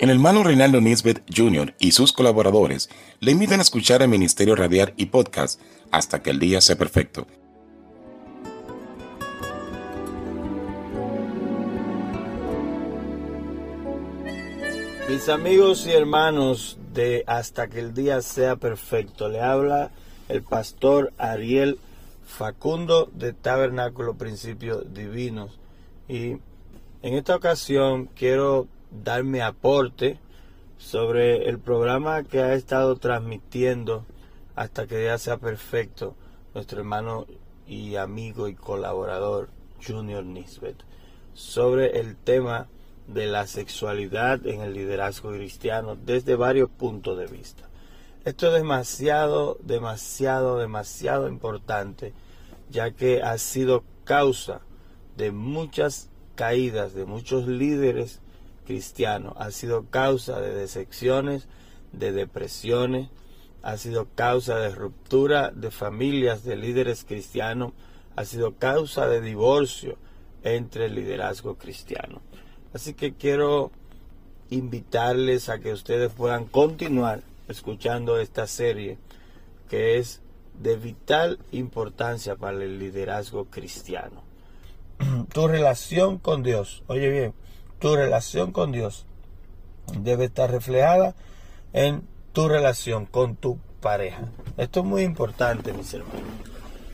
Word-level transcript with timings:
El 0.00 0.08
hermano 0.08 0.42
Reinaldo 0.42 0.80
Nisbet 0.80 1.22
Jr. 1.30 1.74
y 1.78 1.92
sus 1.92 2.14
colaboradores 2.14 2.88
le 3.18 3.32
invitan 3.32 3.58
a 3.58 3.62
escuchar 3.62 4.00
el 4.00 4.08
Ministerio 4.08 4.56
Radial 4.56 4.94
y 4.96 5.04
Podcast 5.04 5.60
hasta 5.90 6.22
que 6.22 6.30
el 6.30 6.38
día 6.38 6.62
sea 6.62 6.76
perfecto. 6.76 7.26
Mis 15.10 15.28
amigos 15.28 15.86
y 15.86 15.92
hermanos 15.92 16.78
de 16.94 17.22
Hasta 17.26 17.68
que 17.68 17.80
el 17.80 17.92
día 17.92 18.22
sea 18.22 18.56
perfecto, 18.56 19.28
le 19.28 19.42
habla 19.42 19.90
el 20.30 20.42
pastor 20.42 21.12
Ariel 21.18 21.78
Facundo 22.24 23.10
de 23.12 23.34
Tabernáculo 23.34 24.14
Principios 24.14 24.94
Divinos. 24.94 25.58
Y 26.08 26.38
en 27.02 27.14
esta 27.14 27.36
ocasión 27.36 28.06
quiero 28.16 28.66
dar 28.90 29.24
mi 29.24 29.40
aporte 29.40 30.18
sobre 30.78 31.48
el 31.48 31.58
programa 31.58 32.24
que 32.24 32.40
ha 32.40 32.54
estado 32.54 32.96
transmitiendo 32.96 34.04
hasta 34.56 34.86
que 34.86 35.04
ya 35.04 35.18
sea 35.18 35.36
perfecto 35.36 36.14
nuestro 36.54 36.80
hermano 36.80 37.26
y 37.66 37.96
amigo 37.96 38.48
y 38.48 38.54
colaborador 38.54 39.48
Junior 39.86 40.24
Nisbet 40.24 40.76
sobre 41.34 42.00
el 42.00 42.16
tema 42.16 42.68
de 43.06 43.26
la 43.26 43.46
sexualidad 43.46 44.46
en 44.46 44.60
el 44.60 44.74
liderazgo 44.74 45.30
cristiano 45.30 45.96
desde 45.96 46.36
varios 46.36 46.70
puntos 46.70 47.18
de 47.18 47.26
vista. 47.26 47.68
Esto 48.24 48.48
es 48.48 48.54
demasiado, 48.54 49.58
demasiado, 49.62 50.58
demasiado 50.58 51.28
importante, 51.28 52.12
ya 52.70 52.90
que 52.90 53.22
ha 53.22 53.38
sido 53.38 53.84
causa 54.04 54.60
de 55.16 55.30
muchas 55.30 56.10
caídas 56.34 56.94
de 56.94 57.04
muchos 57.04 57.46
líderes 57.46 58.20
cristiano 58.70 59.34
ha 59.36 59.50
sido 59.50 59.86
causa 59.90 60.40
de 60.40 60.54
decepciones, 60.54 61.48
de 61.90 62.12
depresiones, 62.12 63.08
ha 63.64 63.76
sido 63.76 64.06
causa 64.14 64.58
de 64.58 64.70
ruptura 64.70 65.50
de 65.50 65.72
familias 65.72 66.44
de 66.44 66.54
líderes 66.54 67.04
cristianos, 67.04 67.72
ha 68.14 68.24
sido 68.24 68.54
causa 68.54 69.08
de 69.08 69.20
divorcio 69.20 69.98
entre 70.44 70.84
el 70.84 70.94
liderazgo 70.94 71.56
cristiano. 71.56 72.22
Así 72.72 72.94
que 72.94 73.14
quiero 73.14 73.72
invitarles 74.50 75.48
a 75.48 75.58
que 75.58 75.72
ustedes 75.72 76.12
puedan 76.12 76.44
continuar 76.44 77.22
escuchando 77.48 78.20
esta 78.20 78.46
serie 78.46 78.98
que 79.68 79.98
es 79.98 80.20
de 80.62 80.76
vital 80.76 81.40
importancia 81.50 82.36
para 82.36 82.62
el 82.62 82.78
liderazgo 82.78 83.46
cristiano. 83.46 84.22
tu 85.32 85.48
relación 85.48 86.18
con 86.18 86.44
Dios, 86.44 86.84
oye 86.86 87.10
bien, 87.10 87.34
tu 87.80 87.96
relación 87.96 88.52
con 88.52 88.70
Dios 88.70 89.06
debe 89.98 90.26
estar 90.26 90.50
reflejada 90.50 91.14
en 91.72 92.02
tu 92.32 92.48
relación 92.48 93.06
con 93.06 93.36
tu 93.36 93.58
pareja. 93.80 94.28
Esto 94.56 94.80
es 94.80 94.86
muy 94.86 95.02
importante, 95.02 95.72
mis 95.72 95.92
hermanos. 95.94 96.20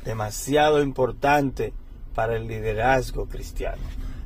Demasiado 0.04 0.80
importante 0.80 1.72
para 2.14 2.36
el 2.36 2.46
liderazgo 2.46 3.26
cristiano. 3.26 3.82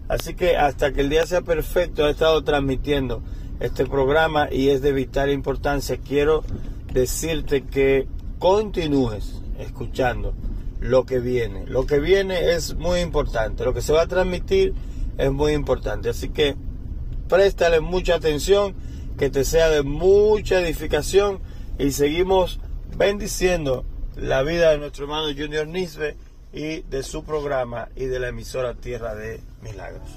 Así 0.08 0.34
que 0.34 0.56
hasta 0.56 0.92
que 0.92 1.00
el 1.00 1.08
día 1.08 1.27
sea 1.27 1.41
perfecto, 1.41 2.06
he 2.06 2.11
estado 2.11 2.44
transmitiendo 2.44 3.22
este 3.58 3.86
programa 3.86 4.48
y 4.50 4.69
es 4.69 4.83
de 4.83 4.92
vital 4.92 5.31
importancia. 5.31 5.97
Quiero 5.97 6.44
decirte 6.92 7.64
que 7.64 8.06
continúes 8.38 9.41
escuchando 9.58 10.34
lo 10.81 11.06
que 11.06 11.20
viene. 11.20 11.66
Lo 11.66 11.86
que 11.86 12.00
viene 12.00 12.53
es 12.53 12.75
muy 12.75 13.00
importante. 13.00 13.64
Lo 13.64 13.72
que 13.72 13.83
se 13.83 13.92
va 13.92 14.03
a 14.03 14.06
transmitir 14.06 14.75
es 15.20 15.30
muy 15.30 15.52
importante. 15.52 16.08
Así 16.08 16.30
que 16.30 16.56
préstale 17.28 17.80
mucha 17.80 18.14
atención, 18.16 18.75
que 19.19 19.31
te 19.31 19.44
sea 19.44 19.69
de 19.69 19.82
mucha 19.82 20.60
edificación 20.60 21.41
y 21.78 21.92
seguimos 21.92 22.58
bendiciendo 22.97 23.84
la 24.16 24.42
vida 24.42 24.70
de 24.70 24.78
nuestro 24.78 25.04
hermano 25.04 25.26
Junior 25.36 25.66
Nisbe 25.66 26.16
y 26.53 26.80
de 26.82 27.03
su 27.03 27.22
programa 27.25 27.88
y 27.97 28.06
de 28.06 28.19
la 28.19 28.28
emisora 28.28 28.75
Tierra 28.75 29.14
de 29.14 29.41
Milagros. 29.62 30.10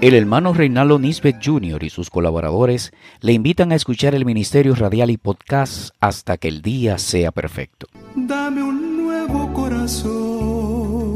El 0.00 0.14
hermano 0.14 0.52
Reinaldo 0.52 1.00
Nisbet 1.00 1.44
Jr. 1.44 1.82
y 1.82 1.90
sus 1.90 2.08
colaboradores 2.08 2.92
le 3.20 3.32
invitan 3.32 3.72
a 3.72 3.74
escuchar 3.74 4.14
el 4.14 4.24
ministerio 4.24 4.76
radial 4.76 5.10
y 5.10 5.16
podcast 5.16 5.92
hasta 5.98 6.36
que 6.36 6.46
el 6.46 6.62
día 6.62 6.98
sea 6.98 7.32
perfecto. 7.32 7.88
Dame 8.14 8.62
un 8.62 8.87
nuevo 9.28 9.52
corazón 9.52 11.14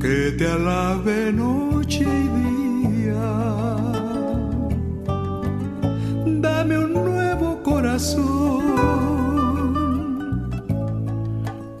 que 0.00 0.32
te 0.38 0.46
alabe 0.46 1.32
noche 1.32 2.04
y 2.04 2.28
día. 2.40 3.22
Dame 6.40 6.78
un 6.78 6.92
nuevo 6.92 7.62
corazón. 7.62 8.62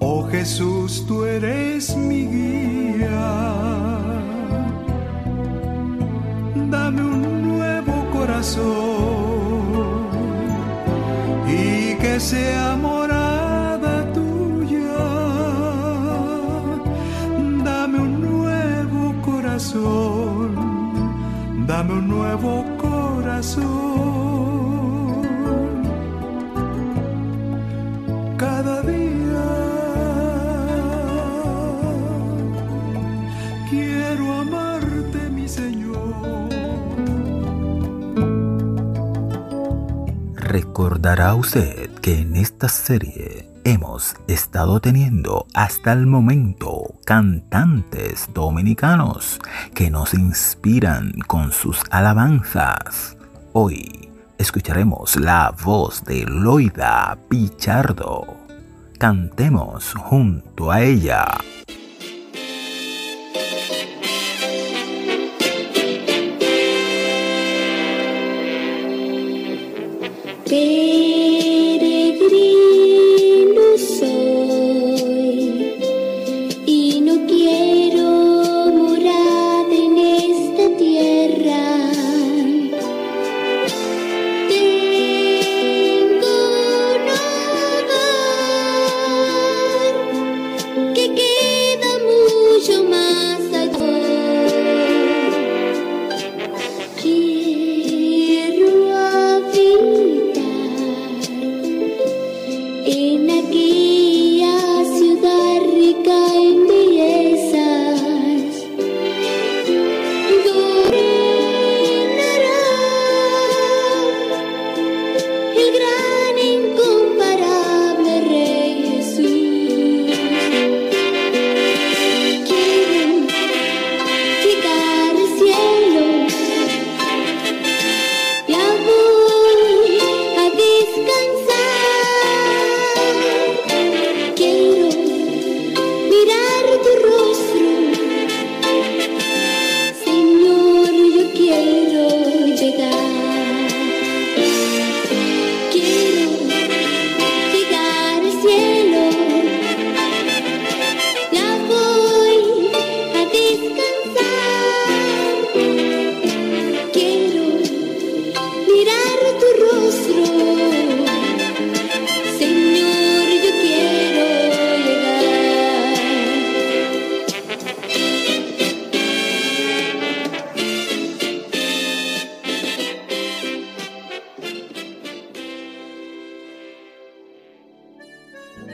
Oh 0.00 0.26
Jesús, 0.30 1.04
tú 1.06 1.24
eres 1.24 1.96
mi 1.96 2.26
guía 2.26 3.52
dame 6.70 7.02
un 7.02 7.48
nuevo 7.48 7.92
corazón 8.12 8.62
y 11.46 11.94
que 11.96 12.18
sea 12.18 12.76
morada 12.76 13.31
dame 21.66 21.92
un 21.94 22.08
nuevo 22.08 22.64
corazón. 22.78 23.62
Cada 28.36 28.82
día 28.82 29.48
quiero 33.70 34.32
amarte, 34.32 35.30
mi 35.30 35.48
Señor. 35.48 36.50
Recordará 40.34 41.34
usted 41.34 41.90
que 42.02 42.20
en 42.20 42.36
esta 42.36 42.68
serie 42.68 43.51
hemos 43.64 44.14
estado 44.26 44.80
teniendo 44.80 45.46
hasta 45.54 45.92
el 45.92 46.06
momento 46.06 46.94
cantantes 47.04 48.28
dominicanos 48.32 49.40
que 49.74 49.90
nos 49.90 50.14
inspiran 50.14 51.12
con 51.26 51.52
sus 51.52 51.80
alabanzas. 51.90 53.16
Hoy 53.52 54.10
escucharemos 54.38 55.16
la 55.16 55.54
voz 55.64 56.04
de 56.04 56.24
Loida 56.24 57.16
Pichardo. 57.28 58.26
Cantemos 58.98 59.94
junto 59.94 60.70
a 60.70 60.82
ella. 60.82 61.26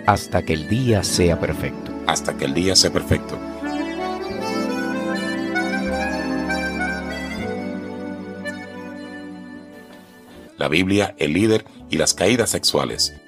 Hasta 0.08 0.42
que 0.42 0.54
el 0.54 0.68
día 0.68 1.04
sea 1.04 1.38
perfecto. 1.38 1.92
hasta 2.06 2.34
que 2.34 2.46
el 2.46 2.54
día 2.54 2.74
sea 2.74 2.90
perfecto. 2.90 3.38
La 10.56 10.68
Biblia, 10.68 11.14
el 11.18 11.34
líder 11.34 11.66
y 11.90 11.98
las 11.98 12.14
caídas 12.14 12.48
sexuales. 12.48 13.20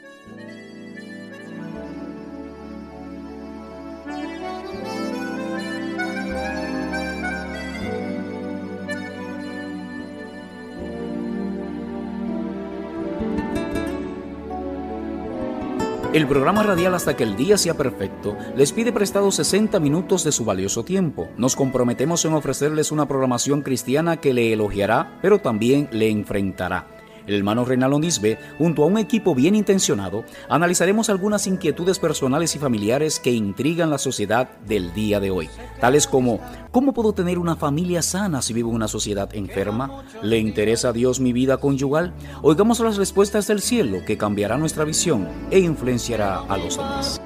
El 16.20 16.28
programa 16.28 16.62
radial 16.62 16.94
Hasta 16.94 17.16
que 17.16 17.24
el 17.24 17.34
día 17.34 17.56
sea 17.56 17.72
perfecto 17.72 18.36
les 18.54 18.72
pide 18.72 18.92
prestado 18.92 19.32
60 19.32 19.80
minutos 19.80 20.22
de 20.22 20.32
su 20.32 20.44
valioso 20.44 20.84
tiempo. 20.84 21.30
Nos 21.38 21.56
comprometemos 21.56 22.26
en 22.26 22.34
ofrecerles 22.34 22.92
una 22.92 23.08
programación 23.08 23.62
cristiana 23.62 24.18
que 24.18 24.34
le 24.34 24.52
elogiará, 24.52 25.18
pero 25.22 25.38
también 25.38 25.88
le 25.92 26.10
enfrentará. 26.10 26.99
El 27.30 27.36
hermano 27.36 27.64
Reinaldo 27.64 28.00
Nisbe, 28.00 28.40
junto 28.58 28.82
a 28.82 28.86
un 28.86 28.98
equipo 28.98 29.36
bien 29.36 29.54
intencionado, 29.54 30.24
analizaremos 30.48 31.10
algunas 31.10 31.46
inquietudes 31.46 32.00
personales 32.00 32.56
y 32.56 32.58
familiares 32.58 33.20
que 33.20 33.30
intrigan 33.30 33.88
la 33.88 33.98
sociedad 33.98 34.58
del 34.66 34.92
día 34.94 35.20
de 35.20 35.30
hoy, 35.30 35.48
tales 35.80 36.08
como 36.08 36.40
¿cómo 36.72 36.92
puedo 36.92 37.12
tener 37.12 37.38
una 37.38 37.54
familia 37.54 38.02
sana 38.02 38.42
si 38.42 38.52
vivo 38.52 38.70
en 38.70 38.74
una 38.74 38.88
sociedad 38.88 39.32
enferma? 39.32 40.02
¿Le 40.24 40.38
interesa 40.38 40.88
a 40.88 40.92
Dios 40.92 41.20
mi 41.20 41.32
vida 41.32 41.58
conyugal? 41.58 42.14
Oigamos 42.42 42.80
las 42.80 42.96
respuestas 42.96 43.46
del 43.46 43.60
cielo 43.60 43.98
que 44.04 44.18
cambiará 44.18 44.56
nuestra 44.56 44.84
visión 44.84 45.28
e 45.52 45.60
influenciará 45.60 46.40
a 46.40 46.56
los 46.56 46.78
demás. 46.78 47.20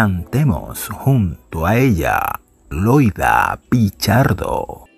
Cantemos 0.00 0.88
junto 0.88 1.66
a 1.66 1.76
ella, 1.76 2.40
Loida 2.70 3.60
Pichardo. 3.68 4.89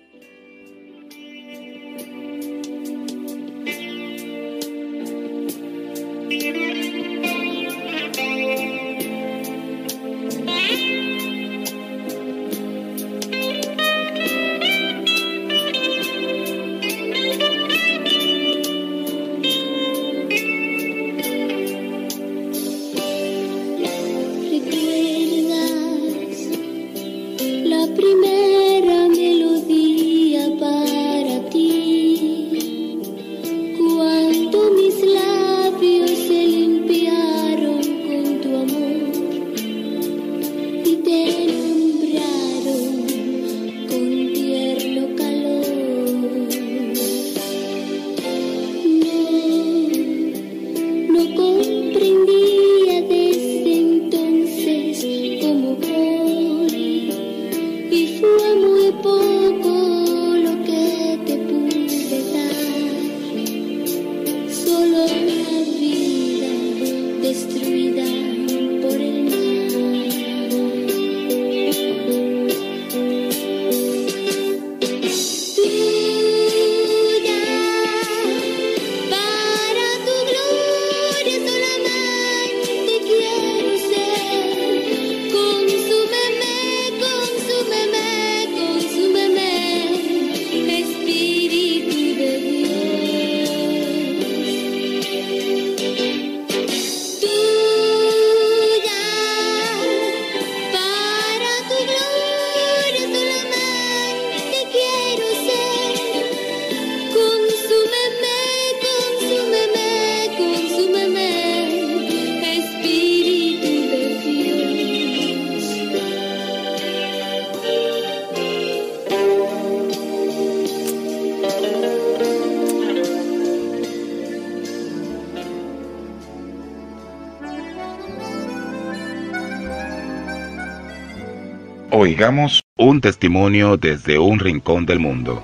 Oigamos 132.23 132.63
un 132.77 133.01
testimonio 133.01 133.75
desde 133.75 134.17
un 134.17 134.39
rincón 134.39 134.85
del 134.85 134.97
mundo. 134.97 135.43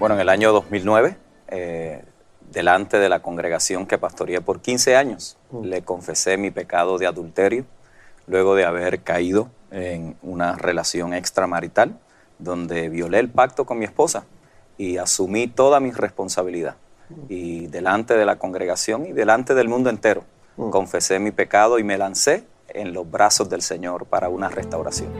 Bueno, 0.00 0.16
en 0.16 0.20
el 0.22 0.28
año 0.28 0.50
2009, 0.50 1.16
eh, 1.46 2.02
delante 2.50 2.98
de 2.98 3.08
la 3.08 3.22
congregación 3.22 3.86
que 3.86 3.96
pastoreé 3.96 4.40
por 4.40 4.60
15 4.60 4.96
años, 4.96 5.38
le 5.62 5.82
confesé 5.82 6.36
mi 6.36 6.50
pecado 6.50 6.98
de 6.98 7.06
adulterio, 7.06 7.64
luego 8.26 8.56
de 8.56 8.64
haber 8.64 9.02
caído 9.02 9.52
en 9.70 10.16
una 10.20 10.56
relación 10.56 11.14
extramarital, 11.14 11.96
donde 12.40 12.88
violé 12.88 13.20
el 13.20 13.28
pacto 13.28 13.66
con 13.66 13.78
mi 13.78 13.84
esposa 13.84 14.24
y 14.78 14.96
asumí 14.96 15.46
toda 15.46 15.78
mi 15.78 15.92
responsabilidad. 15.92 16.74
Y 17.28 17.68
delante 17.68 18.14
de 18.14 18.24
la 18.24 18.34
congregación 18.34 19.06
y 19.06 19.12
delante 19.12 19.54
del 19.54 19.68
mundo 19.68 19.90
entero, 19.90 20.24
confesé 20.56 21.20
mi 21.20 21.30
pecado 21.30 21.78
y 21.78 21.84
me 21.84 21.98
lancé 21.98 22.49
en 22.74 22.92
los 22.92 23.10
brazos 23.10 23.48
del 23.48 23.62
Señor 23.62 24.06
para 24.06 24.28
una 24.28 24.48
restauración. 24.48 25.10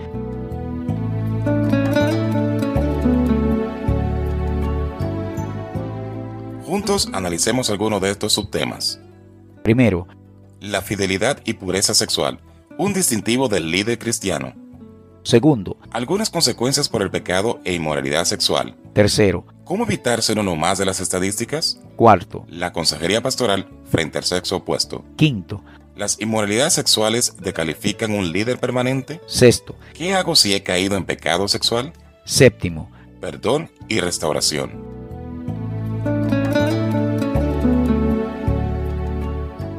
Juntos 6.64 7.08
analicemos 7.12 7.70
algunos 7.70 8.00
de 8.00 8.10
estos 8.10 8.32
subtemas. 8.32 9.00
Primero, 9.62 10.06
La 10.60 10.82
fidelidad 10.82 11.40
y 11.44 11.54
pureza 11.54 11.94
sexual, 11.94 12.38
un 12.78 12.92
distintivo 12.92 13.48
del 13.48 13.70
líder 13.70 13.98
cristiano. 13.98 14.52
segundo, 15.22 15.76
Algunas 15.90 16.30
consecuencias 16.30 16.88
por 16.88 17.02
el 17.02 17.10
pecado 17.10 17.60
e 17.64 17.74
inmoralidad 17.74 18.24
sexual. 18.24 18.76
tercero, 18.92 19.44
¿Cómo 19.64 19.84
evitar 19.84 20.20
ser 20.22 20.38
uno 20.38 20.56
más 20.56 20.78
de 20.78 20.84
las 20.84 21.00
estadísticas? 21.00 21.80
cuarto, 21.96 22.44
La 22.48 22.72
consejería 22.72 23.22
pastoral 23.22 23.68
frente 23.84 24.18
al 24.18 24.24
sexo 24.24 24.56
opuesto. 24.56 25.04
quinto, 25.16 25.62
¿Las 25.96 26.20
inmoralidades 26.20 26.74
sexuales 26.74 27.34
decalifican 27.40 28.12
un 28.12 28.30
líder 28.32 28.58
permanente? 28.58 29.20
sexto, 29.26 29.74
¿Qué 29.92 30.14
hago 30.14 30.34
si 30.36 30.54
he 30.54 30.62
caído 30.62 30.96
en 30.96 31.04
pecado 31.04 31.48
sexual? 31.48 31.92
séptimo. 32.24 32.90
Perdón 33.20 33.70
y 33.88 34.00
restauración. 34.00 34.88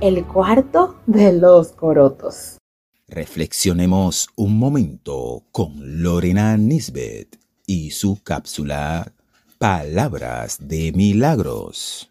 El 0.00 0.24
cuarto 0.26 0.96
de 1.06 1.32
los 1.32 1.68
corotos. 1.68 2.58
Reflexionemos 3.06 4.28
un 4.36 4.58
momento 4.58 5.44
con 5.52 6.02
Lorena 6.02 6.56
Nisbet 6.56 7.38
y 7.66 7.90
su 7.90 8.20
cápsula 8.22 9.12
Palabras 9.58 10.58
de 10.60 10.92
Milagros. 10.92 12.10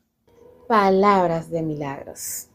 Palabras 0.68 1.50
de 1.50 1.64
milagros. 1.64 2.51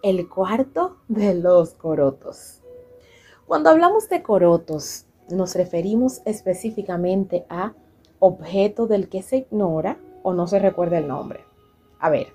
El 0.00 0.28
cuarto 0.28 0.98
de 1.08 1.34
los 1.34 1.74
corotos. 1.74 2.60
Cuando 3.48 3.70
hablamos 3.70 4.08
de 4.08 4.22
corotos, 4.22 5.06
nos 5.28 5.56
referimos 5.56 6.22
específicamente 6.24 7.44
a 7.48 7.74
objeto 8.20 8.86
del 8.86 9.08
que 9.08 9.22
se 9.22 9.38
ignora 9.38 9.98
o 10.22 10.34
no 10.34 10.46
se 10.46 10.60
recuerda 10.60 10.98
el 10.98 11.08
nombre. 11.08 11.40
A 11.98 12.10
ver, 12.10 12.28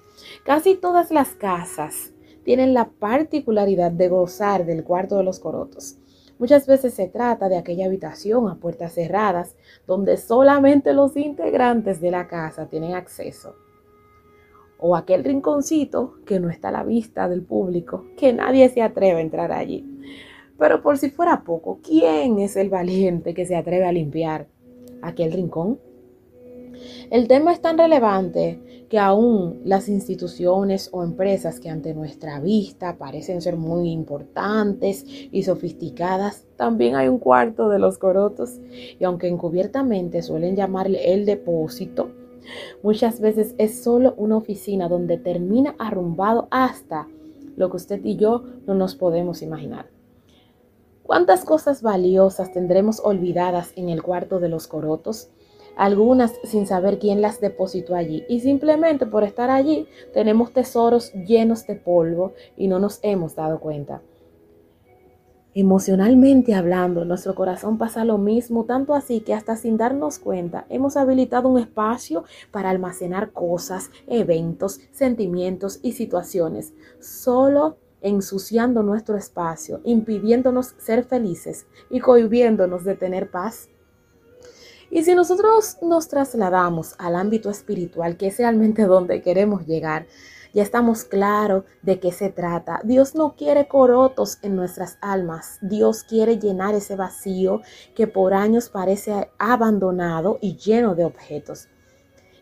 casi 0.43 0.75
todas 0.75 1.10
las 1.10 1.36
casas 1.36 2.12
tienen 2.43 2.74
la 2.74 2.89
particularidad 2.89 3.91
de 3.91 4.10
gozar 4.10 4.65
del 4.65 4.84
cuarto 4.84 5.15
de 5.15 5.24
los 5.24 5.39
corotos. 5.39 5.96
Muchas 6.39 6.67
veces 6.67 6.93
se 6.93 7.08
trata 7.08 7.48
de 7.48 7.58
aquella 7.58 7.86
habitación 7.86 8.50
a 8.50 8.55
puertas 8.55 8.93
cerradas 8.93 9.55
donde 9.88 10.17
solamente 10.17 10.91
los 10.91 11.15
integrantes 11.15 12.01
de 12.01 12.12
la 12.12 12.27
casa 12.27 12.65
tienen 12.65 12.93
acceso. 12.93 13.55
O 14.85 14.97
aquel 14.97 15.23
rinconcito 15.23 16.15
que 16.25 16.41
no 16.41 16.49
está 16.49 16.67
a 16.67 16.73
la 16.73 16.83
vista 16.83 17.29
del 17.29 17.41
público, 17.41 18.03
que 18.17 18.33
nadie 18.33 18.67
se 18.67 18.81
atreve 18.81 19.19
a 19.19 19.21
entrar 19.21 19.53
allí. 19.53 19.85
Pero 20.59 20.81
por 20.81 20.97
si 20.97 21.09
fuera 21.09 21.45
poco, 21.45 21.79
¿quién 21.81 22.39
es 22.39 22.57
el 22.57 22.69
valiente 22.69 23.33
que 23.33 23.45
se 23.45 23.55
atreve 23.55 23.85
a 23.85 23.93
limpiar 23.93 24.47
aquel 25.01 25.31
rincón? 25.31 25.79
El 27.09 27.29
tema 27.29 27.53
es 27.53 27.61
tan 27.61 27.77
relevante 27.77 28.59
que 28.89 28.99
aún 28.99 29.61
las 29.63 29.87
instituciones 29.87 30.89
o 30.91 31.01
empresas 31.01 31.61
que 31.61 31.69
ante 31.69 31.93
nuestra 31.93 32.41
vista 32.41 32.97
parecen 32.97 33.41
ser 33.41 33.55
muy 33.55 33.89
importantes 33.89 35.05
y 35.07 35.43
sofisticadas, 35.43 36.45
también 36.57 36.97
hay 36.97 37.07
un 37.07 37.19
cuarto 37.19 37.69
de 37.69 37.79
los 37.79 37.97
corotos 37.97 38.59
y 38.99 39.01
aunque 39.05 39.29
encubiertamente 39.29 40.21
suelen 40.21 40.57
llamarle 40.57 41.13
el 41.13 41.25
depósito, 41.25 42.11
muchas 42.81 43.19
veces 43.19 43.55
es 43.57 43.83
solo 43.83 44.13
una 44.17 44.38
oficina 44.38 44.89
donde 44.89 45.17
termina 45.17 45.75
arrumbado 45.79 46.47
hasta 46.51 47.07
lo 47.55 47.69
que 47.69 47.77
usted 47.77 48.03
y 48.03 48.15
yo 48.15 48.43
no 48.65 48.73
nos 48.73 48.95
podemos 48.95 49.41
imaginar. 49.41 49.88
¿Cuántas 51.03 51.45
cosas 51.45 51.81
valiosas 51.81 52.51
tendremos 52.51 53.01
olvidadas 53.03 53.73
en 53.75 53.89
el 53.89 54.01
cuarto 54.01 54.39
de 54.39 54.50
los 54.50 54.67
corotos? 54.67 55.29
algunas 55.75 56.33
sin 56.43 56.67
saber 56.67 57.00
quién 57.00 57.21
las 57.21 57.39
depositó 57.39 57.95
allí. 57.95 58.23
Y 58.29 58.41
simplemente 58.41 59.05
por 59.05 59.23
estar 59.23 59.50
allí 59.50 59.88
tenemos 60.13 60.53
tesoros 60.53 61.12
llenos 61.13 61.65
de 61.67 61.75
polvo 61.75 62.33
y 62.57 62.67
no 62.67 62.79
nos 62.79 63.00
hemos 63.01 63.35
dado 63.35 63.59
cuenta. 63.59 64.01
Emocionalmente 65.55 66.55
hablando, 66.55 67.05
nuestro 67.05 67.36
corazón 67.36 67.77
pasa 67.77 68.03
lo 68.05 68.17
mismo, 68.17 68.65
tanto 68.65 68.95
así 68.95 69.22
que 69.22 69.36
hasta 69.36 69.55
sin 69.55 69.77
darnos 69.77 70.17
cuenta 70.17 70.65
hemos 70.69 70.98
habilitado 70.98 71.48
un 71.48 71.60
espacio 71.60 72.24
para 72.50 72.72
almacenar 72.72 73.33
cosas, 73.33 73.91
eventos, 74.07 74.79
sentimientos 74.91 75.79
y 75.83 75.91
situaciones, 75.91 76.74
solo 77.00 77.77
ensuciando 78.01 78.81
nuestro 78.81 79.15
espacio, 79.15 79.79
impidiéndonos 79.83 80.74
ser 80.79 81.03
felices 81.03 81.67
y 81.91 82.00
cohibiéndonos 82.00 82.83
de 82.83 82.95
tener 82.95 83.29
paz. 83.29 83.69
Y 84.89 85.03
si 85.03 85.13
nosotros 85.13 85.77
nos 85.83 86.07
trasladamos 86.07 86.95
al 86.98 87.15
ámbito 87.15 87.51
espiritual, 87.51 88.17
que 88.17 88.27
es 88.27 88.38
realmente 88.38 88.83
donde 88.88 89.22
queremos 89.22 89.67
llegar, 89.67 90.07
ya 90.53 90.63
estamos 90.63 91.03
claros 91.03 91.63
de 91.81 92.00
qué 92.00 92.12
se 92.12 92.29
trata. 92.29 92.79
Dios 92.83 93.15
no 93.15 93.36
quiere 93.36 93.67
corotos 93.67 94.38
en 94.43 94.55
nuestras 94.55 94.98
almas. 95.01 95.57
Dios 95.62 96.03
quiere 96.03 96.38
llenar 96.38 96.75
ese 96.75 96.95
vacío 96.95 97.62
que 97.95 98.07
por 98.07 98.33
años 98.33 98.69
parece 98.69 99.29
abandonado 99.39 100.38
y 100.41 100.55
lleno 100.57 100.95
de 100.95 101.05
objetos 101.05 101.67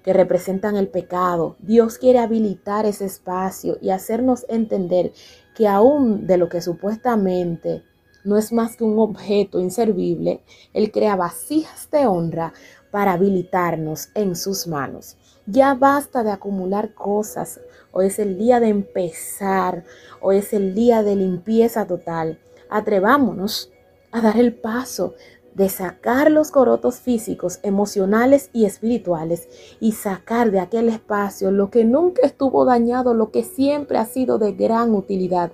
que 0.04 0.14
representan 0.14 0.76
el 0.76 0.88
pecado. 0.88 1.56
Dios 1.60 1.98
quiere 1.98 2.20
habilitar 2.20 2.86
ese 2.86 3.06
espacio 3.06 3.78
y 3.82 3.92
hacernos 3.92 4.46
entender 4.50 5.14
que 5.56 5.68
aún 5.68 6.28
de 6.28 6.38
lo 6.38 6.50
que 6.50 6.62
supuestamente 6.62 7.84
no 8.24 8.38
es 8.38 8.52
más 8.52 8.76
que 8.76 8.84
un 8.84 9.00
objeto 9.00 9.60
inservible, 9.60 10.44
Él 10.74 10.92
crea 10.92 11.16
vasijas 11.16 11.90
de 11.92 12.08
honra 12.08 12.54
para 12.92 13.14
habilitarnos 13.14 14.10
en 14.14 14.36
sus 14.36 14.68
manos. 14.68 15.18
Ya 15.48 15.74
basta 15.74 16.24
de 16.24 16.32
acumular 16.32 16.94
cosas. 16.94 17.60
Hoy 17.94 18.08
es 18.08 18.20
el 18.20 18.38
día 18.38 18.60
de 18.60 18.70
empezar. 18.70 19.84
Hoy 20.22 20.38
es 20.38 20.54
el 20.54 20.74
día 20.74 21.04
de 21.04 21.16
limpieza 21.16 21.86
total. 21.88 22.40
Atrevámonos 22.70 23.72
a 24.12 24.22
dar 24.22 24.38
el 24.38 24.54
paso 24.54 25.14
de 25.56 25.68
sacar 25.68 26.32
los 26.32 26.52
corotos 26.52 27.02
físicos, 27.02 27.60
emocionales 27.64 28.50
y 28.54 28.66
espirituales 28.66 29.50
y 29.82 29.92
sacar 29.92 30.52
de 30.52 30.62
aquel 30.62 30.88
espacio 30.88 31.52
lo 31.52 31.70
que 31.70 31.84
nunca 31.84 32.22
estuvo 32.26 32.64
dañado, 32.64 33.14
lo 33.14 33.32
que 33.32 33.44
siempre 33.44 33.98
ha 33.98 34.06
sido 34.06 34.38
de 34.38 34.54
gran 34.54 34.96
utilidad, 34.96 35.52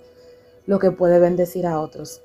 lo 0.67 0.77
que 0.77 0.91
puede 0.91 1.17
bendecir 1.17 1.65
a 1.65 1.79
otros 1.79 2.22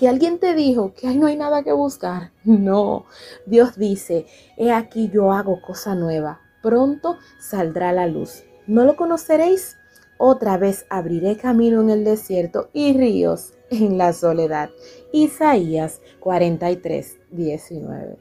que 0.00 0.08
alguien 0.08 0.38
te 0.38 0.54
dijo 0.54 0.94
que 0.94 1.08
ahí 1.08 1.18
no 1.18 1.26
hay 1.26 1.36
nada 1.36 1.62
que 1.62 1.72
buscar. 1.72 2.32
No, 2.44 3.04
Dios 3.44 3.76
dice, 3.76 4.24
he 4.56 4.72
aquí 4.72 5.10
yo 5.12 5.30
hago 5.30 5.60
cosa 5.60 5.94
nueva, 5.94 6.40
pronto 6.62 7.18
saldrá 7.38 7.92
la 7.92 8.06
luz. 8.06 8.44
¿No 8.70 8.84
lo 8.84 8.94
conoceréis? 8.94 9.76
Otra 10.16 10.56
vez 10.56 10.86
abriré 10.90 11.36
camino 11.36 11.80
en 11.80 11.90
el 11.90 12.04
desierto 12.04 12.70
y 12.72 12.92
ríos 12.92 13.54
en 13.68 13.98
la 13.98 14.12
soledad. 14.12 14.70
Isaías 15.12 16.00
43, 16.20 17.18
19. 17.32 18.16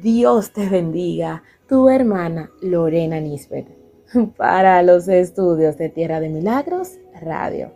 Dios 0.00 0.52
te 0.52 0.68
bendiga, 0.68 1.42
tu 1.68 1.88
hermana 1.88 2.48
Lorena 2.62 3.18
Nisbet. 3.18 3.66
Para 4.36 4.84
los 4.84 5.08
estudios 5.08 5.76
de 5.78 5.88
Tierra 5.88 6.20
de 6.20 6.28
Milagros, 6.28 6.92
Radio. 7.20 7.72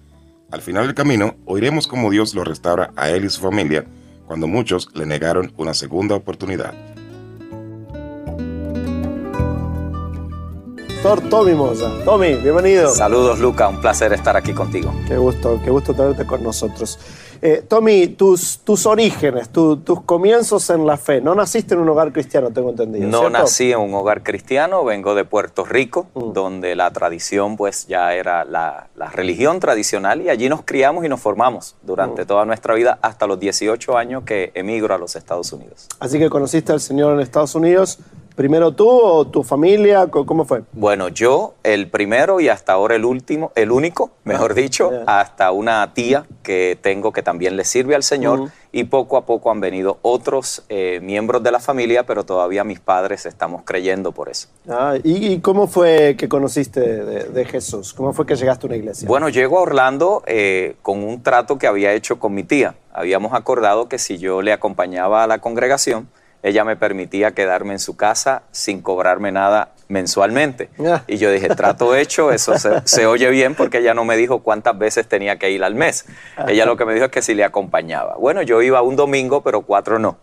Al 0.52 0.62
final 0.62 0.88
del 0.88 0.96
camino, 0.96 1.36
oiremos 1.46 1.88
cómo 1.88 2.10
Dios 2.10 2.34
lo 2.34 2.44
restaura 2.44 2.92
a 2.96 3.10
él 3.10 3.26
y 3.26 3.30
su 3.30 3.42
familia 3.42 3.86
cuando 4.26 4.48
muchos 4.48 4.90
le 4.96 5.06
negaron 5.06 5.54
una 5.56 5.74
segunda 5.74 6.16
oportunidad. 6.16 6.74
Doctor 11.08 11.30
Tommy 11.30 11.54
Moza. 11.54 11.90
Tommy, 12.04 12.34
bienvenido. 12.36 12.90
Saludos, 12.90 13.40
Luca. 13.40 13.70
Un 13.70 13.80
placer 13.80 14.12
estar 14.12 14.36
aquí 14.36 14.52
contigo. 14.52 14.94
Qué 15.08 15.16
gusto, 15.16 15.62
qué 15.64 15.70
gusto 15.70 15.94
tenerte 15.94 16.26
con 16.26 16.44
nosotros. 16.44 17.00
Eh, 17.42 17.64
Tommy, 17.68 18.08
tus, 18.08 18.60
tus 18.60 18.86
orígenes, 18.86 19.50
tu- 19.50 19.78
tus 19.78 20.02
comienzos 20.02 20.70
en 20.70 20.86
la 20.86 20.98
fe. 20.98 21.22
No 21.22 21.36
naciste 21.36 21.74
en 21.76 21.82
un 21.82 21.90
hogar 21.90 22.12
cristiano, 22.12 22.50
tengo 22.52 22.70
entendido. 22.72 23.08
No 23.08 23.20
¿cierto? 23.20 23.38
nací 23.40 23.72
en 23.72 23.80
un 23.80 23.94
hogar 23.94 24.24
cristiano, 24.24 24.84
vengo 24.84 25.16
de 25.16 25.26
Puerto 25.26 25.66
Rico, 25.66 26.08
donde 26.14 26.76
la 26.76 26.92
tradición 26.92 27.58
pues 27.58 27.88
ya 27.88 28.14
era 28.14 28.44
la, 28.46 28.88
la 28.96 29.08
religión 29.08 29.60
tradicional 29.60 30.22
y 30.22 30.30
allí 30.30 30.50
nos 30.50 30.64
criamos 30.64 31.06
y 31.06 31.10
nos 31.10 31.20
formamos 31.20 31.76
durante 31.84 32.26
toda 32.26 32.46
nuestra 32.46 32.74
vida 32.74 32.98
hasta 33.02 33.28
los 33.28 33.40
18 33.40 33.98
años 33.98 34.24
que 34.24 34.52
emigro 34.54 34.94
a 34.94 34.98
los 34.98 35.16
Estados 35.16 35.52
Unidos. 35.54 35.88
Así 36.00 36.20
que 36.20 36.30
conociste 36.30 36.72
al 36.72 36.80
Señor 36.82 37.14
en 37.14 37.20
Estados 37.20 37.56
Unidos 37.56 38.00
¿Primero 38.38 38.72
tú 38.72 38.88
o 38.88 39.26
tu 39.26 39.42
familia? 39.42 40.06
¿Cómo 40.12 40.46
fue? 40.46 40.62
Bueno, 40.74 41.08
yo 41.08 41.56
el 41.64 41.90
primero 41.90 42.40
y 42.40 42.50
hasta 42.50 42.72
ahora 42.72 42.96
el 42.96 43.04
último, 43.04 43.52
el 43.56 43.72
único, 43.72 44.12
mejor 44.26 44.54
dicho, 44.54 44.92
hasta 45.08 45.50
una 45.50 45.92
tía 45.96 46.28
que 46.44 46.78
tengo 46.80 47.12
que 47.12 47.24
también 47.24 47.58
le 47.58 47.64
sirve 47.64 47.96
al 47.96 48.04
Señor 48.04 48.52
y 48.72 48.84
poco 48.84 49.18
a 49.18 49.26
poco 49.26 49.50
han 49.50 49.60
venido 49.60 49.98
otros 50.04 50.64
eh, 50.70 51.00
miembros 51.02 51.42
de 51.42 51.52
la 51.52 51.60
familia, 51.60 52.06
pero 52.06 52.26
todavía 52.26 52.64
mis 52.64 52.80
padres 52.80 53.26
estamos 53.26 53.64
creyendo 53.66 54.12
por 54.12 54.30
eso. 54.30 54.50
Ah, 54.70 54.98
¿y, 55.04 55.34
y 55.34 55.40
cómo 55.40 55.66
fue 55.66 56.16
que 56.16 56.30
conociste 56.30 56.80
de, 56.80 57.24
de 57.24 57.46
Jesús? 57.46 57.92
¿Cómo 57.96 58.14
fue 58.14 58.28
que 58.28 58.36
llegaste 58.36 58.68
a 58.68 58.70
una 58.70 58.76
iglesia? 58.76 59.08
Bueno, 59.08 59.30
llego 59.30 59.58
a 59.58 59.62
Orlando 59.62 60.22
eh, 60.28 60.76
con 60.84 61.04
un 61.04 61.24
trato 61.24 61.58
que 61.58 61.66
había 61.66 61.92
hecho 61.94 62.20
con 62.20 62.36
mi 62.36 62.44
tía. 62.44 62.76
Habíamos 62.94 63.34
acordado 63.34 63.90
que 63.90 63.98
si 63.98 64.20
yo 64.20 64.44
le 64.44 64.54
acompañaba 64.54 65.24
a 65.24 65.28
la 65.28 65.40
congregación, 65.40 66.08
ella 66.48 66.64
me 66.64 66.76
permitía 66.76 67.32
quedarme 67.32 67.74
en 67.74 67.80
su 67.80 67.96
casa 67.96 68.44
sin 68.52 68.82
cobrarme 68.82 69.32
nada 69.32 69.74
mensualmente. 69.88 70.70
Ah. 70.80 71.04
Y 71.08 71.18
yo 71.18 71.32
dije, 71.32 71.50
trato 71.50 71.96
hecho, 71.96 72.32
eso 72.32 72.58
se, 72.58 72.82
se 72.86 73.06
oye 73.06 73.30
bien 73.30 73.56
porque 73.56 73.80
ella 73.80 73.94
no 73.94 74.06
me 74.06 74.18
dijo 74.18 74.40
cuántas 74.40 74.78
veces 74.78 75.08
tenía 75.08 75.38
que 75.38 75.52
ir 75.52 75.64
al 75.64 75.76
mes. 75.76 76.06
Ella 76.48 76.66
lo 76.66 76.78
que 76.78 76.86
me 76.86 76.94
dijo 76.94 77.06
es 77.06 77.12
que 77.12 77.22
si 77.22 77.34
le 77.34 77.44
acompañaba. 77.44 78.16
Bueno, 78.18 78.42
yo 78.42 78.62
iba 78.62 78.82
un 78.82 78.96
domingo, 78.96 79.42
pero 79.44 79.62
cuatro 79.62 80.00
no. 80.00 80.18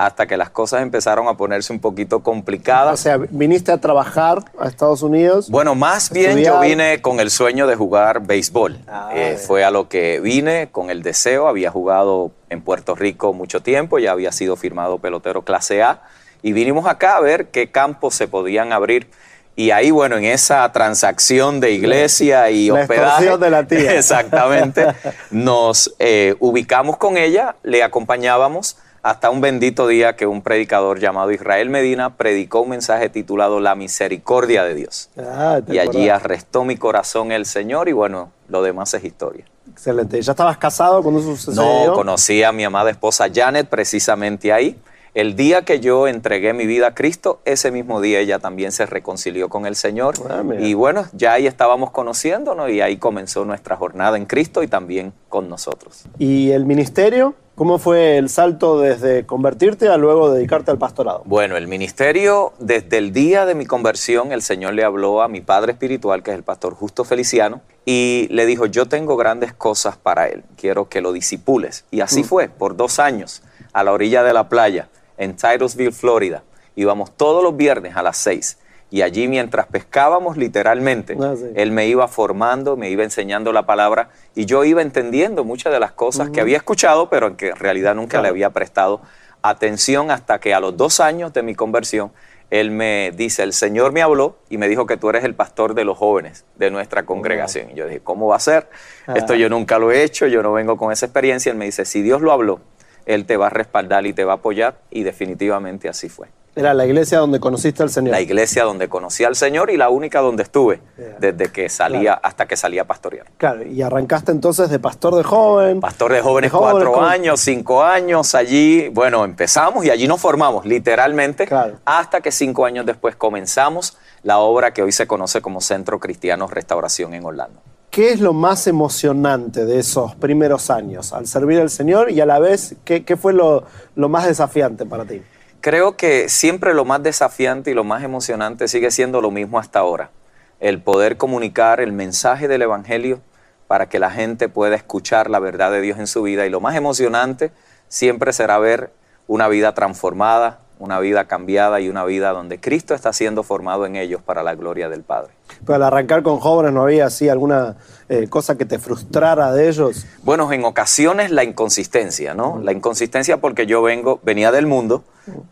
Hasta 0.00 0.26
que 0.26 0.38
las 0.38 0.48
cosas 0.48 0.80
empezaron 0.80 1.28
a 1.28 1.36
ponerse 1.36 1.74
un 1.74 1.78
poquito 1.78 2.20
complicadas. 2.20 2.94
O 2.94 3.02
sea, 3.02 3.18
viniste 3.18 3.70
a 3.70 3.76
trabajar 3.76 4.42
a 4.58 4.66
Estados 4.66 5.02
Unidos. 5.02 5.50
Bueno, 5.50 5.74
más 5.74 6.08
bien 6.08 6.38
yo 6.38 6.58
vine 6.58 7.02
con 7.02 7.20
el 7.20 7.30
sueño 7.30 7.66
de 7.66 7.76
jugar 7.76 8.22
béisbol. 8.22 8.78
Eh, 9.12 9.38
fue 9.46 9.62
a 9.62 9.70
lo 9.70 9.90
que 9.90 10.18
vine 10.20 10.70
con 10.72 10.88
el 10.88 11.02
deseo. 11.02 11.48
Había 11.48 11.70
jugado 11.70 12.30
en 12.48 12.62
Puerto 12.62 12.94
Rico 12.94 13.34
mucho 13.34 13.60
tiempo, 13.60 13.98
ya 13.98 14.12
había 14.12 14.32
sido 14.32 14.56
firmado 14.56 15.00
pelotero 15.00 15.42
clase 15.42 15.82
A. 15.82 16.00
Y 16.40 16.54
vinimos 16.54 16.86
acá 16.86 17.18
a 17.18 17.20
ver 17.20 17.48
qué 17.48 17.70
campos 17.70 18.14
se 18.14 18.26
podían 18.26 18.72
abrir. 18.72 19.10
Y 19.54 19.70
ahí, 19.70 19.90
bueno, 19.90 20.16
en 20.16 20.24
esa 20.24 20.72
transacción 20.72 21.60
de 21.60 21.72
iglesia 21.72 22.50
y 22.50 22.68
La 22.68 22.80
hospedaje. 22.80 23.36
de 23.36 23.50
la 23.50 23.66
tía. 23.66 23.92
Exactamente. 23.98 24.86
Nos 25.30 25.94
eh, 25.98 26.36
ubicamos 26.40 26.96
con 26.96 27.18
ella, 27.18 27.56
le 27.62 27.82
acompañábamos 27.82 28.78
hasta 29.02 29.30
un 29.30 29.40
bendito 29.40 29.86
día 29.86 30.16
que 30.16 30.26
un 30.26 30.42
predicador 30.42 31.00
llamado 31.00 31.30
Israel 31.30 31.70
Medina 31.70 32.16
predicó 32.16 32.60
un 32.60 32.70
mensaje 32.70 33.08
titulado 33.08 33.60
La 33.60 33.74
misericordia 33.74 34.64
de 34.64 34.74
Dios. 34.74 35.10
Ah, 35.18 35.60
Y 35.68 35.78
allí 35.78 36.08
arrestó 36.08 36.64
mi 36.64 36.76
corazón 36.76 37.32
el 37.32 37.46
Señor 37.46 37.88
y 37.88 37.92
bueno, 37.92 38.30
lo 38.48 38.62
demás 38.62 38.92
es 38.94 39.04
historia. 39.04 39.44
Excelente. 39.70 40.18
¿Y 40.18 40.22
¿Ya 40.22 40.32
estabas 40.32 40.58
casado 40.58 41.02
cuando 41.02 41.20
eso 41.20 41.36
sucedió? 41.36 41.86
No, 41.86 41.92
conocí 41.94 42.42
a 42.42 42.52
mi 42.52 42.64
amada 42.64 42.90
esposa 42.90 43.28
Janet 43.32 43.68
precisamente 43.68 44.52
ahí. 44.52 44.78
El 45.12 45.34
día 45.34 45.62
que 45.62 45.80
yo 45.80 46.06
entregué 46.06 46.52
mi 46.52 46.66
vida 46.66 46.88
a 46.88 46.94
Cristo, 46.94 47.40
ese 47.44 47.72
mismo 47.72 48.00
día 48.00 48.20
ella 48.20 48.38
también 48.38 48.70
se 48.70 48.86
reconcilió 48.86 49.48
con 49.48 49.66
el 49.66 49.74
Señor. 49.74 50.14
Ah, 50.28 50.44
y 50.60 50.74
bueno, 50.74 51.06
ya 51.12 51.32
ahí 51.32 51.48
estábamos 51.48 51.90
conociéndonos 51.90 52.70
y 52.70 52.80
ahí 52.80 52.96
comenzó 52.96 53.44
nuestra 53.44 53.76
jornada 53.76 54.16
en 54.16 54.26
Cristo 54.26 54.62
y 54.62 54.68
también 54.68 55.12
con 55.28 55.48
nosotros. 55.48 56.04
¿Y 56.18 56.52
el 56.52 56.64
ministerio? 56.64 57.34
¿Cómo 57.60 57.78
fue 57.78 58.16
el 58.16 58.30
salto 58.30 58.80
desde 58.80 59.26
convertirte 59.26 59.88
a 59.90 59.98
luego 59.98 60.30
dedicarte 60.32 60.70
al 60.70 60.78
pastorado? 60.78 61.20
Bueno, 61.26 61.58
el 61.58 61.68
ministerio, 61.68 62.54
desde 62.58 62.96
el 62.96 63.12
día 63.12 63.44
de 63.44 63.54
mi 63.54 63.66
conversión, 63.66 64.32
el 64.32 64.40
Señor 64.40 64.72
le 64.72 64.82
habló 64.82 65.20
a 65.20 65.28
mi 65.28 65.42
padre 65.42 65.72
espiritual, 65.72 66.22
que 66.22 66.30
es 66.30 66.38
el 66.38 66.42
pastor 66.42 66.72
Justo 66.74 67.04
Feliciano, 67.04 67.60
y 67.84 68.28
le 68.30 68.46
dijo, 68.46 68.64
yo 68.64 68.86
tengo 68.88 69.14
grandes 69.18 69.52
cosas 69.52 69.98
para 69.98 70.28
él, 70.28 70.42
quiero 70.56 70.88
que 70.88 71.02
lo 71.02 71.12
disipules. 71.12 71.84
Y 71.90 72.00
así 72.00 72.22
Mm. 72.22 72.24
fue, 72.24 72.48
por 72.48 72.78
dos 72.78 72.98
años, 72.98 73.42
a 73.74 73.84
la 73.84 73.92
orilla 73.92 74.22
de 74.22 74.32
la 74.32 74.48
playa, 74.48 74.88
en 75.18 75.36
Titusville, 75.36 75.92
Florida. 75.92 76.42
Íbamos 76.76 77.14
todos 77.14 77.44
los 77.44 77.54
viernes 77.58 77.94
a 77.94 78.02
las 78.02 78.16
seis. 78.16 78.56
Y 78.90 79.02
allí 79.02 79.28
mientras 79.28 79.66
pescábamos 79.66 80.36
literalmente, 80.36 81.16
Ah, 81.20 81.34
sí. 81.36 81.46
él 81.54 81.70
me 81.70 81.86
iba 81.86 82.08
formando, 82.08 82.76
me 82.76 82.90
iba 82.90 83.04
enseñando 83.04 83.52
la 83.52 83.64
palabra 83.64 84.08
y 84.34 84.46
yo 84.46 84.64
iba 84.64 84.82
entendiendo 84.82 85.44
muchas 85.44 85.72
de 85.72 85.78
las 85.80 85.92
cosas 85.92 86.30
que 86.30 86.40
había 86.40 86.56
escuchado, 86.56 87.08
pero 87.08 87.36
que 87.36 87.50
en 87.50 87.56
realidad 87.56 87.94
nunca 87.94 88.20
le 88.20 88.28
había 88.28 88.50
prestado 88.50 89.00
atención 89.42 90.10
hasta 90.10 90.38
que 90.38 90.54
a 90.54 90.60
los 90.60 90.76
dos 90.76 91.00
años 91.00 91.32
de 91.32 91.42
mi 91.42 91.54
conversión, 91.54 92.12
él 92.50 92.72
me 92.72 93.12
dice, 93.16 93.44
el 93.44 93.52
Señor 93.52 93.92
me 93.92 94.02
habló 94.02 94.36
y 94.48 94.58
me 94.58 94.66
dijo 94.68 94.84
que 94.86 94.96
tú 94.96 95.08
eres 95.08 95.22
el 95.24 95.34
pastor 95.36 95.74
de 95.74 95.84
los 95.84 95.96
jóvenes 95.96 96.44
de 96.56 96.70
nuestra 96.72 97.04
congregación. 97.04 97.70
Y 97.70 97.74
yo 97.74 97.86
dije, 97.86 98.00
¿cómo 98.00 98.26
va 98.26 98.36
a 98.36 98.40
ser? 98.40 98.68
Esto 99.14 99.34
Ah. 99.34 99.36
yo 99.36 99.48
nunca 99.48 99.78
lo 99.78 99.92
he 99.92 100.02
hecho, 100.02 100.26
yo 100.26 100.42
no 100.42 100.52
vengo 100.52 100.76
con 100.76 100.90
esa 100.92 101.06
experiencia. 101.06 101.52
Él 101.52 101.58
me 101.58 101.64
dice, 101.66 101.84
si 101.84 102.02
Dios 102.02 102.20
lo 102.22 102.32
habló, 102.32 102.60
Él 103.06 103.24
te 103.24 103.36
va 103.36 103.46
a 103.46 103.50
respaldar 103.50 104.04
y 104.06 104.12
te 104.12 104.24
va 104.24 104.32
a 104.32 104.36
apoyar. 104.36 104.78
Y 104.90 105.04
definitivamente 105.04 105.88
así 105.88 106.08
fue. 106.08 106.26
Era 106.60 106.74
la 106.74 106.84
iglesia 106.84 107.18
donde 107.18 107.40
conociste 107.40 107.82
al 107.82 107.88
Señor. 107.88 108.10
La 108.10 108.20
iglesia 108.20 108.64
donde 108.64 108.88
conocí 108.90 109.24
al 109.24 109.34
Señor 109.34 109.70
y 109.70 109.78
la 109.78 109.88
única 109.88 110.20
donde 110.20 110.42
estuve 110.42 110.82
Yeah. 110.98 111.16
desde 111.18 111.50
que 111.50 111.70
salía 111.70 112.12
hasta 112.12 112.46
que 112.46 112.54
salía 112.56 112.82
a 112.82 112.84
pastorear. 112.84 113.26
Claro, 113.38 113.62
y 113.66 113.80
arrancaste 113.80 114.30
entonces 114.32 114.68
de 114.68 114.78
pastor 114.78 115.14
de 115.14 115.22
joven. 115.22 115.80
Pastor 115.80 116.12
de 116.12 116.20
jóvenes, 116.20 116.52
De 116.52 116.58
jóvenes, 116.58 116.72
cuatro 116.74 116.92
con- 116.92 117.04
años, 117.04 117.40
cinco 117.40 117.82
años, 117.82 118.34
allí, 118.34 118.88
bueno, 118.88 119.24
empezamos 119.24 119.86
y 119.86 119.90
allí 119.90 120.06
nos 120.06 120.20
formamos, 120.20 120.66
literalmente, 120.66 121.48
hasta 121.86 122.20
que 122.20 122.30
cinco 122.30 122.66
años 122.66 122.84
después 122.84 123.16
comenzamos 123.16 123.96
la 124.22 124.38
obra 124.38 124.74
que 124.74 124.82
hoy 124.82 124.92
se 124.92 125.06
conoce 125.06 125.40
como 125.40 125.62
Centro 125.62 125.98
Cristiano 125.98 126.46
Restauración 126.46 127.14
en 127.14 127.24
Orlando. 127.24 127.62
¿Qué 127.90 128.12
es 128.12 128.20
lo 128.20 128.34
más 128.34 128.66
emocionante 128.66 129.64
de 129.64 129.78
esos 129.78 130.14
primeros 130.14 130.68
años 130.70 131.14
al 131.14 131.26
servir 131.26 131.58
al 131.60 131.70
Señor 131.70 132.10
y 132.10 132.20
a 132.20 132.26
la 132.26 132.38
vez, 132.38 132.76
qué, 132.84 133.04
qué 133.04 133.16
fue 133.16 133.32
lo, 133.32 133.64
lo 133.96 134.08
más 134.10 134.26
desafiante 134.26 134.84
para 134.84 135.06
ti? 135.06 135.22
Creo 135.60 135.94
que 135.94 136.30
siempre 136.30 136.72
lo 136.72 136.86
más 136.86 137.02
desafiante 137.02 137.70
y 137.70 137.74
lo 137.74 137.84
más 137.84 138.02
emocionante 138.02 138.66
sigue 138.66 138.90
siendo 138.90 139.20
lo 139.20 139.30
mismo 139.30 139.58
hasta 139.58 139.80
ahora. 139.80 140.10
El 140.58 140.80
poder 140.80 141.18
comunicar 141.18 141.80
el 141.80 141.92
mensaje 141.92 142.48
del 142.48 142.62
Evangelio 142.62 143.20
para 143.66 143.86
que 143.90 143.98
la 143.98 144.10
gente 144.10 144.48
pueda 144.48 144.74
escuchar 144.74 145.28
la 145.28 145.38
verdad 145.38 145.70
de 145.70 145.82
Dios 145.82 145.98
en 145.98 146.06
su 146.06 146.22
vida. 146.22 146.46
Y 146.46 146.50
lo 146.50 146.60
más 146.60 146.76
emocionante 146.76 147.52
siempre 147.88 148.32
será 148.32 148.58
ver 148.58 148.90
una 149.26 149.48
vida 149.48 149.74
transformada, 149.74 150.60
una 150.78 150.98
vida 150.98 151.26
cambiada 151.26 151.78
y 151.78 151.90
una 151.90 152.06
vida 152.06 152.30
donde 152.30 152.58
Cristo 152.58 152.94
está 152.94 153.12
siendo 153.12 153.42
formado 153.42 153.84
en 153.84 153.96
ellos 153.96 154.22
para 154.22 154.42
la 154.42 154.54
gloria 154.54 154.88
del 154.88 155.02
Padre. 155.02 155.34
Pero 155.66 155.74
al 155.74 155.82
arrancar 155.82 156.22
con 156.22 156.38
jóvenes 156.38 156.72
no 156.72 156.84
había 156.84 157.04
así 157.04 157.28
alguna 157.28 157.76
eh, 158.12 158.26
cosa 158.28 158.58
que 158.58 158.64
te 158.64 158.80
frustrara 158.80 159.52
de 159.52 159.68
ellos. 159.68 160.04
Bueno, 160.24 160.52
en 160.52 160.64
ocasiones 160.64 161.30
la 161.30 161.44
inconsistencia, 161.44 162.34
¿no? 162.34 162.58
La 162.60 162.72
inconsistencia 162.72 163.36
porque 163.36 163.66
yo 163.66 163.82
vengo, 163.82 164.18
venía 164.24 164.50
del 164.50 164.66
mundo, 164.66 165.04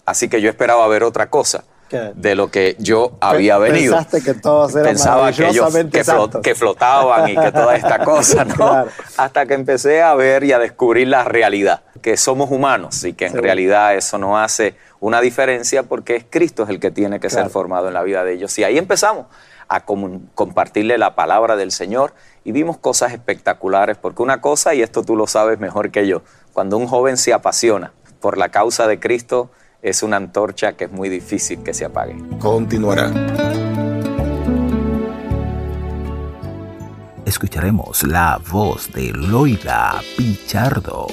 así 0.05 0.29
que 0.29 0.41
yo 0.41 0.51
esperaba 0.51 0.85
ver 0.89 1.05
otra 1.05 1.31
cosa 1.31 1.63
¿Qué? 1.89 2.11
de 2.17 2.35
lo 2.35 2.51
que 2.51 2.75
yo 2.81 3.13
había 3.21 3.59
venido. 3.59 3.95
Pensaste 3.95 4.23
que 4.25 4.35
todos 4.35 4.75
eran 4.75 4.87
Pensaba 4.87 5.31
que 5.31 5.49
ellos 5.49 5.73
que, 5.73 6.41
que 6.43 6.55
flotaban 6.57 7.31
y 7.31 7.37
que 7.37 7.53
toda 7.53 7.77
esta 7.77 8.03
cosa, 8.05 8.45
¿no? 8.45 8.55
Claro. 8.57 8.91
Hasta 9.17 9.47
que 9.47 9.55
empecé 9.55 10.03
a 10.03 10.17
ver 10.17 10.43
y 10.43 10.51
a 10.51 10.59
descubrir 10.59 11.07
la 11.07 11.23
realidad, 11.23 11.83
que 12.03 12.17
somos 12.17 12.51
humanos 12.51 13.05
y 13.05 13.13
que 13.13 13.27
en 13.27 13.35
realidad 13.41 13.95
eso 13.95 14.19
no 14.19 14.37
hace 14.37 14.75
una 14.99 15.21
diferencia 15.21 15.85
porque 15.85 16.17
es 16.17 16.25
Cristo 16.29 16.65
es 16.65 16.71
el 16.71 16.81
que 16.81 16.91
tiene 16.91 17.21
que 17.21 17.29
Claro. 17.29 17.45
ser 17.45 17.53
formado 17.53 17.87
en 17.87 17.95
la 17.95 18.03
vida 18.03 18.25
de 18.25 18.33
ellos. 18.33 18.59
Y 18.59 18.65
ahí 18.65 18.79
empezamos 18.79 19.27
a 19.69 19.85
compartirle 19.85 20.99
la 20.99 21.15
palabra 21.15 21.57
del 21.57 21.73
Señor 21.73 22.15
y 22.45 22.53
vimos 22.53 22.79
cosas 22.79 23.13
espectaculares, 23.13 23.99
porque 23.99 24.23
una 24.23 24.41
cosa, 24.41 24.75
y 24.75 24.83
esto 24.83 25.03
tú 25.03 25.17
lo 25.17 25.27
sabes 25.27 25.59
mejor 25.59 25.91
que 25.91 26.07
yo, 26.07 26.23
cuando 26.53 26.79
un 26.79 26.87
joven 26.87 27.17
se 27.17 27.33
apasiona 27.33 27.93
por 28.21 28.39
la 28.39 28.49
causa 28.49 28.87
de 28.87 28.99
Cristo, 28.99 29.51
es 29.83 30.03
una 30.03 30.17
antorcha 30.17 30.73
que 30.73 30.85
es 30.85 30.91
muy 30.91 31.09
difícil 31.09 31.63
que 31.63 31.75
se 31.75 31.85
apague. 31.85 32.17
Continuará. 32.39 33.13
Escucharemos 37.25 38.05
la 38.05 38.41
voz 38.51 38.91
de 38.93 39.13
Loida 39.13 40.01
Pichardo. 40.17 41.07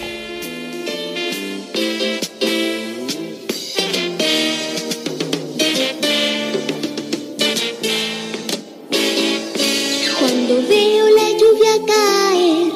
Caer, 11.86 12.72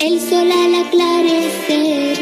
el 0.00 0.20
sol 0.20 0.50
al 0.50 0.74
aclarecer, 0.86 2.18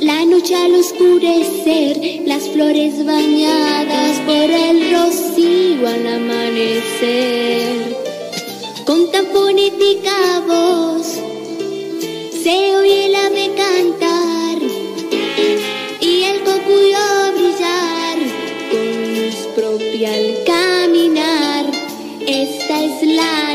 la 0.00 0.24
noche 0.24 0.54
al 0.54 0.74
oscurecer, 0.74 2.22
las 2.26 2.48
flores 2.48 3.04
bañadas 3.04 4.18
por 4.26 4.50
el 4.50 4.92
rocío 4.92 5.88
al 5.88 6.06
amanecer, 6.06 7.96
con 8.84 9.10
tan 9.10 9.26
poética 9.26 10.40
voz 10.46 11.22
se 12.42 12.76
oye 12.76 13.06
el 13.06 13.14
ave 13.14 13.50
cantar 13.56 14.58
y 16.00 16.24
el 16.24 16.40
cocuyo 16.42 16.98
brillar 17.36 18.18
con 18.70 19.14
luz 19.14 19.36
propia 19.54 20.12
al 20.12 20.44
caminar. 20.44 21.66
Esta 22.26 22.82
es 22.82 23.02
la 23.06 23.54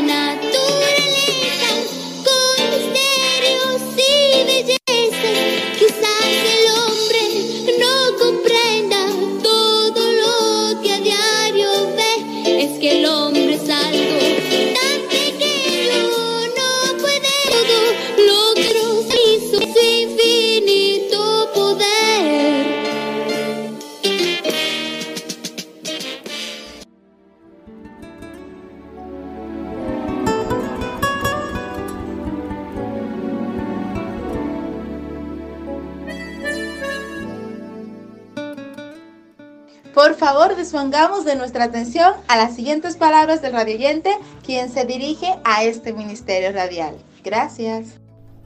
favor, 40.78 40.90
despongamos 40.90 41.24
de 41.24 41.36
nuestra 41.36 41.64
atención 41.64 42.12
a 42.28 42.36
las 42.36 42.54
siguientes 42.54 42.96
palabras 42.96 43.42
del 43.42 43.52
radioyente, 43.52 44.10
quien 44.44 44.70
se 44.70 44.84
dirige 44.84 45.34
a 45.44 45.64
este 45.64 45.92
ministerio 45.92 46.52
radial. 46.52 46.94
Gracias. 47.24 47.98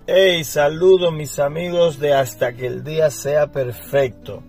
Hey, 0.06 0.42
saludos 0.44 1.12
mis 1.12 1.38
amigos 1.38 1.98
de 1.98 2.14
Hasta 2.14 2.54
que 2.54 2.66
el 2.66 2.84
día 2.84 3.10
sea 3.10 3.52
perfecto. 3.52 4.42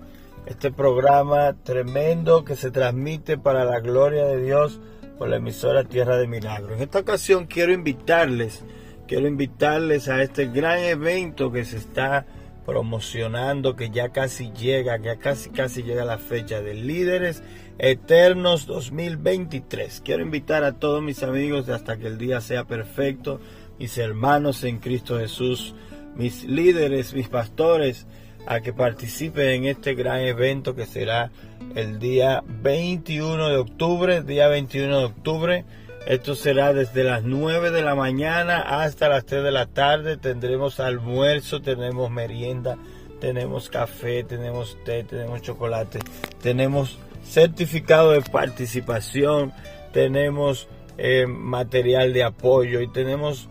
Este 0.45 0.71
programa 0.71 1.55
tremendo 1.63 2.43
que 2.43 2.55
se 2.55 2.71
transmite 2.71 3.37
para 3.37 3.63
la 3.65 3.79
gloria 3.79 4.25
de 4.25 4.41
Dios 4.41 4.79
por 5.17 5.29
la 5.29 5.37
emisora 5.37 5.83
Tierra 5.83 6.17
de 6.17 6.27
Milagros. 6.27 6.77
En 6.77 6.83
esta 6.83 6.99
ocasión 6.99 7.45
quiero 7.45 7.71
invitarles, 7.71 8.63
quiero 9.07 9.27
invitarles 9.27 10.09
a 10.09 10.21
este 10.21 10.47
gran 10.47 10.79
evento 10.79 11.51
que 11.51 11.65
se 11.65 11.77
está 11.77 12.25
promocionando, 12.65 13.75
que 13.75 13.89
ya 13.89 14.09
casi 14.09 14.51
llega, 14.51 14.97
ya 14.97 15.17
casi 15.17 15.49
casi 15.49 15.83
llega 15.83 16.05
la 16.05 16.17
fecha 16.17 16.61
de 16.61 16.73
Líderes 16.73 17.43
Eternos 17.77 18.65
2023. 18.67 20.01
Quiero 20.03 20.23
invitar 20.23 20.63
a 20.63 20.73
todos 20.73 21.01
mis 21.01 21.23
amigos 21.23 21.65
de 21.65 21.73
hasta 21.73 21.97
que 21.97 22.07
el 22.07 22.17
día 22.17 22.41
sea 22.41 22.65
perfecto, 22.65 23.39
mis 23.79 23.97
hermanos 23.97 24.63
en 24.63 24.79
Cristo 24.79 25.19
Jesús, 25.19 25.75
mis 26.15 26.43
líderes, 26.45 27.13
mis 27.13 27.29
pastores, 27.29 28.07
a 28.45 28.61
que 28.61 28.73
participen 28.73 29.47
en 29.47 29.65
este 29.65 29.95
gran 29.95 30.21
evento 30.21 30.75
que 30.75 30.85
será 30.85 31.31
el 31.75 31.99
día 31.99 32.43
21 32.45 33.49
de 33.49 33.57
octubre, 33.57 34.21
día 34.21 34.47
21 34.47 34.99
de 34.99 35.05
octubre. 35.05 35.65
Esto 36.05 36.35
será 36.35 36.73
desde 36.73 37.05
las 37.05 37.23
9 37.23 37.71
de 37.71 37.81
la 37.81 37.95
mañana 37.95 38.59
hasta 38.59 39.07
las 39.07 39.25
3 39.25 39.41
de 39.41 39.51
la 39.51 39.67
tarde. 39.67 40.17
Tendremos 40.17 40.81
almuerzo, 40.81 41.61
tenemos 41.61 42.11
merienda, 42.11 42.77
tenemos 43.21 43.69
café, 43.69 44.25
tenemos 44.25 44.77
té, 44.83 45.05
tenemos 45.05 45.41
chocolate, 45.41 45.99
tenemos 46.41 46.99
certificado 47.23 48.11
de 48.11 48.21
participación, 48.21 49.53
tenemos 49.93 50.67
eh, 50.97 51.25
material 51.25 52.11
de 52.11 52.23
apoyo 52.23 52.81
y 52.81 52.91
tenemos 52.91 53.47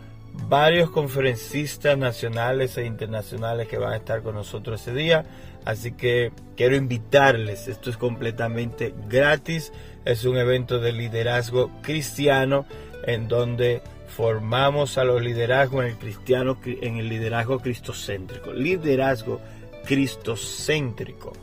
varios 0.47 0.91
conferencistas 0.91 1.97
nacionales 1.97 2.77
e 2.77 2.85
internacionales 2.85 3.67
que 3.67 3.79
van 3.79 3.93
a 3.93 3.97
estar 3.97 4.21
con 4.21 4.35
nosotros 4.35 4.79
ese 4.79 4.93
día. 4.93 5.25
Así 5.65 5.93
que 5.93 6.31
quiero 6.55 6.75
invitarles, 6.75 7.67
esto 7.67 7.89
es 7.89 7.97
completamente 7.97 8.93
gratis, 9.07 9.71
es 10.05 10.25
un 10.25 10.37
evento 10.37 10.79
de 10.79 10.91
liderazgo 10.91 11.71
cristiano 11.81 12.65
en 13.05 13.27
donde 13.27 13.81
formamos 14.07 14.97
a 14.97 15.03
los 15.03 15.21
liderazgos 15.21 15.85
en 15.85 15.91
el 15.91 15.97
cristiano 15.97 16.57
en 16.65 16.97
el 16.97 17.09
liderazgo 17.09 17.59
cristocéntrico. 17.59 18.53
Liderazgo 18.53 19.41
cristocéntrico. 19.85 21.33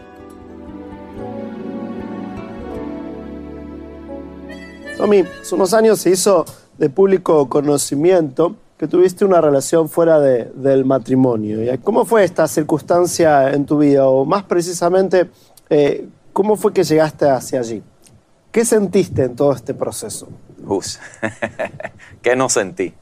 Tommy, 4.98 5.20
hace 5.20 5.56
unos 5.56 5.74
años 5.74 6.02
se 6.02 6.10
hizo 6.10 6.44
de 6.80 6.90
público 6.90 7.50
conocimiento 7.50 8.56
que 8.78 8.88
tuviste 8.88 9.26
una 9.26 9.42
relación 9.42 9.90
fuera 9.90 10.20
de, 10.22 10.46
del 10.56 10.86
matrimonio. 10.86 11.60
¿Cómo 11.84 12.06
fue 12.06 12.24
esta 12.24 12.48
circunstancia 12.48 13.52
en 13.52 13.66
tu 13.66 13.80
vida? 13.80 14.08
O 14.08 14.24
más 14.24 14.44
precisamente, 14.44 15.30
eh, 15.70 16.08
¿cómo 16.32 16.56
fue 16.56 16.72
que 16.72 16.86
llegaste 16.86 17.30
hacia 17.30 17.60
allí? 17.60 17.84
¿Qué 18.54 18.64
sentiste 18.64 19.24
en 19.26 19.36
todo 19.36 19.52
este 19.52 19.74
proceso? 19.74 20.30
Gus, 20.60 21.00
¿qué 22.22 22.38
no 22.38 22.48
sentí? 22.48 22.94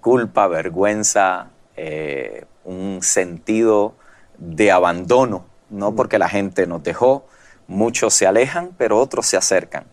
Culpa, 0.00 0.48
vergüenza, 0.48 1.50
eh, 1.76 2.46
un 2.64 3.00
sentido 3.02 3.94
de 4.38 4.72
abandono, 4.72 5.44
no 5.68 5.94
porque 5.94 6.18
la 6.18 6.30
gente 6.30 6.66
nos 6.66 6.82
dejó, 6.82 7.26
muchos 7.66 8.14
se 8.14 8.26
alejan, 8.26 8.70
pero 8.78 8.98
otros 8.98 9.26
se 9.26 9.36
acercan. 9.36 9.84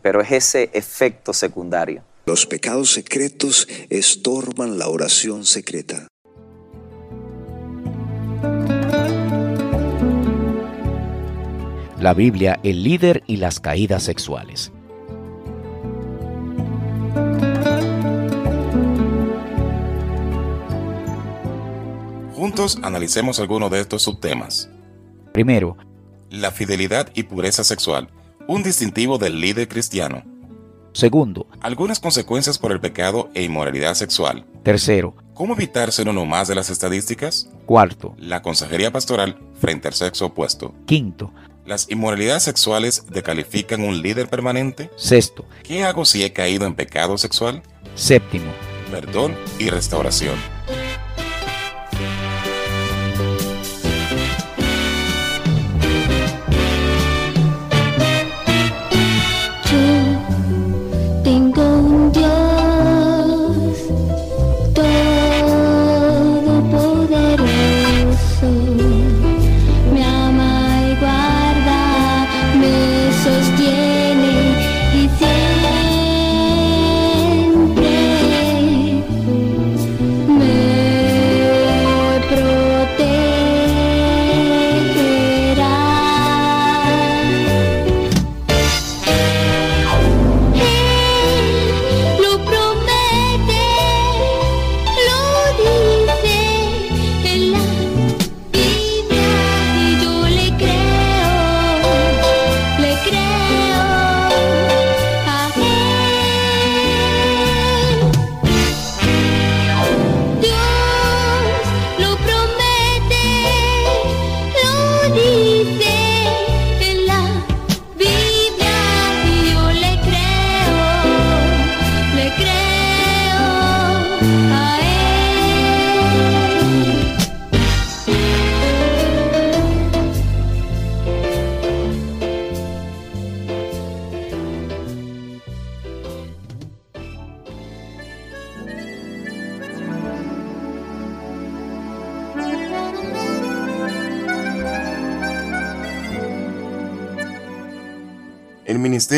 Pero 0.00 0.22
es 0.22 0.32
ese 0.32 0.70
efecto 0.72 1.34
secundario. 1.34 2.02
Los 2.26 2.46
pecados 2.46 2.90
secretos 2.90 3.66
estorban 3.88 4.78
la 4.78 4.88
oración 4.88 5.44
secreta. 5.44 6.08
La 11.98 12.14
Biblia, 12.14 12.60
el 12.62 12.82
líder 12.82 13.22
y 13.26 13.36
las 13.36 13.60
caídas 13.60 14.02
sexuales. 14.02 14.72
Juntos 22.34 22.78
analicemos 22.82 23.38
algunos 23.38 23.70
de 23.70 23.80
estos 23.80 24.02
subtemas. 24.02 24.70
Primero, 25.32 25.76
la 26.30 26.50
fidelidad 26.50 27.10
y 27.14 27.24
pureza 27.24 27.64
sexual, 27.64 28.08
un 28.46 28.62
distintivo 28.62 29.18
del 29.18 29.40
líder 29.40 29.68
cristiano. 29.68 30.29
Segundo, 30.92 31.46
algunas 31.60 32.00
consecuencias 32.00 32.58
por 32.58 32.72
el 32.72 32.80
pecado 32.80 33.30
e 33.34 33.42
inmoralidad 33.42 33.94
sexual. 33.94 34.44
Tercero, 34.62 35.14
¿cómo 35.34 35.54
evitar 35.54 35.92
ser 35.92 36.08
uno 36.08 36.24
más 36.26 36.48
de 36.48 36.54
las 36.54 36.68
estadísticas? 36.70 37.48
Cuarto, 37.66 38.14
la 38.18 38.42
consejería 38.42 38.90
pastoral 38.90 39.38
frente 39.60 39.88
al 39.88 39.94
sexo 39.94 40.26
opuesto. 40.26 40.74
Quinto, 40.86 41.32
¿las 41.64 41.90
inmoralidades 41.90 42.42
sexuales 42.42 43.06
decalifican 43.08 43.82
un 43.82 44.02
líder 44.02 44.28
permanente? 44.28 44.90
Sexto, 44.96 45.44
¿qué 45.62 45.84
hago 45.84 46.04
si 46.04 46.24
he 46.24 46.32
caído 46.32 46.66
en 46.66 46.74
pecado 46.74 47.16
sexual? 47.18 47.62
Séptimo, 47.94 48.50
perdón 48.90 49.36
y 49.58 49.70
restauración. 49.70 50.34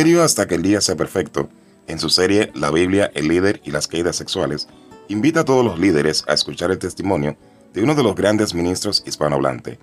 Hasta 0.03 0.49
que 0.49 0.57
el 0.57 0.63
día 0.63 0.81
sea 0.81 0.97
perfecto, 0.97 1.49
en 1.87 2.01
su 2.01 2.11
serie 2.11 2.51
La 2.57 2.73
Biblia, 2.73 3.13
el 3.15 3.29
líder 3.29 3.61
y 3.65 3.71
las 3.71 3.87
caídas 3.87 4.17
sexuales, 4.17 4.67
invita 5.07 5.41
a 5.41 5.45
todos 5.45 5.65
los 5.65 5.79
líderes 5.79 6.25
a 6.27 6.35
escuchar 6.35 6.73
el 6.73 6.79
testimonio 6.81 7.37
de 7.73 7.85
uno 7.85 7.95
de 7.95 8.03
los 8.03 8.17
grandes 8.17 8.53
ministros 8.53 9.05
hispanohablantes. 9.07 9.79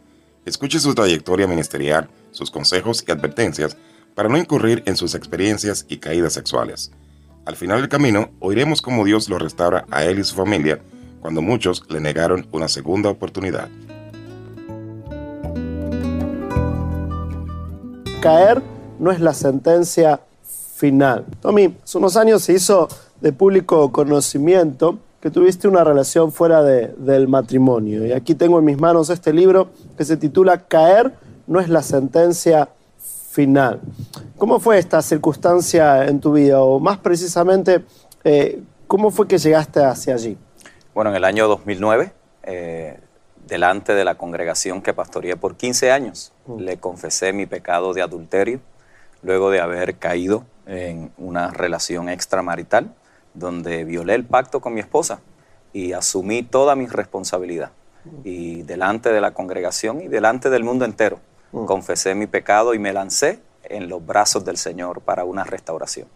Escuche 0.46 0.82
su 0.82 0.94
trayectoria 0.94 1.48
ministerial, 1.48 2.10
sus 2.32 2.52
consejos 2.52 3.02
y 3.08 3.12
advertencias 3.12 3.78
para 4.14 4.28
no 4.28 4.38
incurrir 4.38 4.84
en 4.88 4.98
sus 4.98 5.16
experiencias 5.16 5.86
y 5.88 6.00
caídas 6.00 6.34
sexuales. 6.34 6.92
Al 7.46 7.56
final 7.56 7.80
del 7.80 7.90
camino, 7.90 8.30
oiremos 8.42 8.82
cómo 8.82 9.06
Dios 9.06 9.30
lo 9.30 9.40
restaura 9.40 9.86
a 9.90 10.04
él 10.04 10.20
y 10.20 10.26
su 10.26 10.36
familia 10.36 10.82
cuando 11.22 11.42
muchos 11.42 11.86
le 11.90 12.02
negaron 12.02 12.46
una 12.52 12.68
segunda 12.68 13.10
oportunidad. 13.10 13.70
Caer 18.22 18.62
no 19.00 19.12
es 19.12 19.20
la 19.20 19.34
sentencia 19.34 20.20
final. 20.76 21.26
Tommy, 21.42 21.76
hace 21.84 21.98
unos 21.98 22.16
años 22.16 22.44
se 22.44 22.54
hizo 22.54 22.88
de 23.22 23.34
público 23.34 23.92
conocimiento 23.92 25.00
que 25.22 25.30
tuviste 25.30 25.68
una 25.68 25.84
relación 25.84 26.32
fuera 26.32 26.64
de, 26.64 26.94
del 26.98 27.28
matrimonio. 27.28 28.06
Y 28.06 28.14
aquí 28.14 28.36
tengo 28.36 28.60
en 28.60 28.66
mis 28.66 28.80
manos 28.80 29.10
este 29.10 29.34
libro 29.34 29.70
que 29.98 30.06
se 30.06 30.16
titula 30.16 30.66
Caer 30.66 31.14
no 31.48 31.60
es 31.60 31.68
la 31.68 31.82
sentencia 31.82 32.70
final. 33.32 33.82
¿Cómo 34.38 34.60
fue 34.60 34.78
esta 34.78 35.02
circunstancia 35.02 36.06
en 36.06 36.20
tu 36.20 36.34
vida? 36.34 36.62
O 36.62 36.80
más 36.80 36.98
precisamente, 37.00 37.84
eh, 38.24 38.62
¿cómo 38.88 39.12
fue 39.12 39.28
que 39.28 39.38
llegaste 39.38 39.84
hacia 39.84 40.14
allí? 40.14 40.38
Bueno, 40.94 41.10
en 41.10 41.18
el 41.18 41.26
año 41.26 41.48
2009, 41.48 42.14
eh, 42.44 43.00
delante 43.48 43.94
de 43.94 44.06
la 44.06 44.16
congregación 44.16 44.82
que 44.82 44.94
pastoreé 44.94 45.36
por 45.36 45.56
15 45.56 45.92
años, 45.92 46.32
mm. 46.46 46.60
le 46.60 46.78
confesé 46.78 47.34
mi 47.34 47.46
pecado 47.46 47.94
de 47.94 48.02
adulterio, 48.02 48.60
luego 49.22 49.52
de 49.52 49.60
haber 49.60 49.96
caído 49.96 50.46
en 50.66 51.12
una 51.18 51.52
relación 51.52 52.10
extramarital 52.10 52.94
donde 53.34 53.84
violé 53.84 54.16
el 54.16 54.26
pacto 54.26 54.60
con 54.62 54.74
mi 54.74 54.80
esposa 54.80 55.20
y 55.74 55.94
asumí 55.94 56.44
toda 56.44 56.76
mi 56.76 56.88
responsabilidad. 56.88 57.72
Y 58.24 58.64
delante 58.64 59.12
de 59.12 59.22
la 59.22 59.32
congregación 59.32 60.02
y 60.02 60.08
delante 60.08 60.50
del 60.50 60.64
mundo 60.64 60.86
entero, 60.86 61.20
mm. 61.52 61.66
confesé 61.66 62.16
mi 62.16 62.28
pecado 62.28 62.74
y 62.74 62.80
me 62.80 62.94
lancé 62.94 63.40
en 63.64 63.90
los 63.90 64.06
brazos 64.06 64.46
del 64.46 64.58
Señor 64.58 65.02
para 65.02 65.26
una 65.26 65.44
restauración. 65.44 66.08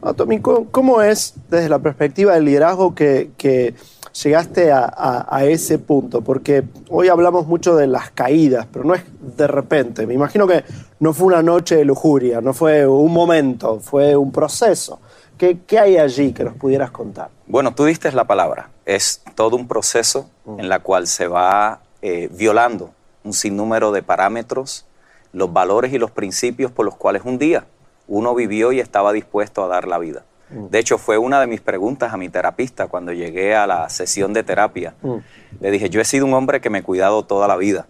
Ah, 0.00 0.14
Tommy, 0.14 0.40
¿cómo 0.40 1.02
es 1.02 1.34
desde 1.50 1.68
la 1.68 1.78
perspectiva 1.78 2.34
del 2.34 2.44
liderazgo 2.44 2.94
que, 2.94 3.74
llegaste 4.22 4.72
a, 4.72 5.40
ese 5.44 5.78
punto? 5.78 6.22
Porque 6.22 6.64
hoy 6.88 7.08
hablamos 7.08 7.46
mucho 7.46 7.76
de 7.76 7.86
las 7.86 8.10
caídas, 8.10 8.66
pero 8.72 8.84
no 8.84 8.94
es 8.94 9.02
de 9.36 9.46
repente. 9.46 10.06
Me 10.06 10.14
imagino 10.14 10.46
que 10.46 10.64
no 11.00 11.12
fue 11.12 11.26
una 11.26 11.42
noche 11.42 11.76
de 11.76 11.84
lujuria, 11.84 12.40
no 12.40 12.54
fue 12.54 12.86
un 12.86 13.12
momento, 13.12 13.80
fue 13.80 14.16
un 14.16 14.32
proceso. 14.32 15.00
¿Qué, 15.36 15.78
hay 15.78 15.98
allí 15.98 16.32
que 16.32 16.42
nos 16.42 16.54
pudieras 16.54 16.90
contar? 16.90 17.30
Bueno, 17.46 17.74
tú 17.74 17.84
diste 17.84 18.10
la 18.12 18.24
palabra. 18.24 18.70
Es 18.84 19.22
todo 19.36 19.54
un 19.54 19.68
proceso 19.68 20.28
mm. 20.44 20.60
en 20.60 20.68
la 20.68 20.80
cual 20.80 21.06
se 21.06 21.28
va 21.28 21.80
eh, 22.02 22.28
violando 22.32 22.90
un 23.22 23.32
sinnúmero 23.32 23.92
de 23.92 24.02
parámetros, 24.02 24.86
los 25.32 25.52
valores 25.52 25.92
y 25.92 25.98
los 25.98 26.10
principios 26.10 26.72
por 26.72 26.86
los 26.86 26.96
cuales 26.96 27.22
un 27.24 27.38
día 27.38 27.66
uno 28.08 28.34
vivió 28.34 28.72
y 28.72 28.80
estaba 28.80 29.12
dispuesto 29.12 29.62
a 29.62 29.68
dar 29.68 29.86
la 29.86 29.98
vida. 29.98 30.24
Mm. 30.50 30.66
De 30.66 30.78
hecho, 30.78 30.98
fue 30.98 31.18
una 31.18 31.40
de 31.40 31.46
mis 31.46 31.60
preguntas 31.60 32.12
a 32.12 32.16
mi 32.16 32.28
terapista 32.28 32.86
cuando 32.86 33.12
llegué 33.12 33.54
a 33.54 33.66
la 33.66 33.88
sesión 33.88 34.32
de 34.32 34.42
terapia. 34.42 34.94
Mm. 35.02 35.16
Le 35.60 35.70
dije, 35.70 35.90
yo 35.90 36.00
he 36.00 36.04
sido 36.04 36.26
un 36.26 36.34
hombre 36.34 36.60
que 36.60 36.70
me 36.70 36.78
he 36.78 36.82
cuidado 36.82 37.24
toda 37.24 37.48
la 37.48 37.56
vida, 37.56 37.86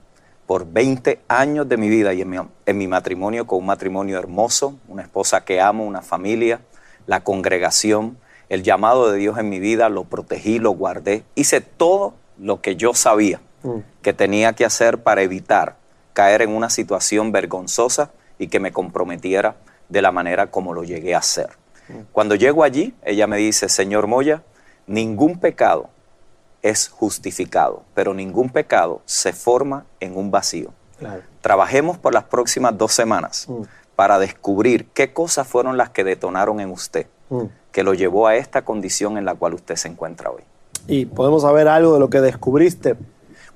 por 0.47 0.67
20 0.67 1.21
años 1.29 1.69
de 1.69 1.77
mi 1.77 1.89
vida 1.89 2.15
y 2.15 2.23
en 2.23 2.31
mi, 2.31 2.39
en 2.67 2.79
mi 2.79 2.89
matrimonio 2.89 3.47
con 3.47 3.59
un 3.59 3.67
matrimonio 3.67 4.19
hermoso, 4.19 4.79
una 4.89 5.03
esposa 5.03 5.45
que 5.45 5.61
amo, 5.61 5.85
una 5.85 6.01
familia, 6.01 6.61
la 7.07 7.23
congregación, 7.23 8.19
el 8.49 8.63
llamado 8.63 9.11
de 9.11 9.19
Dios 9.19 9.39
en 9.39 9.49
mi 9.49 9.61
vida, 9.61 9.89
lo 9.91 10.05
protegí, 10.05 10.59
lo 10.59 10.71
guardé, 10.71 11.25
hice 11.35 11.61
todo 11.61 12.15
lo 12.39 12.63
que 12.63 12.77
yo 12.77 12.95
sabía 12.95 13.41
mm. 13.63 13.79
que 14.01 14.13
tenía 14.13 14.55
que 14.55 14.65
hacer 14.65 15.03
para 15.03 15.23
evitar 15.23 15.77
caer 16.15 16.43
en 16.43 16.51
una 16.51 16.71
situación 16.71 17.31
vergonzosa 17.31 18.11
y 18.39 18.49
que 18.49 18.59
me 18.59 18.73
comprometiera 18.73 19.57
de 19.89 20.03
la 20.03 20.13
manera 20.13 20.51
como 20.51 20.73
lo 20.75 20.83
llegué 20.83 21.15
a 21.15 21.19
hacer. 21.19 21.51
Cuando 22.13 22.35
llego 22.35 22.65
allí, 22.65 22.95
ella 23.03 23.27
me 23.27 23.39
dice, 23.39 23.69
Señor 23.69 24.07
Moya, 24.07 24.43
ningún 24.87 25.39
pecado 25.39 25.91
es 26.63 26.89
justificado, 26.89 27.83
pero 27.95 28.15
ningún 28.15 28.51
pecado 28.51 29.01
se 29.05 29.33
forma 29.33 29.87
en 30.01 30.17
un 30.17 30.31
vacío. 30.31 30.73
Trabajemos 31.41 31.97
por 31.97 32.13
las 32.13 32.25
próximas 32.25 32.77
dos 32.77 32.93
semanas 32.93 33.47
mm 33.49 33.63
para 33.99 34.21
descubrir 34.21 34.87
qué 34.95 35.13
cosas 35.13 35.49
fueron 35.49 35.77
las 35.77 35.91
que 35.91 36.05
detonaron 36.05 36.61
en 36.61 36.71
usted, 36.71 37.09
mm. 37.31 37.43
que 37.73 37.83
lo 37.83 37.95
llevó 37.95 38.29
a 38.29 38.37
esta 38.37 38.63
condición 38.63 39.19
en 39.19 39.25
la 39.25 39.35
cual 39.35 39.55
usted 39.55 39.75
se 39.75 39.89
encuentra 39.89 40.31
hoy. 40.31 40.45
¿Y 40.87 41.07
podemos 41.07 41.43
saber 41.43 41.67
algo 41.67 41.95
de 41.95 41.99
lo 41.99 42.09
que 42.09 42.21
descubriste? 42.21 42.95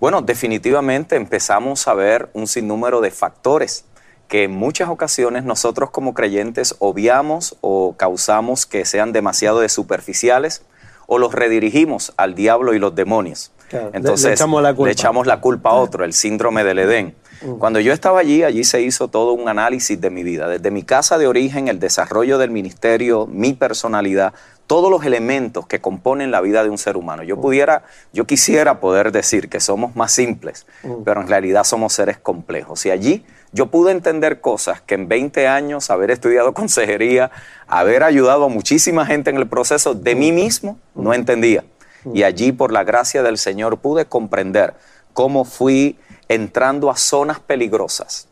Bueno, 0.00 0.20
definitivamente 0.20 1.14
empezamos 1.14 1.86
a 1.86 1.94
ver 1.94 2.28
un 2.32 2.48
sinnúmero 2.48 3.00
de 3.00 3.12
factores 3.12 3.84
que 4.32 4.44
en 4.44 4.52
muchas 4.52 4.88
ocasiones 4.88 5.44
nosotros 5.44 5.90
como 5.90 6.14
creyentes 6.14 6.74
obviamos 6.78 7.54
o 7.60 7.96
causamos 7.98 8.64
que 8.64 8.86
sean 8.86 9.12
demasiado 9.12 9.60
de 9.60 9.68
superficiales 9.68 10.62
o 11.06 11.18
los 11.18 11.34
redirigimos 11.34 12.14
al 12.16 12.34
diablo 12.34 12.72
y 12.72 12.78
los 12.78 12.94
demonios. 12.94 13.52
Entonces 13.92 14.24
le 14.28 14.32
echamos, 14.32 14.62
le 14.62 14.90
echamos 14.90 15.26
la 15.26 15.42
culpa 15.42 15.68
a 15.68 15.74
otro, 15.74 16.02
el 16.06 16.14
síndrome 16.14 16.64
del 16.64 16.78
Edén. 16.78 17.14
Cuando 17.58 17.78
yo 17.78 17.92
estaba 17.92 18.20
allí, 18.20 18.42
allí 18.42 18.64
se 18.64 18.80
hizo 18.80 19.08
todo 19.08 19.34
un 19.34 19.50
análisis 19.50 20.00
de 20.00 20.08
mi 20.08 20.22
vida, 20.22 20.48
desde 20.48 20.70
mi 20.70 20.82
casa 20.82 21.18
de 21.18 21.26
origen, 21.26 21.68
el 21.68 21.78
desarrollo 21.78 22.38
del 22.38 22.50
ministerio, 22.50 23.26
mi 23.26 23.52
personalidad, 23.52 24.32
todos 24.66 24.90
los 24.90 25.04
elementos 25.04 25.66
que 25.66 25.80
componen 25.80 26.30
la 26.30 26.40
vida 26.40 26.62
de 26.62 26.70
un 26.70 26.78
ser 26.78 26.96
humano. 26.96 27.22
Yo 27.22 27.40
pudiera, 27.40 27.84
yo 28.12 28.26
quisiera 28.26 28.80
poder 28.80 29.12
decir 29.12 29.48
que 29.48 29.60
somos 29.60 29.96
más 29.96 30.12
simples, 30.12 30.66
pero 31.04 31.20
en 31.20 31.28
realidad 31.28 31.64
somos 31.64 31.92
seres 31.92 32.18
complejos. 32.18 32.86
Y 32.86 32.90
allí 32.90 33.24
yo 33.52 33.66
pude 33.66 33.92
entender 33.92 34.40
cosas 34.40 34.80
que 34.80 34.94
en 34.94 35.08
20 35.08 35.46
años, 35.46 35.90
haber 35.90 36.10
estudiado 36.10 36.54
consejería, 36.54 37.30
haber 37.66 38.02
ayudado 38.02 38.44
a 38.44 38.48
muchísima 38.48 39.04
gente 39.06 39.30
en 39.30 39.36
el 39.36 39.46
proceso, 39.46 39.94
de 39.94 40.14
mí 40.14 40.32
mismo 40.32 40.78
no 40.94 41.12
entendía. 41.12 41.64
Y 42.12 42.24
allí, 42.24 42.50
por 42.50 42.72
la 42.72 42.82
gracia 42.82 43.22
del 43.22 43.38
Señor, 43.38 43.78
pude 43.78 44.06
comprender 44.06 44.74
cómo 45.12 45.44
fui 45.44 45.98
entrando 46.28 46.90
a 46.90 46.96
zonas 46.96 47.38
peligrosas, 47.38 48.26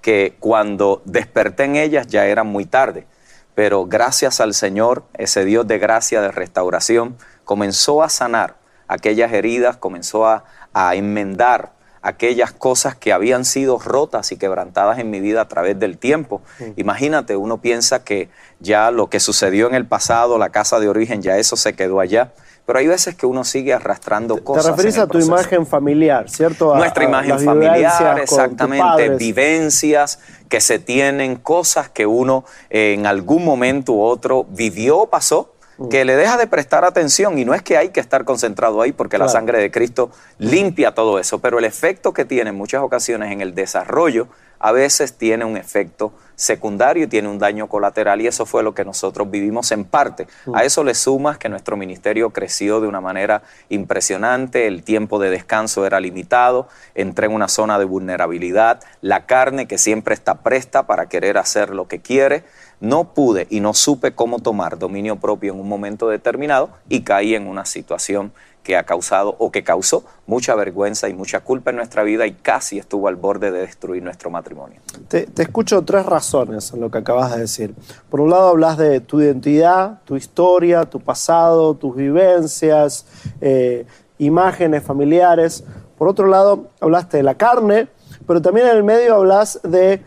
que 0.00 0.36
cuando 0.38 1.02
desperté 1.04 1.64
en 1.64 1.76
ellas 1.76 2.06
ya 2.06 2.26
era 2.26 2.44
muy 2.44 2.66
tarde. 2.66 3.06
Pero 3.54 3.86
gracias 3.86 4.40
al 4.40 4.54
Señor, 4.54 5.04
ese 5.14 5.44
Dios 5.44 5.66
de 5.66 5.78
gracia, 5.78 6.20
de 6.20 6.30
restauración, 6.30 7.16
comenzó 7.44 8.02
a 8.02 8.08
sanar 8.08 8.56
aquellas 8.88 9.32
heridas, 9.32 9.76
comenzó 9.76 10.26
a, 10.26 10.44
enmendar 10.94 11.72
aquellas 12.00 12.52
cosas 12.52 12.94
que 12.94 13.12
habían 13.12 13.44
sido 13.44 13.78
rotas 13.78 14.30
y 14.30 14.36
quebrantadas 14.36 15.00
en 15.00 15.10
mi 15.10 15.18
vida 15.18 15.42
a 15.42 15.48
través 15.48 15.78
del 15.78 15.98
tiempo. 15.98 16.42
Imagínate, 16.76 17.36
uno 17.36 17.60
piensa 17.60 18.04
que 18.04 18.30
ya 18.60 18.90
lo 18.92 19.10
que 19.10 19.18
sucedió 19.18 19.66
en 19.66 19.74
el 19.74 19.86
pasado, 19.86 20.38
la 20.38 20.50
casa 20.50 20.78
de 20.78 20.88
origen, 20.88 21.22
ya 21.22 21.38
eso 21.38 21.56
se 21.56 21.74
quedó 21.74 21.98
allá 21.98 22.32
pero 22.70 22.78
hay 22.78 22.86
veces 22.86 23.16
que 23.16 23.26
uno 23.26 23.42
sigue 23.42 23.74
arrastrando 23.74 24.44
cosas. 24.44 24.66
Te 24.66 24.70
referís 24.70 24.96
a 24.96 25.08
tu 25.08 25.18
imagen 25.18 25.66
familiar, 25.66 26.30
¿cierto? 26.30 26.76
Nuestra 26.76 27.02
imagen 27.02 27.40
familiar, 27.40 28.20
exactamente, 28.20 29.08
vivencias 29.16 30.20
que 30.48 30.60
se 30.60 30.78
tienen, 30.78 31.34
cosas 31.34 31.88
que 31.88 32.06
uno 32.06 32.44
en 32.68 33.06
algún 33.06 33.44
momento 33.44 33.94
u 33.94 34.02
otro 34.02 34.44
vivió, 34.44 35.06
pasó, 35.06 35.52
mm. 35.78 35.88
que 35.88 36.04
le 36.04 36.14
deja 36.14 36.36
de 36.36 36.46
prestar 36.46 36.84
atención 36.84 37.40
y 37.40 37.44
no 37.44 37.54
es 37.54 37.62
que 37.62 37.76
hay 37.76 37.88
que 37.88 37.98
estar 37.98 38.24
concentrado 38.24 38.80
ahí 38.82 38.92
porque 38.92 39.18
la 39.18 39.28
sangre 39.28 39.58
de 39.58 39.72
Cristo 39.72 40.12
limpia 40.38 40.94
todo 40.94 41.18
eso, 41.18 41.40
pero 41.40 41.58
el 41.58 41.64
efecto 41.64 42.12
que 42.12 42.24
tiene 42.24 42.50
en 42.50 42.56
muchas 42.56 42.82
ocasiones 42.82 43.32
en 43.32 43.40
el 43.40 43.52
desarrollo 43.52 44.28
a 44.60 44.72
veces 44.72 45.14
tiene 45.14 45.44
un 45.44 45.56
efecto 45.56 46.12
secundario 46.36 47.04
y 47.04 47.06
tiene 47.06 47.28
un 47.28 47.38
daño 47.38 47.66
colateral 47.66 48.20
y 48.22 48.26
eso 48.26 48.46
fue 48.46 48.62
lo 48.62 48.74
que 48.74 48.84
nosotros 48.84 49.30
vivimos 49.30 49.72
en 49.72 49.84
parte. 49.84 50.26
Mm. 50.46 50.54
A 50.54 50.64
eso 50.64 50.84
le 50.84 50.94
sumas 50.94 51.36
que 51.36 51.50
nuestro 51.50 51.76
ministerio 51.76 52.30
creció 52.30 52.80
de 52.80 52.88
una 52.88 53.00
manera 53.00 53.42
impresionante, 53.68 54.66
el 54.66 54.82
tiempo 54.82 55.18
de 55.18 55.28
descanso 55.28 55.84
era 55.84 56.00
limitado, 56.00 56.68
entré 56.94 57.26
en 57.26 57.32
una 57.32 57.48
zona 57.48 57.78
de 57.78 57.84
vulnerabilidad, 57.84 58.80
la 59.02 59.26
carne 59.26 59.66
que 59.66 59.76
siempre 59.76 60.14
está 60.14 60.36
presta 60.36 60.86
para 60.86 61.10
querer 61.10 61.36
hacer 61.36 61.70
lo 61.70 61.88
que 61.88 62.00
quiere, 62.00 62.44
no 62.80 63.12
pude 63.12 63.46
y 63.50 63.60
no 63.60 63.74
supe 63.74 64.12
cómo 64.12 64.38
tomar 64.38 64.78
dominio 64.78 65.16
propio 65.16 65.52
en 65.52 65.60
un 65.60 65.68
momento 65.68 66.08
determinado 66.08 66.70
y 66.88 67.02
caí 67.02 67.34
en 67.34 67.46
una 67.46 67.66
situación 67.66 68.32
que 68.62 68.76
ha 68.76 68.84
causado 68.84 69.34
o 69.38 69.50
que 69.50 69.62
causó 69.62 70.04
mucha 70.26 70.54
vergüenza 70.54 71.08
y 71.08 71.14
mucha 71.14 71.40
culpa 71.40 71.70
en 71.70 71.76
nuestra 71.76 72.02
vida 72.02 72.26
y 72.26 72.32
casi 72.32 72.78
estuvo 72.78 73.08
al 73.08 73.16
borde 73.16 73.50
de 73.50 73.60
destruir 73.60 74.02
nuestro 74.02 74.30
matrimonio. 74.30 74.80
Te, 75.08 75.28
escucho 75.38 75.82
tres 75.82 76.06
razones 76.06 76.72
en 76.72 76.80
lo 76.80 76.90
que 76.90 76.98
acabas 76.98 77.34
de 77.34 77.40
decir. 77.40 77.74
Por 78.08 78.20
un 78.20 78.30
lado 78.30 78.48
hablas 78.48 78.76
de 78.76 79.00
tu 79.00 79.20
identidad, 79.20 80.00
tu 80.04 80.16
historia, 80.16 80.84
tu 80.84 81.00
pasado, 81.00 81.74
tus 81.74 81.96
vivencias, 81.96 83.06
eh, 83.40 83.86
imágenes 84.18 84.82
familiares. 84.82 85.64
Por 85.96 86.08
otro 86.08 86.26
lado 86.26 86.68
hablaste 86.80 87.16
de 87.16 87.22
la 87.22 87.34
carne, 87.36 87.88
pero 88.26 88.40
también 88.42 88.68
en 88.68 88.76
el 88.76 88.84
medio 88.84 89.16
hablas 89.16 89.60
de 89.62 90.02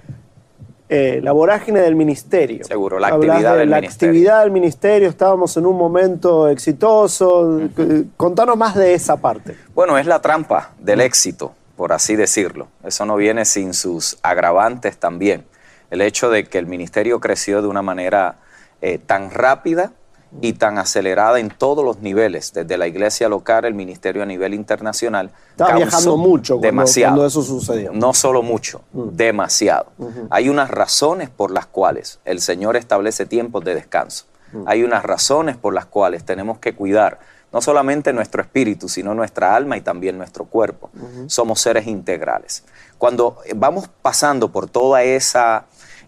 eh, 0.90 1.22
la 1.24 1.32
vorágine 1.32 1.80
del 1.82 1.96
ministerio. 1.96 2.66
Seguro, 2.66 3.00
la 3.00 3.08
actividad 3.08 3.54
de 3.54 3.60
del 3.60 3.70
la 3.70 3.78
ministerio. 3.78 4.12
actividad 4.12 4.42
del 4.42 4.52
ministerio, 4.52 5.10
estábamos 5.10 5.56
en 5.58 5.66
un 5.66 5.78
momento 5.78 6.48
exitoso. 6.50 7.60
Eh, 7.78 8.04
Contanos 8.18 8.58
más 8.58 8.76
de 8.76 8.94
esa 8.94 9.18
parte. 9.18 9.56
Bueno, 9.74 9.98
es 9.98 10.06
la 10.06 10.22
trampa 10.22 10.72
del 10.80 11.02
éxito, 11.02 11.54
por 11.76 11.94
así 11.94 12.16
decirlo. 12.16 12.68
Eso 12.84 13.06
no 13.06 13.16
viene 13.16 13.46
sin 13.46 13.74
sus 13.74 14.18
agravantes 14.22 14.98
también. 14.98 15.46
El 15.90 16.02
hecho 16.02 16.30
de 16.30 16.44
que 16.46 16.58
el 16.58 16.66
ministerio 16.66 17.20
creció 17.20 17.62
de 17.62 17.68
una 17.68 17.82
manera 17.82 18.36
eh, 18.82 18.98
tan 18.98 19.32
rápida 19.32 19.94
y 20.42 20.54
tan 20.54 20.78
acelerada 20.78 21.40
en 21.40 21.50
todos 21.50 21.86
los 21.86 22.00
niveles, 22.00 22.54
desde 22.54 22.78
la 22.78 22.88
iglesia 22.88 23.30
local, 23.30 23.66
el 23.66 23.74
ministerio 23.74 24.24
a 24.24 24.26
nivel 24.26 24.54
internacional. 24.54 25.32
Estaba 25.52 25.76
viajando 25.76 26.18
mucho 26.18 26.56
cuando, 26.56 26.66
demasiado. 26.66 27.16
cuando 27.16 27.28
eso 27.28 27.42
sucedió. 27.44 27.92
No 27.94 28.14
solo 28.14 28.42
mucho, 28.42 28.82
demasiado. 28.92 29.88
Ujú. 29.98 30.28
Hay 30.30 30.50
unas 30.50 30.70
razones 30.70 31.30
por 31.30 31.52
las 31.52 31.66
cuales 31.66 32.20
el 32.26 32.42
Señor 32.42 32.76
establece 32.76 33.26
tiempos 33.26 33.64
de 33.64 33.76
descanso. 33.76 34.26
Mm. 34.52 34.64
Hay 34.68 34.84
unas 34.84 35.04
razones 35.04 35.58
por 35.58 35.74
las 35.74 35.86
cuales 35.86 36.24
tenemos 36.26 36.60
que 36.60 36.74
cuidar 36.76 37.20
no 37.54 37.62
solamente 37.62 38.12
nuestro 38.14 38.42
espíritu, 38.42 38.90
sino 38.90 39.14
nuestra 39.14 39.56
alma 39.56 39.78
y 39.78 39.82
también 39.82 40.18
nuestro 40.18 40.46
cuerpo. 40.46 40.90
Somos 41.28 41.62
seres 41.62 41.86
integrales. 41.86 42.64
Cuando 42.98 43.38
vamos 43.56 43.88
pasando 44.02 44.52
por 44.52 44.68
toda 44.68 45.04
esa 45.04 45.66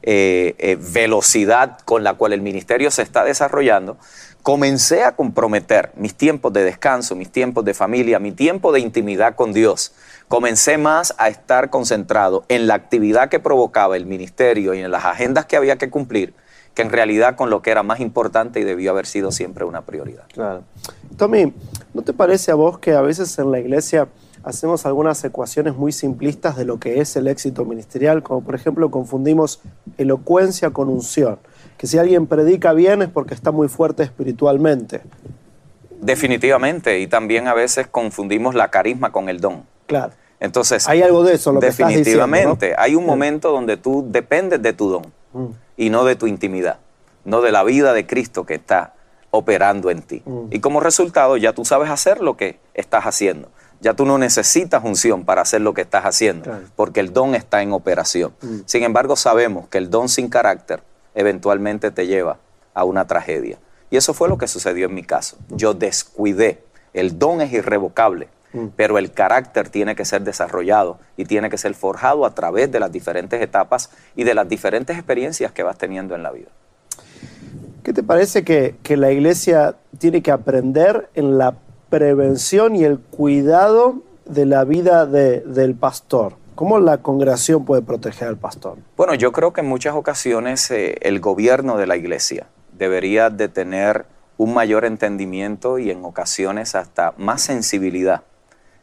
eh, 0.07 0.53
eh, 0.59 0.77
velocidad 0.79 1.79
con 1.83 2.03
la 2.03 2.13
cual 2.13 2.31
el 2.31 2.41
ministerio 2.41 2.91
se 2.91 3.01
está 3.01 3.23
desarrollando, 3.23 3.97
comencé 4.43 5.03
a 5.03 5.15
comprometer 5.15 5.91
mis 5.95 6.13
tiempos 6.13 6.53
de 6.53 6.63
descanso, 6.63 7.15
mis 7.15 7.31
tiempos 7.31 7.65
de 7.65 7.73
familia, 7.73 8.19
mi 8.19 8.31
tiempo 8.31 8.71
de 8.71 8.81
intimidad 8.81 9.33
con 9.33 9.51
Dios. 9.51 9.93
Comencé 10.27 10.77
más 10.77 11.15
a 11.17 11.29
estar 11.29 11.71
concentrado 11.71 12.45
en 12.49 12.67
la 12.67 12.75
actividad 12.75 13.29
que 13.29 13.39
provocaba 13.39 13.97
el 13.97 14.05
ministerio 14.05 14.75
y 14.75 14.81
en 14.81 14.91
las 14.91 15.05
agendas 15.05 15.47
que 15.47 15.57
había 15.57 15.77
que 15.77 15.89
cumplir, 15.89 16.35
que 16.75 16.83
en 16.83 16.91
realidad 16.91 17.35
con 17.35 17.49
lo 17.49 17.63
que 17.63 17.71
era 17.71 17.81
más 17.81 17.99
importante 17.99 18.59
y 18.59 18.63
debió 18.63 18.91
haber 18.91 19.07
sido 19.07 19.31
siempre 19.31 19.65
una 19.65 19.81
prioridad. 19.81 20.25
Claro. 20.31 20.61
Tommy, 21.17 21.51
¿no 21.95 22.03
te 22.03 22.13
parece 22.13 22.51
a 22.51 22.53
vos 22.53 22.77
que 22.77 22.93
a 22.93 23.01
veces 23.01 23.39
en 23.39 23.51
la 23.51 23.59
iglesia 23.59 24.07
hacemos 24.45 24.85
algunas 24.85 25.23
ecuaciones 25.23 25.75
muy 25.75 25.91
simplistas 25.91 26.55
de 26.55 26.65
lo 26.65 26.79
que 26.79 27.01
es 27.01 27.15
el 27.15 27.27
éxito 27.27 27.65
ministerial? 27.65 28.23
Como 28.23 28.41
por 28.41 28.55
ejemplo 28.55 28.89
confundimos 28.89 29.61
elocuencia 29.97 30.69
con 30.69 30.87
unción. 30.89 31.39
Que 31.77 31.87
si 31.87 31.97
alguien 31.97 32.27
predica 32.27 32.71
bien 32.71 33.01
es 33.01 33.09
porque 33.09 33.33
está 33.33 33.51
muy 33.51 33.67
fuerte 33.67 34.03
espiritualmente. 34.03 35.01
Definitivamente, 35.99 36.99
y 36.99 37.07
también 37.07 37.47
a 37.47 37.53
veces 37.53 37.87
confundimos 37.87 38.55
la 38.55 38.69
carisma 38.69 39.11
con 39.11 39.27
el 39.27 39.41
don. 39.41 39.63
Claro. 39.87 40.13
Entonces, 40.39 40.87
Hay 40.87 41.01
algo 41.01 41.23
de 41.23 41.33
eso, 41.33 41.51
lo 41.51 41.59
que 41.59 41.67
estás 41.67 41.87
diciendo, 41.87 42.27
¿no? 42.27 42.33
definitivamente, 42.33 42.75
hay 42.77 42.95
un 42.95 43.05
momento 43.05 43.51
donde 43.51 43.77
tú 43.77 44.05
dependes 44.09 44.61
de 44.61 44.73
tu 44.73 44.89
don 44.89 45.13
Mm. 45.35 45.47
y 45.75 45.89
no 45.89 46.05
de 46.05 46.15
tu 46.15 46.27
intimidad, 46.27 46.79
no 47.25 47.41
de 47.41 47.51
la 47.51 47.63
vida 47.63 47.91
de 47.93 48.07
Cristo 48.07 48.45
que 48.45 48.53
está 48.55 48.93
operando 49.31 49.91
en 49.91 50.01
ti. 50.01 50.23
Mm. 50.25 50.47
Y 50.51 50.59
como 50.59 50.79
resultado 50.79 51.35
ya 51.35 51.51
tú 51.51 51.65
sabes 51.65 51.89
hacer 51.89 52.21
lo 52.21 52.37
que 52.37 52.57
estás 52.73 53.03
haciendo. 53.03 53.49
Ya 53.81 53.93
tú 53.93 54.05
no 54.05 54.17
necesitas 54.17 54.83
unción 54.83 55.25
para 55.25 55.41
hacer 55.41 55.61
lo 55.61 55.73
que 55.73 55.81
estás 55.81 56.05
haciendo, 56.05 56.43
Claro. 56.45 56.65
porque 56.75 56.99
el 56.99 57.13
don 57.13 57.35
está 57.35 57.61
en 57.61 57.71
operación. 57.73 58.33
Mm. 58.41 58.59
Sin 58.65 58.83
embargo, 58.83 59.15
sabemos 59.15 59.67
que 59.67 59.77
el 59.77 59.89
don 59.89 60.09
sin 60.09 60.29
carácter 60.29 60.81
eventualmente 61.13 61.91
te 61.91 62.07
lleva 62.07 62.37
a 62.73 62.83
una 62.83 63.05
tragedia. 63.07 63.57
Y 63.89 63.97
eso 63.97 64.13
fue 64.13 64.27
lo 64.29 64.37
que 64.37 64.47
sucedió 64.47 64.87
en 64.87 64.93
mi 64.93 65.03
caso. 65.03 65.37
Yo 65.49 65.73
descuidé. 65.73 66.63
El 66.93 67.19
don 67.19 67.41
es 67.41 67.51
irrevocable, 67.53 68.27
Mm. 68.53 68.67
pero 68.75 68.97
el 68.97 69.11
carácter 69.11 69.67
tiene 69.69 69.95
que 69.95 70.05
ser 70.05 70.21
desarrollado 70.23 70.97
y 71.17 71.25
tiene 71.25 71.49
que 71.49 71.57
ser 71.57 71.73
forjado 71.75 72.25
a 72.25 72.33
través 72.33 72.71
de 72.71 72.79
las 72.79 72.91
diferentes 72.91 73.41
etapas 73.41 73.89
y 74.15 74.23
de 74.23 74.33
las 74.33 74.47
diferentes 74.47 74.95
experiencias 74.97 75.51
que 75.51 75.61
vas 75.63 75.77
teniendo 75.77 76.15
en 76.15 76.23
la 76.23 76.31
vida. 76.31 76.47
¿Qué 77.83 77.93
te 77.93 78.01
parece 78.01 78.43
que, 78.43 78.75
que 78.81 78.97
la 78.97 79.11
iglesia 79.11 79.75
tiene 79.99 80.21
que 80.23 80.31
aprender 80.31 81.09
en 81.13 81.37
la 81.37 81.53
prevención 81.89 82.75
y 82.75 82.83
el 82.83 82.99
cuidado 82.99 84.01
de 84.25 84.45
la 84.45 84.63
vida 84.63 85.05
de- 85.05 85.41
del 85.41 85.75
pastor? 85.75 86.33
¿Cómo 86.55 86.79
la 86.79 86.99
congregación 86.99 87.65
puede 87.65 87.81
proteger 87.81 88.27
al 88.29 88.37
pastor? 88.37 88.77
Bueno, 88.95 89.13
yo 89.13 89.31
creo 89.31 89.51
que 89.53 89.61
en 89.61 89.67
muchas 89.67 89.95
ocasiones 89.95 90.71
eh, 90.71 90.95
el 91.01 91.19
gobierno 91.19 91.77
de 91.77 91.85
la 91.87 91.97
iglesia 91.97 92.47
debería 92.73 93.29
de 93.29 93.49
tener 93.49 94.05
un 94.37 94.53
mayor 94.53 94.85
entendimiento 94.85 95.79
y 95.79 95.91
en 95.91 96.03
ocasiones 96.05 96.75
hasta 96.75 97.13
más 97.17 97.41
sensibilidad 97.41 98.21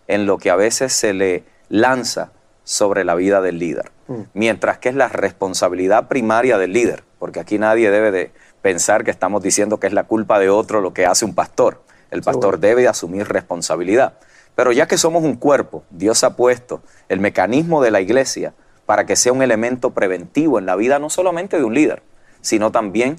en 0.09 0.27
lo 0.27 0.39
que 0.39 0.51
a 0.51 0.57
veces 0.57 0.93
se 0.93 1.13
le 1.15 1.45
lanza 1.69 2.33
sobre 2.65 3.05
la 3.05 3.15
vida 3.15 3.41
del 3.41 3.59
líder, 3.59 3.91
mientras 4.35 4.79
que 4.79 4.89
es 4.91 4.95
la 4.95 5.09
responsabilidad 5.09 6.09
primaria 6.09 6.59
del 6.59 6.73
líder, 6.73 7.03
porque 7.19 7.41
aquí 7.41 7.59
nadie 7.59 7.91
debe 7.91 8.11
de 8.13 8.31
pensar 8.63 9.03
que 9.05 9.11
estamos 9.11 9.43
diciendo 9.43 9.79
que 9.81 9.87
es 9.89 9.93
la 9.93 10.05
culpa 10.05 10.39
de 10.39 10.49
otro 10.49 10.81
lo 10.81 10.93
que 10.95 11.07
hace 11.07 11.25
un 11.25 11.35
pastor. 11.35 11.83
El 12.13 12.23
pastor 12.23 12.61
debe 12.61 12.83
de 12.83 12.89
asumir 12.89 13.27
responsabilidad. 13.27 14.19
Pero 14.55 14.71
ya 14.71 14.87
que 14.87 14.99
somos 14.99 15.25
un 15.25 15.37
cuerpo, 15.37 15.83
Dios 15.91 16.23
ha 16.25 16.37
puesto 16.37 16.83
el 17.09 17.21
mecanismo 17.21 17.83
de 17.83 17.91
la 17.91 18.03
iglesia 18.03 18.53
para 18.85 19.07
que 19.07 19.17
sea 19.17 19.33
un 19.33 19.43
elemento 19.43 19.91
preventivo 19.91 20.59
en 20.59 20.67
la 20.67 20.77
vida 20.77 20.99
no 20.99 21.09
solamente 21.09 21.57
de 21.57 21.65
un 21.65 21.73
líder, 21.73 22.03
sino 22.43 22.71
también 22.71 23.17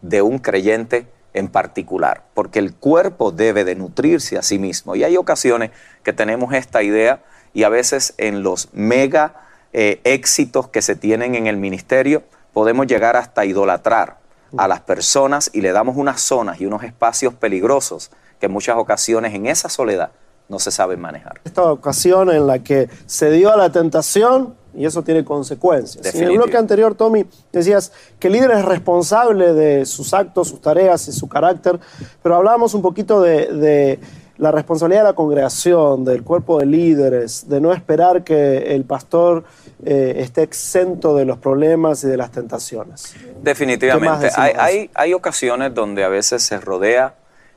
de 0.00 0.22
un 0.22 0.38
creyente 0.38 1.08
en 1.34 1.48
particular, 1.48 2.22
porque 2.34 2.60
el 2.60 2.72
cuerpo 2.72 3.32
debe 3.32 3.64
de 3.64 3.74
nutrirse 3.74 4.38
a 4.38 4.42
sí 4.42 4.60
mismo. 4.60 4.94
Y 4.94 5.02
hay 5.02 5.16
ocasiones 5.16 5.72
que 6.04 6.12
tenemos 6.12 6.54
esta 6.54 6.84
idea 6.84 7.24
y 7.52 7.64
a 7.64 7.68
veces 7.68 8.14
en 8.16 8.44
los 8.44 8.68
mega 8.72 9.34
eh, 9.72 10.00
éxitos 10.04 10.68
que 10.68 10.82
se 10.82 10.94
tienen 10.94 11.34
en 11.34 11.48
el 11.48 11.56
ministerio 11.56 12.22
podemos 12.52 12.86
llegar 12.86 13.16
hasta 13.16 13.44
idolatrar 13.44 14.18
a 14.56 14.68
las 14.68 14.80
personas 14.80 15.50
y 15.52 15.60
le 15.60 15.72
damos 15.72 15.96
unas 15.96 16.20
zonas 16.20 16.60
y 16.60 16.66
unos 16.66 16.84
espacios 16.84 17.34
peligrosos 17.34 18.12
que 18.38 18.46
en 18.46 18.52
muchas 18.52 18.76
ocasiones 18.76 19.34
en 19.34 19.46
esa 19.46 19.68
soledad 19.68 20.10
no 20.48 20.58
se 20.58 20.70
saben 20.70 21.00
manejar. 21.00 21.40
Esta 21.44 21.64
ocasión 21.64 22.30
en 22.30 22.46
la 22.46 22.60
que 22.60 22.88
se 23.06 23.30
dio 23.30 23.52
a 23.52 23.56
la 23.56 23.70
tentación 23.70 24.54
y 24.74 24.84
eso 24.84 25.02
tiene 25.02 25.24
consecuencias. 25.24 26.04
En 26.04 26.06
el 26.06 26.12
Definitivo. 26.12 26.44
bloque 26.44 26.56
anterior, 26.58 26.94
Tommy, 26.94 27.24
decías 27.52 27.92
que 28.18 28.28
el 28.28 28.34
líder 28.34 28.50
es 28.52 28.64
responsable 28.64 29.54
de 29.54 29.86
sus 29.86 30.12
actos, 30.12 30.48
sus 30.48 30.60
tareas 30.60 31.08
y 31.08 31.12
su 31.12 31.28
carácter, 31.28 31.80
pero 32.22 32.36
hablábamos 32.36 32.74
un 32.74 32.82
poquito 32.82 33.22
de, 33.22 33.46
de 33.46 33.98
la 34.36 34.52
responsabilidad 34.52 35.02
de 35.02 35.08
la 35.08 35.14
congregación, 35.14 36.04
del 36.04 36.22
cuerpo 36.22 36.58
de 36.58 36.66
líderes, 36.66 37.48
de 37.48 37.60
no 37.60 37.72
esperar 37.72 38.22
que 38.22 38.74
el 38.74 38.84
pastor 38.84 39.44
eh, 39.84 40.16
esté 40.18 40.42
exento 40.42 41.16
de 41.16 41.24
los 41.24 41.38
problemas 41.38 42.04
y 42.04 42.08
de 42.08 42.18
las 42.18 42.30
tentaciones. 42.30 43.14
¿Qué 43.14 43.32
más 43.32 43.42
Definitivamente. 43.42 44.30
Hay, 44.36 44.52
hay, 44.58 44.90
hay 44.94 45.14
ocasiones 45.14 45.74
donde 45.74 46.04
a 46.04 46.08
veces 46.08 46.42
se 46.42 46.60
rodea 46.60 47.14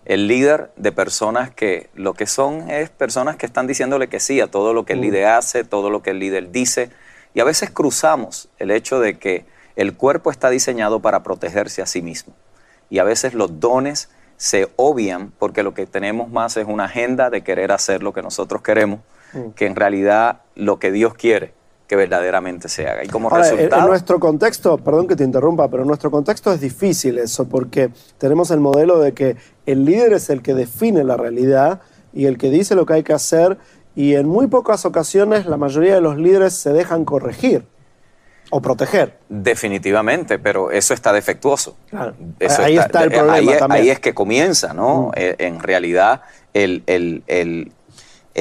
el 0.09 0.27
líder 0.27 0.71
de 0.75 0.91
personas 0.91 1.51
que 1.51 1.91
lo 1.93 2.15
que 2.15 2.25
son 2.25 2.71
es 2.71 2.89
personas 2.89 3.35
que 3.35 3.45
están 3.45 3.67
diciéndole 3.67 4.09
que 4.09 4.19
sí 4.19 4.41
a 4.41 4.47
todo 4.47 4.73
lo 4.73 4.83
que 4.83 4.93
el 4.93 4.99
Mm. 4.99 5.03
líder 5.03 5.25
hace, 5.27 5.63
todo 5.63 5.91
lo 5.91 6.01
que 6.01 6.09
el 6.09 6.17
líder 6.17 6.49
dice. 6.51 6.89
Y 7.35 7.41
a 7.41 7.43
veces 7.43 7.69
cruzamos 7.69 8.49
el 8.57 8.71
hecho 8.71 8.99
de 8.99 9.19
que 9.19 9.45
el 9.75 9.93
cuerpo 9.95 10.31
está 10.31 10.49
diseñado 10.49 10.99
para 10.99 11.21
protegerse 11.21 11.83
a 11.83 11.85
sí 11.85 12.01
mismo. 12.01 12.33
Y 12.89 12.97
a 12.97 13.03
veces 13.03 13.35
los 13.35 13.59
dones 13.59 14.09
se 14.35 14.67
obvian 14.77 15.31
porque 15.37 15.61
lo 15.61 15.75
que 15.75 15.85
tenemos 15.85 16.27
más 16.31 16.57
es 16.57 16.65
una 16.67 16.85
agenda 16.85 17.29
de 17.29 17.43
querer 17.43 17.71
hacer 17.71 18.01
lo 18.01 18.11
que 18.11 18.23
nosotros 18.23 18.63
queremos, 18.63 19.01
Mm. 19.33 19.51
que 19.51 19.67
en 19.67 19.75
realidad 19.75 20.41
lo 20.55 20.79
que 20.79 20.91
Dios 20.91 21.13
quiere 21.13 21.53
que 21.89 21.95
verdaderamente 21.95 22.69
se 22.69 22.87
haga. 22.87 23.03
Y 23.03 23.07
como 23.07 23.29
Ahora, 23.29 23.45
en- 23.49 23.55
resultado... 23.55 23.81
en 23.81 23.87
nuestro 23.89 24.19
contexto, 24.19 24.77
perdón 24.77 25.07
que 25.07 25.15
te 25.15 25.23
interrumpa, 25.23 25.67
pero 25.69 25.81
en 25.81 25.87
nuestro 25.87 26.11
contexto 26.11 26.53
es 26.53 26.61
difícil 26.61 27.17
eso, 27.17 27.49
porque 27.49 27.89
tenemos 28.19 28.51
el 28.51 28.59
modelo 28.59 28.99
de 28.99 29.13
que 29.13 29.35
el 29.65 29.85
líder 29.85 30.13
es 30.13 30.29
el 30.29 30.43
que 30.43 30.53
define 30.53 31.03
la 31.03 31.17
realidad 31.17 31.81
y 32.13 32.27
el 32.27 32.37
que 32.37 32.51
dice 32.51 32.75
lo 32.75 32.85
que 32.85 32.93
hay 32.93 33.03
que 33.03 33.13
hacer, 33.13 33.57
y 33.95 34.13
en 34.13 34.27
muy 34.27 34.45
pocas 34.47 34.85
ocasiones 34.85 35.47
la 35.47 35.57
mayoría 35.57 35.95
de 35.95 36.01
los 36.01 36.15
líderes 36.17 36.53
se 36.53 36.71
dejan 36.73 37.05
corregir 37.05 37.65
o 38.51 38.61
proteger. 38.61 39.17
Definitivamente, 39.27 40.37
pero 40.39 40.69
eso 40.71 40.93
está 40.93 41.11
defectuoso. 41.11 41.75
Claro. 41.89 42.13
Eso 42.39 42.61
Ahí 42.63 42.77
está 42.77 43.03
el 43.03 43.09
problema 43.11 43.33
ahí, 43.33 43.49
es- 43.49 43.57
también. 43.57 43.81
ahí 43.83 43.89
es 43.89 43.99
que 43.99 44.13
comienza, 44.13 44.73
¿no? 44.73 45.07
Mm. 45.07 45.11
Eh, 45.15 45.35
en 45.39 45.59
realidad, 45.59 46.21
el, 46.53 46.83
el- 46.85 47.23
el- 47.27 47.71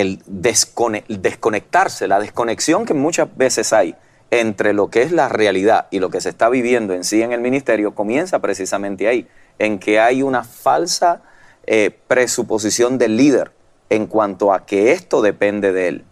el 0.01 0.23
descone- 0.27 1.05
desconectarse, 1.09 2.07
la 2.09 2.21
desconexión 2.21 2.85
que 2.85 2.95
muchas 2.95 3.29
veces 3.37 3.73
hay 3.73 3.95
entre 4.31 4.73
lo 4.75 4.89
que 4.91 5.03
es 5.03 5.13
la 5.13 5.29
realidad 5.29 5.87
y 5.91 6.01
lo 6.01 6.11
que 6.11 6.21
se 6.21 6.29
está 6.29 6.49
viviendo 6.49 6.93
en 6.95 7.05
sí 7.05 7.23
en 7.23 7.33
el 7.33 7.41
ministerio, 7.41 7.95
comienza 7.95 8.39
precisamente 8.41 9.09
ahí, 9.09 9.27
en 9.59 9.79
que 9.79 9.99
hay 10.01 10.23
una 10.23 10.45
falsa 10.45 11.23
eh, 11.67 11.91
presuposición 12.09 12.99
del 12.99 13.17
líder 13.17 13.51
en 13.91 14.07
cuanto 14.07 14.53
a 14.53 14.65
que 14.67 14.93
esto 14.93 15.21
depende 15.23 15.73
de 15.73 15.89
él. 15.89 16.05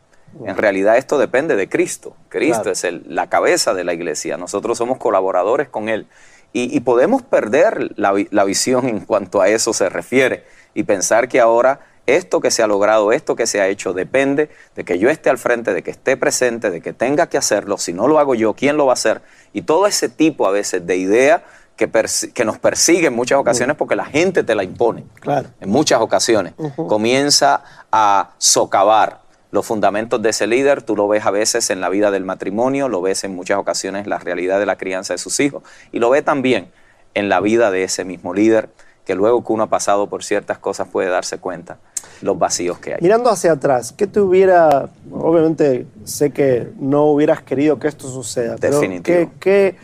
En 0.44 0.56
realidad 0.56 0.98
esto 0.98 1.16
depende 1.18 1.56
de 1.56 1.66
Cristo. 1.68 2.14
Cristo 2.28 2.62
Claro. 2.64 2.72
es 2.72 2.84
el- 2.84 3.04
la 3.08 3.28
cabeza 3.30 3.72
de 3.72 3.84
la 3.84 3.94
iglesia. 3.94 4.36
Nosotros 4.36 4.76
somos 4.76 4.98
colaboradores 4.98 5.68
con 5.70 5.88
Él. 5.88 6.06
Y, 6.52 6.74
y 6.76 6.80
podemos 6.80 7.22
perder 7.22 7.92
la 7.96 8.44
visión 8.44 8.86
en 8.86 9.00
cuanto 9.00 9.40
a 9.40 9.48
eso 9.48 9.72
se 9.72 9.88
refiere 9.88 10.44
y 10.74 10.82
pensar 10.82 11.28
que 11.28 11.40
ahora 11.40 11.80
esto 12.06 12.40
que 12.40 12.50
se 12.50 12.62
ha 12.62 12.66
logrado, 12.66 13.12
esto 13.12 13.36
que 13.36 13.46
se 13.46 13.60
ha 13.60 13.68
hecho, 13.68 13.92
depende 13.92 14.48
de 14.74 14.84
que 14.84 14.98
yo 14.98 15.10
esté 15.10 15.30
al 15.30 15.38
frente, 15.38 15.74
de 15.74 15.82
que 15.82 15.90
esté 15.90 16.16
presente, 16.16 16.70
de 16.70 16.80
que 16.80 16.92
tenga 16.92 17.28
que 17.28 17.38
hacerlo. 17.38 17.78
Si 17.78 17.92
no 17.92 18.06
lo 18.08 18.18
hago 18.18 18.34
yo, 18.34 18.54
¿quién 18.54 18.76
lo 18.76 18.86
va 18.86 18.92
a 18.92 18.94
hacer? 18.94 19.22
Y 19.52 19.62
todo 19.62 19.86
ese 19.86 20.08
tipo 20.08 20.46
a 20.46 20.50
veces 20.50 20.86
de 20.86 20.96
idea 20.96 21.44
que, 21.76 21.90
que 22.32 22.44
nos 22.44 22.58
persigue 22.58 23.08
en 23.08 23.14
muchas 23.14 23.38
ocasiones 23.38 23.76
porque 23.76 23.96
la 23.96 24.06
gente 24.06 24.42
te 24.42 24.54
la 24.54 24.64
impone. 24.64 25.04
Claro. 25.20 25.50
En 25.60 25.70
muchas 25.70 26.00
ocasiones. 26.00 26.54
Comienza 26.76 27.62
a 27.92 28.34
socavar 28.38 29.22
los 29.50 29.66
fundamentos 29.66 30.20
de 30.22 30.30
ese 30.30 30.46
líder. 30.46 30.82
Tú 30.82 30.96
lo 30.96 31.08
ves 31.08 31.26
a 31.26 31.30
veces 31.30 31.70
en 31.70 31.80
la 31.80 31.88
vida 31.88 32.10
del 32.10 32.24
matrimonio, 32.24 32.88
lo 32.88 33.02
ves 33.02 33.24
en 33.24 33.34
muchas 33.34 33.58
ocasiones 33.58 34.06
la 34.06 34.18
realidad 34.18 34.58
de 34.58 34.66
la 34.66 34.76
crianza 34.76 35.14
de 35.14 35.18
sus 35.18 35.38
hijos 35.40 35.62
y 35.92 35.98
lo 35.98 36.10
ve 36.10 36.22
también 36.22 36.70
en 37.14 37.28
la 37.28 37.40
vida 37.40 37.70
de 37.70 37.82
ese 37.82 38.04
mismo 38.04 38.34
líder 38.34 38.68
que 39.06 39.14
luego 39.14 39.42
que 39.44 39.52
uno 39.52 39.62
ha 39.62 39.68
pasado 39.68 40.08
por 40.08 40.24
ciertas 40.24 40.58
cosas 40.58 40.88
puede 40.88 41.08
darse 41.08 41.38
cuenta 41.38 41.78
los 42.22 42.36
vacíos 42.36 42.80
que 42.80 42.94
hay. 42.94 42.98
Mirando 43.00 43.30
hacia 43.30 43.52
atrás, 43.52 43.92
¿qué 43.92 44.08
te 44.08 44.20
hubiera, 44.20 44.90
obviamente 45.12 45.86
sé 46.04 46.32
que 46.32 46.72
no 46.78 47.04
hubieras 47.04 47.40
querido 47.40 47.78
que 47.78 47.86
esto 47.86 48.08
suceda, 48.08 48.56
pero 48.60 48.80
Definitivo. 48.80 49.04
¿qué, 49.04 49.30
qué, 49.38 49.76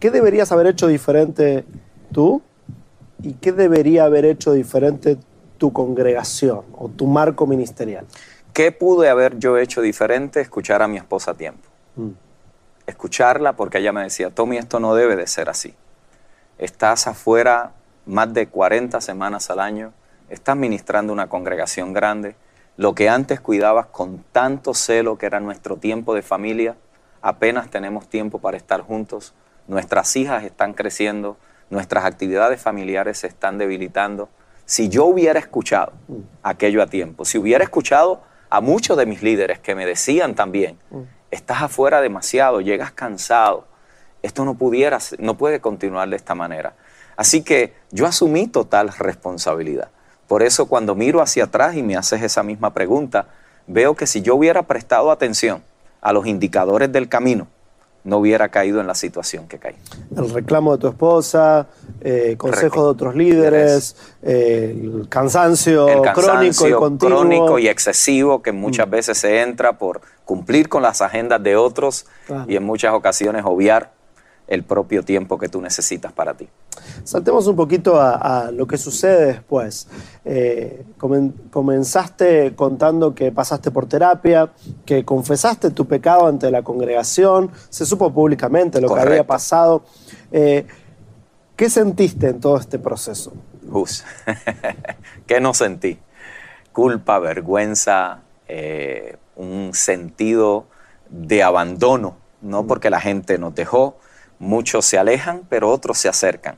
qué 0.00 0.10
deberías 0.10 0.50
haber 0.50 0.66
hecho 0.66 0.88
diferente 0.88 1.64
tú 2.12 2.42
y 3.22 3.34
qué 3.34 3.52
debería 3.52 4.04
haber 4.04 4.24
hecho 4.24 4.52
diferente 4.52 5.16
tu 5.56 5.72
congregación 5.72 6.62
o 6.76 6.88
tu 6.88 7.06
marco 7.06 7.46
ministerial? 7.46 8.04
¿Qué 8.52 8.72
pude 8.72 9.08
haber 9.08 9.38
yo 9.38 9.58
hecho 9.58 9.80
diferente? 9.80 10.40
Escuchar 10.40 10.82
a 10.82 10.88
mi 10.88 10.96
esposa 10.96 11.30
a 11.30 11.34
tiempo. 11.34 11.68
Mm. 11.94 12.08
Escucharla 12.84 13.52
porque 13.52 13.78
ella 13.78 13.92
me 13.92 14.02
decía, 14.02 14.30
Tommy, 14.30 14.56
esto 14.56 14.80
no 14.80 14.96
debe 14.96 15.14
de 15.14 15.28
ser 15.28 15.48
así. 15.48 15.74
Estás 16.58 17.06
afuera 17.06 17.74
más 18.08 18.32
de 18.32 18.48
40 18.48 19.00
semanas 19.00 19.50
al 19.50 19.60
año, 19.60 19.92
estás 20.30 20.56
ministrando 20.56 21.12
una 21.12 21.28
congregación 21.28 21.92
grande. 21.92 22.36
Lo 22.76 22.94
que 22.94 23.08
antes 23.08 23.40
cuidabas 23.40 23.86
con 23.86 24.24
tanto 24.32 24.72
celo 24.72 25.18
que 25.18 25.26
era 25.26 25.40
nuestro 25.40 25.76
tiempo 25.76 26.14
de 26.14 26.22
familia, 26.22 26.76
apenas 27.20 27.70
tenemos 27.70 28.08
tiempo 28.08 28.38
para 28.38 28.56
estar 28.56 28.80
juntos. 28.80 29.34
Nuestras 29.66 30.16
hijas 30.16 30.44
están 30.44 30.72
creciendo, 30.72 31.36
nuestras 31.68 32.06
actividades 32.06 32.60
familiares 32.60 33.18
se 33.18 33.26
están 33.26 33.58
debilitando. 33.58 34.30
Si 34.64 34.88
yo 34.88 35.04
hubiera 35.04 35.38
escuchado 35.38 35.92
aquello 36.42 36.82
a 36.82 36.86
tiempo, 36.86 37.26
si 37.26 37.36
hubiera 37.36 37.62
escuchado 37.62 38.22
a 38.48 38.62
muchos 38.62 38.96
de 38.96 39.04
mis 39.04 39.22
líderes 39.22 39.58
que 39.58 39.74
me 39.74 39.84
decían 39.84 40.34
también, 40.34 40.78
estás 41.30 41.60
afuera 41.60 42.00
demasiado, 42.00 42.62
llegas 42.62 42.92
cansado, 42.92 43.66
esto 44.22 44.46
no 44.46 44.54
pudiera, 44.54 44.98
no 45.18 45.36
puede 45.36 45.60
continuar 45.60 46.08
de 46.08 46.16
esta 46.16 46.34
manera. 46.34 46.74
Así 47.18 47.42
que 47.42 47.74
yo 47.90 48.06
asumí 48.06 48.46
total 48.46 48.90
responsabilidad. 48.96 49.88
Por 50.28 50.44
eso 50.44 50.66
cuando 50.66 50.94
miro 50.94 51.20
hacia 51.20 51.44
atrás 51.44 51.74
y 51.74 51.82
me 51.82 51.96
haces 51.96 52.22
esa 52.22 52.44
misma 52.44 52.72
pregunta, 52.72 53.26
veo 53.66 53.96
que 53.96 54.06
si 54.06 54.22
yo 54.22 54.36
hubiera 54.36 54.62
prestado 54.62 55.10
atención 55.10 55.60
a 56.00 56.12
los 56.12 56.28
indicadores 56.28 56.92
del 56.92 57.08
camino, 57.08 57.48
no 58.04 58.18
hubiera 58.18 58.50
caído 58.50 58.80
en 58.80 58.86
la 58.86 58.94
situación 58.94 59.48
que 59.48 59.58
caí. 59.58 59.74
El 60.16 60.30
reclamo 60.30 60.76
de 60.76 60.80
tu 60.80 60.86
esposa, 60.86 61.66
eh, 62.00 62.36
consejos 62.38 62.84
de 62.84 62.88
otros 62.90 63.16
líderes, 63.16 63.96
eh, 64.22 64.78
el 64.80 65.08
cansancio, 65.08 65.88
el 65.88 66.12
crónico 66.12 66.14
y 66.14 66.44
cansancio 66.44 66.78
continuo. 66.78 67.18
crónico 67.18 67.58
y 67.58 67.66
excesivo 67.66 68.42
que 68.42 68.52
muchas 68.52 68.88
veces 68.88 69.18
se 69.18 69.40
entra 69.42 69.76
por 69.76 70.02
cumplir 70.24 70.68
con 70.68 70.82
las 70.82 71.02
agendas 71.02 71.42
de 71.42 71.56
otros 71.56 72.06
Claro. 72.28 72.44
y 72.46 72.54
en 72.54 72.62
muchas 72.62 72.94
ocasiones 72.94 73.42
obviar 73.44 73.90
el 74.48 74.64
propio 74.64 75.04
tiempo 75.04 75.38
que 75.38 75.48
tú 75.48 75.60
necesitas 75.60 76.12
para 76.12 76.34
ti. 76.34 76.48
Saltemos 77.04 77.46
un 77.46 77.54
poquito 77.56 78.00
a, 78.00 78.46
a 78.46 78.50
lo 78.50 78.66
que 78.66 78.78
sucede 78.78 79.26
después. 79.26 79.88
Eh, 80.24 80.84
comen- 80.98 81.34
comenzaste 81.50 82.54
contando 82.56 83.14
que 83.14 83.30
pasaste 83.30 83.70
por 83.70 83.86
terapia, 83.86 84.50
que 84.86 85.04
confesaste 85.04 85.70
tu 85.70 85.86
pecado 85.86 86.26
ante 86.26 86.50
la 86.50 86.62
congregación, 86.62 87.50
se 87.68 87.84
supo 87.84 88.12
públicamente 88.12 88.80
lo 88.80 88.92
que 88.94 89.00
había 89.00 89.26
pasado. 89.26 89.84
Eh, 90.32 90.66
¿Qué 91.54 91.68
sentiste 91.68 92.28
en 92.28 92.40
todo 92.40 92.56
este 92.56 92.78
proceso? 92.78 93.32
Jus. 93.70 94.04
¿Qué 95.26 95.40
no 95.40 95.52
sentí? 95.52 95.98
Culpa, 96.72 97.18
vergüenza, 97.18 98.20
eh, 98.46 99.16
un 99.36 99.70
sentido 99.74 100.66
de 101.10 101.42
abandono, 101.42 102.16
no 102.40 102.66
porque 102.66 102.90
la 102.90 103.00
gente 103.00 103.36
nos 103.38 103.54
dejó, 103.54 103.98
muchos 104.38 104.84
se 104.84 104.98
alejan, 104.98 105.42
pero 105.48 105.70
otros 105.70 105.98
se 105.98 106.08
acercan. 106.08 106.56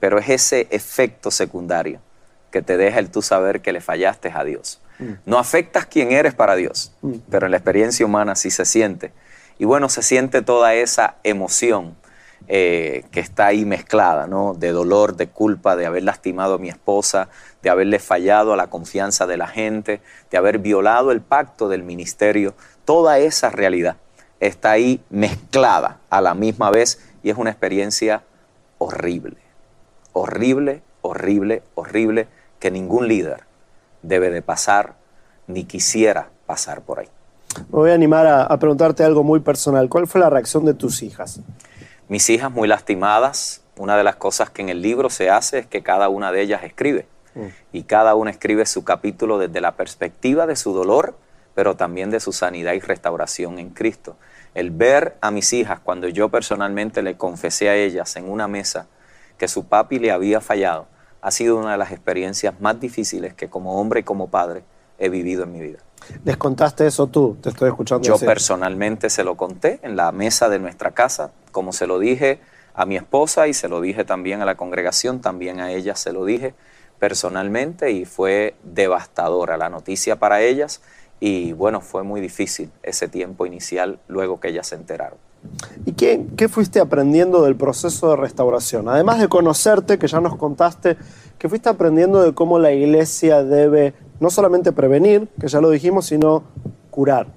Pero 0.00 0.18
es 0.18 0.28
ese 0.28 0.66
efecto 0.70 1.30
secundario 1.30 2.00
que 2.50 2.62
te 2.62 2.76
deja 2.76 2.98
el 2.98 3.10
tú 3.10 3.22
saber 3.22 3.60
que 3.60 3.72
le 3.72 3.80
fallaste 3.80 4.30
a 4.34 4.44
Dios. 4.44 4.80
No 5.24 5.38
afectas 5.38 5.86
quién 5.86 6.12
eres 6.12 6.34
para 6.34 6.54
Dios, 6.54 6.92
pero 7.30 7.46
en 7.46 7.52
la 7.52 7.56
experiencia 7.56 8.06
humana 8.06 8.36
sí 8.36 8.50
se 8.50 8.64
siente. 8.64 9.12
Y 9.58 9.64
bueno, 9.64 9.88
se 9.88 10.02
siente 10.02 10.42
toda 10.42 10.74
esa 10.74 11.16
emoción 11.22 11.96
eh, 12.48 13.04
que 13.12 13.20
está 13.20 13.46
ahí 13.46 13.64
mezclada, 13.64 14.26
¿no? 14.26 14.54
De 14.54 14.72
dolor, 14.72 15.16
de 15.16 15.28
culpa, 15.28 15.76
de 15.76 15.86
haber 15.86 16.02
lastimado 16.02 16.54
a 16.54 16.58
mi 16.58 16.68
esposa, 16.68 17.28
de 17.62 17.70
haberle 17.70 17.98
fallado 17.98 18.52
a 18.52 18.56
la 18.56 18.66
confianza 18.66 19.26
de 19.26 19.36
la 19.36 19.46
gente, 19.46 20.00
de 20.30 20.38
haber 20.38 20.58
violado 20.58 21.12
el 21.12 21.20
pacto 21.20 21.68
del 21.68 21.84
ministerio. 21.84 22.54
Toda 22.84 23.18
esa 23.18 23.50
realidad 23.50 23.96
está 24.40 24.72
ahí 24.72 25.00
mezclada 25.08 26.00
a 26.10 26.20
la 26.20 26.34
misma 26.34 26.70
vez 26.70 26.98
y 27.22 27.30
es 27.30 27.36
una 27.36 27.50
experiencia 27.50 28.22
horrible, 28.78 29.36
horrible, 30.12 30.82
horrible, 31.02 31.62
horrible, 31.74 32.28
que 32.58 32.70
ningún 32.70 33.08
líder 33.08 33.44
debe 34.02 34.30
de 34.30 34.42
pasar 34.42 34.94
ni 35.46 35.64
quisiera 35.64 36.28
pasar 36.46 36.82
por 36.82 37.00
ahí. 37.00 37.08
Me 37.56 37.78
voy 37.78 37.90
a 37.90 37.94
animar 37.94 38.26
a, 38.26 38.44
a 38.44 38.58
preguntarte 38.58 39.04
algo 39.04 39.22
muy 39.22 39.40
personal. 39.40 39.88
¿Cuál 39.88 40.06
fue 40.06 40.20
la 40.20 40.30
reacción 40.30 40.64
de 40.64 40.74
tus 40.74 41.02
hijas? 41.02 41.40
Mis 42.08 42.28
hijas 42.30 42.50
muy 42.50 42.68
lastimadas, 42.68 43.62
una 43.76 43.96
de 43.96 44.04
las 44.04 44.16
cosas 44.16 44.50
que 44.50 44.62
en 44.62 44.68
el 44.68 44.82
libro 44.82 45.10
se 45.10 45.30
hace 45.30 45.60
es 45.60 45.66
que 45.66 45.82
cada 45.82 46.08
una 46.08 46.32
de 46.32 46.42
ellas 46.42 46.62
escribe 46.64 47.06
y 47.72 47.84
cada 47.84 48.14
una 48.14 48.30
escribe 48.30 48.66
su 48.66 48.84
capítulo 48.84 49.38
desde 49.38 49.60
la 49.60 49.72
perspectiva 49.72 50.46
de 50.46 50.56
su 50.56 50.74
dolor, 50.74 51.16
pero 51.54 51.76
también 51.76 52.10
de 52.10 52.20
su 52.20 52.32
sanidad 52.32 52.74
y 52.74 52.80
restauración 52.80 53.58
en 53.58 53.70
Cristo. 53.70 54.16
El 54.54 54.70
ver 54.70 55.16
a 55.20 55.30
mis 55.30 55.52
hijas 55.52 55.80
cuando 55.80 56.08
yo 56.08 56.28
personalmente 56.28 57.02
le 57.02 57.16
confesé 57.16 57.68
a 57.68 57.76
ellas 57.76 58.16
en 58.16 58.30
una 58.30 58.48
mesa 58.48 58.86
que 59.38 59.48
su 59.48 59.64
papi 59.64 59.98
le 59.98 60.12
había 60.12 60.40
fallado, 60.40 60.86
ha 61.20 61.30
sido 61.30 61.56
una 61.56 61.72
de 61.72 61.78
las 61.78 61.92
experiencias 61.92 62.60
más 62.60 62.78
difíciles 62.78 63.34
que 63.34 63.48
como 63.48 63.80
hombre 63.80 64.00
y 64.00 64.02
como 64.02 64.28
padre 64.28 64.64
he 64.98 65.08
vivido 65.08 65.44
en 65.44 65.52
mi 65.52 65.60
vida. 65.60 65.78
¿Les 66.24 66.36
contaste 66.36 66.86
eso 66.86 67.06
tú? 67.06 67.36
Te 67.40 67.48
estoy 67.48 67.68
escuchando. 67.68 68.06
Yo 68.06 68.14
decir. 68.14 68.28
personalmente 68.28 69.08
se 69.08 69.24
lo 69.24 69.36
conté 69.36 69.80
en 69.82 69.96
la 69.96 70.12
mesa 70.12 70.48
de 70.48 70.58
nuestra 70.58 70.90
casa, 70.90 71.30
como 71.52 71.72
se 71.72 71.86
lo 71.86 71.98
dije 71.98 72.40
a 72.74 72.86
mi 72.86 72.96
esposa 72.96 73.48
y 73.48 73.54
se 73.54 73.68
lo 73.68 73.80
dije 73.80 74.04
también 74.04 74.42
a 74.42 74.44
la 74.44 74.56
congregación, 74.56 75.20
también 75.20 75.60
a 75.60 75.70
ella 75.70 75.94
se 75.94 76.12
lo 76.12 76.24
dije 76.24 76.54
personalmente 76.98 77.90
y 77.90 78.04
fue 78.04 78.54
devastadora 78.62 79.56
la 79.56 79.68
noticia 79.68 80.20
para 80.20 80.40
ellas 80.40 80.82
y 81.24 81.52
bueno, 81.52 81.80
fue 81.80 82.02
muy 82.02 82.20
difícil 82.20 82.68
ese 82.82 83.06
tiempo 83.06 83.46
inicial 83.46 84.00
luego 84.08 84.40
que 84.40 84.48
ellas 84.48 84.66
se 84.66 84.74
enteraron. 84.74 85.16
¿Y 85.86 85.92
qué, 85.92 86.26
qué 86.36 86.48
fuiste 86.48 86.80
aprendiendo 86.80 87.44
del 87.44 87.54
proceso 87.54 88.10
de 88.10 88.16
restauración? 88.16 88.88
Además 88.88 89.20
de 89.20 89.28
conocerte, 89.28 90.00
que 90.00 90.08
ya 90.08 90.20
nos 90.20 90.34
contaste, 90.34 90.96
que 91.38 91.48
fuiste 91.48 91.68
aprendiendo 91.68 92.24
de 92.24 92.34
cómo 92.34 92.58
la 92.58 92.72
iglesia 92.72 93.44
debe 93.44 93.94
no 94.18 94.30
solamente 94.30 94.72
prevenir, 94.72 95.28
que 95.40 95.46
ya 95.46 95.60
lo 95.60 95.70
dijimos, 95.70 96.06
sino 96.06 96.42
curar 96.90 97.28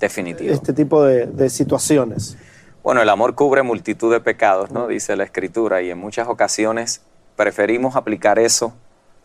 Definitivo. 0.00 0.50
este 0.50 0.72
tipo 0.72 1.04
de, 1.04 1.26
de 1.26 1.50
situaciones. 1.50 2.38
Bueno, 2.82 3.02
el 3.02 3.10
amor 3.10 3.34
cubre 3.34 3.62
multitud 3.62 4.10
de 4.10 4.20
pecados, 4.20 4.70
¿no? 4.70 4.86
Dice 4.88 5.16
la 5.16 5.24
escritura, 5.24 5.82
y 5.82 5.90
en 5.90 5.98
muchas 5.98 6.28
ocasiones 6.28 7.02
preferimos 7.36 7.94
aplicar 7.94 8.38
eso 8.38 8.72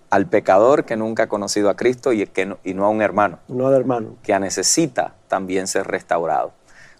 al 0.09 0.25
pecador 0.27 0.85
que 0.85 0.95
nunca 0.95 1.23
ha 1.23 1.27
conocido 1.27 1.69
a 1.69 1.75
Cristo 1.75 2.13
y, 2.13 2.25
que 2.25 2.45
no, 2.45 2.57
y 2.63 2.73
no 2.73 2.85
a 2.85 2.89
un 2.89 3.01
hermano. 3.01 3.39
No 3.47 3.67
al 3.67 3.75
hermano. 3.75 4.15
que 4.23 4.37
necesita 4.39 5.13
también 5.27 5.67
ser 5.67 5.87
restaurado. 5.87 6.51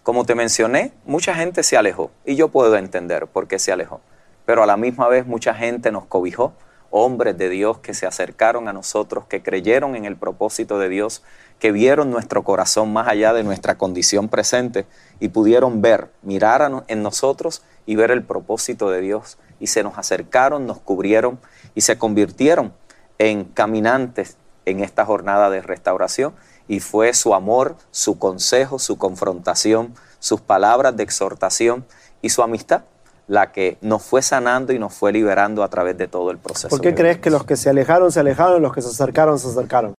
Como 0.04 0.26
te 0.26 0.36
mencioné, 0.36 0.94
mucha 1.06 1.34
gente 1.36 1.64
se 1.64 1.78
alejó 1.78 2.12
y 2.26 2.36
yo 2.36 2.50
puedo 2.50 2.76
entender 2.78 3.28
por 3.28 3.48
qué 3.48 3.60
se 3.60 3.72
alejó, 3.72 4.02
pero 4.46 4.64
a 4.64 4.66
la 4.66 4.78
misma 4.78 5.08
vez 5.08 5.26
mucha 5.26 5.54
gente 5.54 5.92
nos 5.92 6.06
cobijó, 6.06 6.54
hombres 6.92 7.38
de 7.38 7.50
Dios 7.50 7.80
que 7.80 7.94
se 7.94 8.08
acercaron 8.08 8.68
a 8.68 8.74
nosotros, 8.74 9.26
que 9.26 9.44
creyeron 9.44 9.96
en 9.96 10.06
el 10.06 10.16
propósito 10.16 10.80
de 10.80 10.90
Dios, 10.90 11.22
que 11.60 11.72
vieron 11.72 12.10
nuestro 12.10 12.44
corazón 12.44 12.92
más 12.94 13.08
allá 13.08 13.34
de 13.34 13.44
nuestra 13.44 13.78
condición 13.78 14.30
presente 14.30 14.88
y 15.20 15.28
pudieron 15.30 15.82
ver, 15.82 16.10
mirar 16.24 16.72
no- 16.72 16.86
en 16.88 17.04
nosotros 17.04 17.62
y 17.86 17.96
ver 17.96 18.10
el 18.12 18.24
propósito 18.24 18.90
de 18.90 19.02
Dios 19.02 19.38
y 19.60 19.68
se 19.68 19.84
nos 19.84 19.98
acercaron, 20.00 20.66
nos 20.66 20.80
cubrieron 20.80 21.38
y 21.76 21.82
se 21.82 21.98
convirtieron 22.00 22.74
en 23.20 23.44
caminantes 23.44 24.38
en 24.66 24.80
esta 24.80 25.06
jornada 25.06 25.50
de 25.50 25.62
restauración 25.62 26.34
y 26.68 26.80
fue 26.80 27.14
su 27.14 27.34
amor, 27.36 27.76
su 27.92 28.18
consejo, 28.18 28.80
su 28.80 28.98
confrontación, 28.98 29.94
sus 30.20 30.42
palabras 30.42 30.98
de 30.98 31.04
exhortación 31.04 31.86
y 32.22 32.30
su 32.30 32.42
amistad 32.42 32.84
la 33.28 33.52
que 33.52 33.78
nos 33.82 34.02
fue 34.02 34.24
sanando 34.24 34.74
y 34.74 34.80
nos 34.80 34.94
fue 34.94 35.12
liberando 35.12 35.64
a 35.64 35.70
través 35.70 35.98
de 35.98 36.08
todo 36.08 36.32
el 36.32 36.40
proceso. 36.40 36.70
¿Por 36.70 36.82
qué 36.82 36.96
crees 36.96 37.20
que 37.20 37.30
los 37.30 37.44
que 37.44 37.56
se 37.56 37.70
alejaron 37.70 38.12
se 38.12 38.20
alejaron 38.20 38.58
y 38.58 38.62
los 38.62 38.74
que 38.74 38.82
se 38.82 38.90
acercaron 38.90 39.38
se 39.38 39.50
acercaron? 39.50 39.94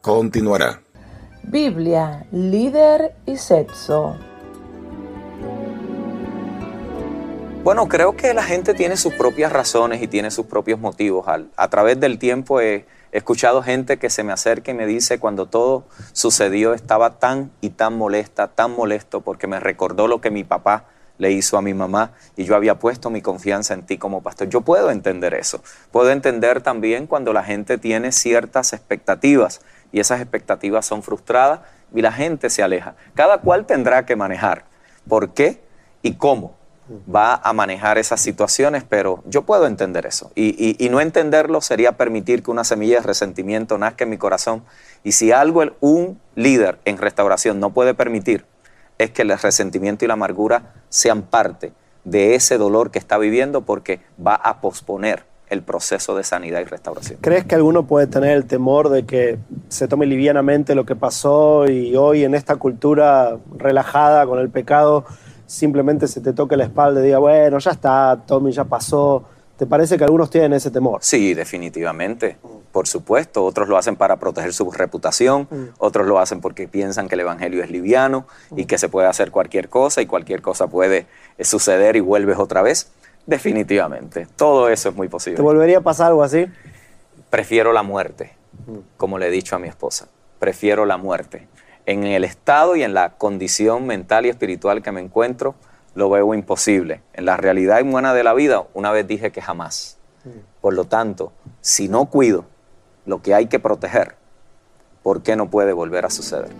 Continuará. 0.00 0.80
Biblia, 1.42 2.26
líder 2.30 3.16
y 3.26 3.36
sexo. 3.36 4.16
Bueno, 7.64 7.88
creo 7.88 8.16
que 8.16 8.32
la 8.34 8.44
gente 8.44 8.72
tiene 8.72 8.96
sus 8.96 9.12
propias 9.14 9.52
razones 9.52 10.00
y 10.00 10.06
tiene 10.06 10.30
sus 10.30 10.46
propios 10.46 10.78
motivos. 10.78 11.26
a 11.28 11.68
través 11.68 11.98
del 12.00 12.18
tiempo 12.18 12.60
he, 12.60 12.86
escuchado 13.10 13.62
gente 13.62 13.98
que 13.98 14.10
se 14.10 14.22
me 14.22 14.32
acerca 14.32 14.70
y 14.70 14.74
me 14.74 14.86
dice 14.86 15.18
cuando 15.18 15.46
todo 15.46 15.86
sucedió 16.12 16.74
estaba 16.74 17.18
tan 17.18 17.50
y 17.60 17.70
tan 17.70 17.96
molesta, 17.96 18.48
tan 18.48 18.76
molesto 18.76 19.22
porque 19.22 19.46
me 19.46 19.60
recordó 19.60 20.06
lo 20.08 20.20
que 20.20 20.30
mi 20.30 20.44
papá 20.44 20.84
le 21.16 21.32
hizo 21.32 21.56
a 21.56 21.62
mi 21.62 21.72
mamá 21.72 22.12
y 22.36 22.44
yo 22.44 22.54
había 22.54 22.78
puesto 22.78 23.08
mi 23.10 23.22
confianza 23.22 23.74
en 23.74 23.82
ti 23.82 23.98
como 23.98 24.22
pastor. 24.22 24.48
Yo 24.48 24.60
puedo 24.60 24.90
entender 24.90 25.34
eso. 25.34 25.62
Puedo 25.90 26.10
entender 26.10 26.60
también 26.60 27.06
cuando 27.06 27.32
la 27.32 27.42
gente 27.42 27.78
tiene 27.78 28.12
ciertas 28.12 28.72
expectativas 28.72 29.62
y 29.90 30.00
esas 30.00 30.20
expectativas 30.20 30.84
son 30.84 31.02
frustradas 31.02 31.60
y 31.94 32.02
la 32.02 32.12
gente 32.12 32.50
se 32.50 32.62
aleja. 32.62 32.94
Cada 33.14 33.38
cual 33.38 33.64
tendrá 33.64 34.04
que 34.04 34.16
manejar 34.16 34.64
por 35.08 35.30
qué 35.32 35.62
y 36.02 36.14
cómo 36.14 36.57
va 37.12 37.34
a 37.34 37.52
manejar 37.52 37.98
esas 37.98 38.20
situaciones, 38.20 38.84
pero 38.88 39.22
yo 39.26 39.42
puedo 39.42 39.66
entender 39.66 40.06
eso. 40.06 40.30
Y, 40.34 40.88
no 40.90 41.00
entenderlo 41.00 41.60
sería 41.60 41.96
permitir 41.96 42.42
que 42.42 42.50
una 42.50 42.64
semilla 42.64 42.96
de 42.96 43.06
resentimiento 43.06 43.76
nazca 43.78 44.04
en 44.04 44.10
mi 44.10 44.18
corazón. 44.18 44.62
Y 45.04 45.12
si 45.12 45.32
algo 45.32 45.62
un 45.80 46.20
líder 46.34 46.78
en 46.84 46.98
restauración 46.98 47.60
no 47.60 47.70
puede 47.70 47.94
permitir, 47.94 48.44
es 48.98 49.10
que 49.10 49.22
el 49.22 49.38
resentimiento 49.38 50.04
y 50.04 50.08
la 50.08 50.14
amargura 50.14 50.74
sean 50.88 51.22
parte 51.22 51.72
de 52.04 52.34
ese 52.34 52.58
dolor 52.58 52.90
que 52.90 52.98
está 52.98 53.18
viviendo 53.18 53.62
porque 53.62 54.00
va 54.24 54.34
a 54.34 54.60
posponer 54.60 55.24
el 55.50 55.62
proceso 55.62 56.14
de 56.16 56.24
sanidad 56.24 56.60
y 56.60 56.64
restauración. 56.64 57.18
¿Crees 57.20 57.44
que 57.44 57.54
alguno 57.54 57.86
puede 57.86 58.06
tener 58.06 58.36
el 58.36 58.46
temor 58.46 58.90
de 58.90 59.04
que 59.06 59.38
se 59.68 59.88
tome 59.88 60.06
livianamente 60.06 60.74
lo 60.74 60.84
que 60.84 60.94
pasó 60.94 61.66
y 61.68 61.96
hoy 61.96 62.24
en 62.24 62.34
esta 62.34 62.56
cultura 62.56 63.38
relajada 63.56 64.26
con 64.26 64.38
el 64.38 64.50
pecado 64.50 65.04
simplemente 65.48 66.06
se 66.06 66.20
te 66.20 66.32
toque 66.32 66.56
la 66.56 66.64
espalda 66.64 67.00
y 67.00 67.06
diga, 67.06 67.18
bueno, 67.18 67.58
ya 67.58 67.72
está, 67.72 68.22
Tommy, 68.24 68.52
ya 68.52 68.62
pasó? 68.62 69.24
¿Te 69.56 69.66
parece 69.66 69.98
que 69.98 70.04
algunos 70.04 70.30
tienen 70.30 70.52
ese 70.52 70.70
temor? 70.70 71.00
Sí, 71.02 71.34
definitivamente 71.34 72.36
por 72.72 72.86
supuesto, 72.86 73.44
otros 73.44 73.68
lo 73.68 73.76
hacen 73.76 73.96
para 73.96 74.16
proteger 74.16 74.52
su 74.52 74.70
reputación, 74.70 75.48
mm. 75.50 75.64
otros 75.78 76.06
lo 76.06 76.18
hacen 76.18 76.40
porque 76.40 76.68
piensan 76.68 77.08
que 77.08 77.14
el 77.14 77.22
Evangelio 77.22 77.62
es 77.62 77.70
liviano 77.70 78.26
y 78.54 78.66
que 78.66 78.78
se 78.78 78.88
puede 78.88 79.08
hacer 79.08 79.30
cualquier 79.30 79.68
cosa 79.68 80.02
y 80.02 80.06
cualquier 80.06 80.42
cosa 80.42 80.68
puede 80.68 81.06
eh, 81.38 81.44
suceder 81.44 81.96
y 81.96 82.00
vuelves 82.00 82.38
otra 82.38 82.62
vez. 82.62 82.92
Definitivamente, 83.26 84.26
todo 84.36 84.68
eso 84.68 84.90
es 84.90 84.94
muy 84.94 85.08
posible. 85.08 85.36
¿Te 85.36 85.42
volvería 85.42 85.78
a 85.78 85.80
pasar 85.80 86.08
algo 86.08 86.22
así? 86.22 86.46
Prefiero 87.30 87.72
la 87.72 87.82
muerte, 87.82 88.32
mm. 88.66 88.78
como 88.96 89.18
le 89.18 89.28
he 89.28 89.30
dicho 89.30 89.56
a 89.56 89.58
mi 89.58 89.68
esposa, 89.68 90.08
prefiero 90.38 90.86
la 90.86 90.98
muerte. 90.98 91.48
En 91.88 92.04
el 92.04 92.22
estado 92.22 92.76
y 92.76 92.82
en 92.82 92.92
la 92.92 93.16
condición 93.16 93.86
mental 93.86 94.26
y 94.26 94.28
espiritual 94.28 94.82
que 94.82 94.92
me 94.92 95.00
encuentro, 95.00 95.54
lo 95.94 96.10
veo 96.10 96.34
imposible. 96.34 97.00
En 97.14 97.24
la 97.24 97.38
realidad 97.38 97.82
buena 97.82 98.12
de 98.12 98.22
la 98.22 98.34
vida, 98.34 98.64
una 98.74 98.90
vez 98.90 99.06
dije 99.06 99.32
que 99.32 99.40
jamás. 99.40 99.96
Mm. 100.22 100.28
Por 100.60 100.74
lo 100.74 100.84
tanto, 100.84 101.32
si 101.62 101.88
no 101.88 102.04
cuido 102.04 102.44
lo 103.06 103.22
que 103.22 103.32
hay 103.32 103.46
que 103.46 103.58
proteger, 103.58 104.16
¿por 105.02 105.22
qué 105.22 105.34
no 105.34 105.48
puede 105.48 105.72
volver 105.72 106.04
a 106.04 106.10
suceder? 106.10 106.50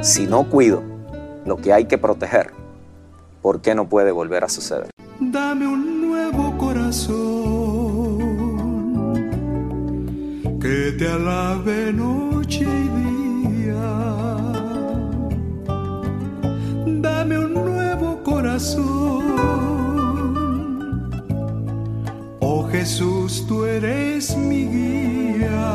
Si 0.00 0.26
no 0.26 0.48
cuido 0.48 0.82
lo 1.44 1.58
que 1.58 1.74
hay 1.74 1.84
que 1.84 1.98
proteger, 1.98 2.56
¿por 3.48 3.62
qué 3.62 3.74
no 3.74 3.88
puede 3.88 4.12
volver 4.12 4.44
a 4.44 4.48
suceder? 4.50 4.90
Dame 5.20 5.66
un 5.66 5.82
nuevo 6.06 6.58
corazón 6.58 8.18
que 10.60 10.92
te 10.98 11.08
alabe 11.08 11.90
noche 11.94 12.66
y 12.84 12.88
día 12.98 13.88
dame 17.00 17.38
un 17.38 17.54
nuevo 17.54 18.22
corazón. 18.22 19.22
Oh 22.40 22.68
Jesús, 22.70 23.46
tú 23.48 23.64
eres 23.64 24.36
mi 24.36 24.62
guía. 24.74 25.70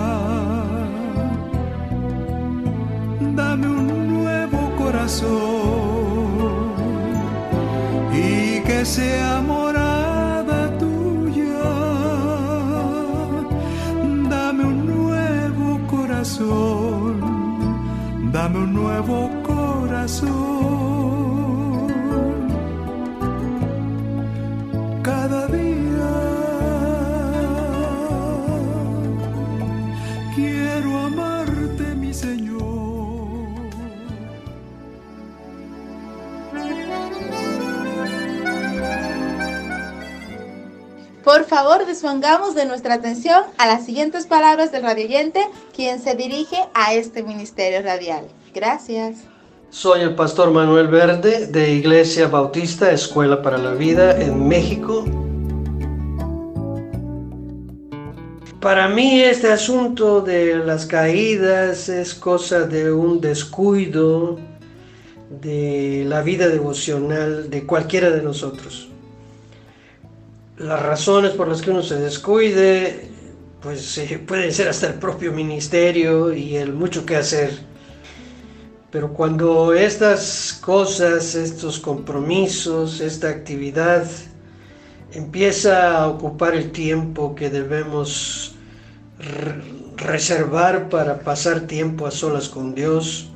Dame 3.36 3.67
un 3.67 3.88
nuevo 4.21 4.61
corazón 4.78 5.62
que 8.84 8.89
sea 8.89 9.41
morada 9.41 10.77
tuya. 10.77 11.69
Dame 14.29 14.63
un 14.73 14.79
nuevo 14.93 15.67
corazón, 15.88 17.21
dame 18.34 18.57
un 18.65 18.73
nuevo 18.73 19.29
corazón. 19.51 20.62
Por 41.34 41.45
favor, 41.45 41.88
dispongamos 41.88 42.53
de 42.53 42.67
nuestra 42.67 42.93
atención 42.93 43.41
a 43.57 43.65
las 43.65 43.88
siguientes 43.88 44.27
palabras 44.27 44.71
del 44.71 44.84
radioyente, 44.84 45.39
quien 45.75 45.99
se 45.99 46.13
dirige 46.13 46.57
a 46.75 46.93
este 46.93 47.23
ministerio 47.23 47.81
radial. 47.81 48.27
Gracias. 48.53 49.23
Soy 49.71 50.01
el 50.01 50.13
pastor 50.13 50.51
Manuel 50.51 50.89
Verde 50.89 51.47
de 51.47 51.71
Iglesia 51.71 52.27
Bautista 52.27 52.91
Escuela 52.91 53.41
para 53.41 53.57
la 53.57 53.71
Vida 53.73 54.21
en 54.21 54.47
México. 54.47 55.05
Para 58.59 58.88
mí 58.89 59.19
este 59.19 59.51
asunto 59.51 60.21
de 60.21 60.57
las 60.57 60.86
caídas 60.86 61.89
es 61.89 62.13
cosa 62.13 62.59
de 62.67 62.91
un 62.91 63.19
descuido 63.21 64.38
de 65.41 66.05
la 66.07 66.21
vida 66.21 66.47
devocional 66.47 67.49
de 67.49 67.65
cualquiera 67.65 68.11
de 68.11 68.21
nosotros 68.21 68.93
las 70.64 70.82
razones 70.82 71.32
por 71.32 71.47
las 71.47 71.61
que 71.61 71.72
uno 71.72 71.84
se 71.84 71.99
descuide, 71.99 73.09
pues 73.61 74.01
pueden 74.26 74.51
ser 74.51 74.70
hasta 74.70 74.88
el 74.88 74.95
propio 74.95 75.32
ministerio 75.32 76.34
y 76.34 76.55
el 76.55 76.74
mucho 76.74 77.05
que 77.05 77.16
hacer. 77.16 77.51
Pero 78.91 79.14
cuando 79.14 79.74
estas 79.74 80.57
cosas, 80.61 81.36
estos 81.36 81.80
compromisos, 81.80 83.01
esta 83.01 83.30
actividad 83.30 84.05
empieza 85.11 85.97
a 85.97 86.07
ocupar 86.07 86.55
el 86.55 86.72
tiempo 86.72 87.36
que 87.36 87.49
debemos 87.49 88.55
reservar 89.97 90.89
para 90.89 91.20
pasar 91.20 91.61
tiempo 91.61 92.05
a 92.05 92.11
solas 92.11 92.49
con 92.49 92.76
Dios, 92.76 93.30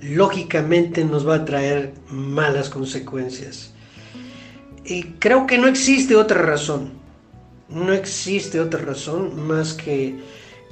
lógicamente 0.00 1.04
nos 1.04 1.28
va 1.28 1.36
a 1.36 1.44
traer 1.44 1.92
malas 2.08 2.70
consecuencias. 2.70 3.69
Y 4.90 5.04
creo 5.20 5.46
que 5.46 5.56
no 5.56 5.68
existe 5.68 6.16
otra 6.16 6.42
razón. 6.42 6.90
No 7.68 7.92
existe 7.92 8.58
otra 8.58 8.80
razón 8.80 9.46
más 9.46 9.72
que 9.72 10.16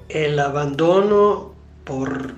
el 0.08 0.40
abandono 0.40 1.54
por 1.84 2.34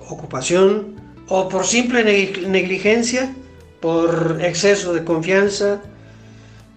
ocupación 0.00 0.96
o 1.28 1.48
por 1.48 1.64
simple 1.64 2.02
negligencia, 2.02 3.32
por 3.80 4.38
exceso 4.42 4.92
de 4.94 5.04
confianza. 5.04 5.80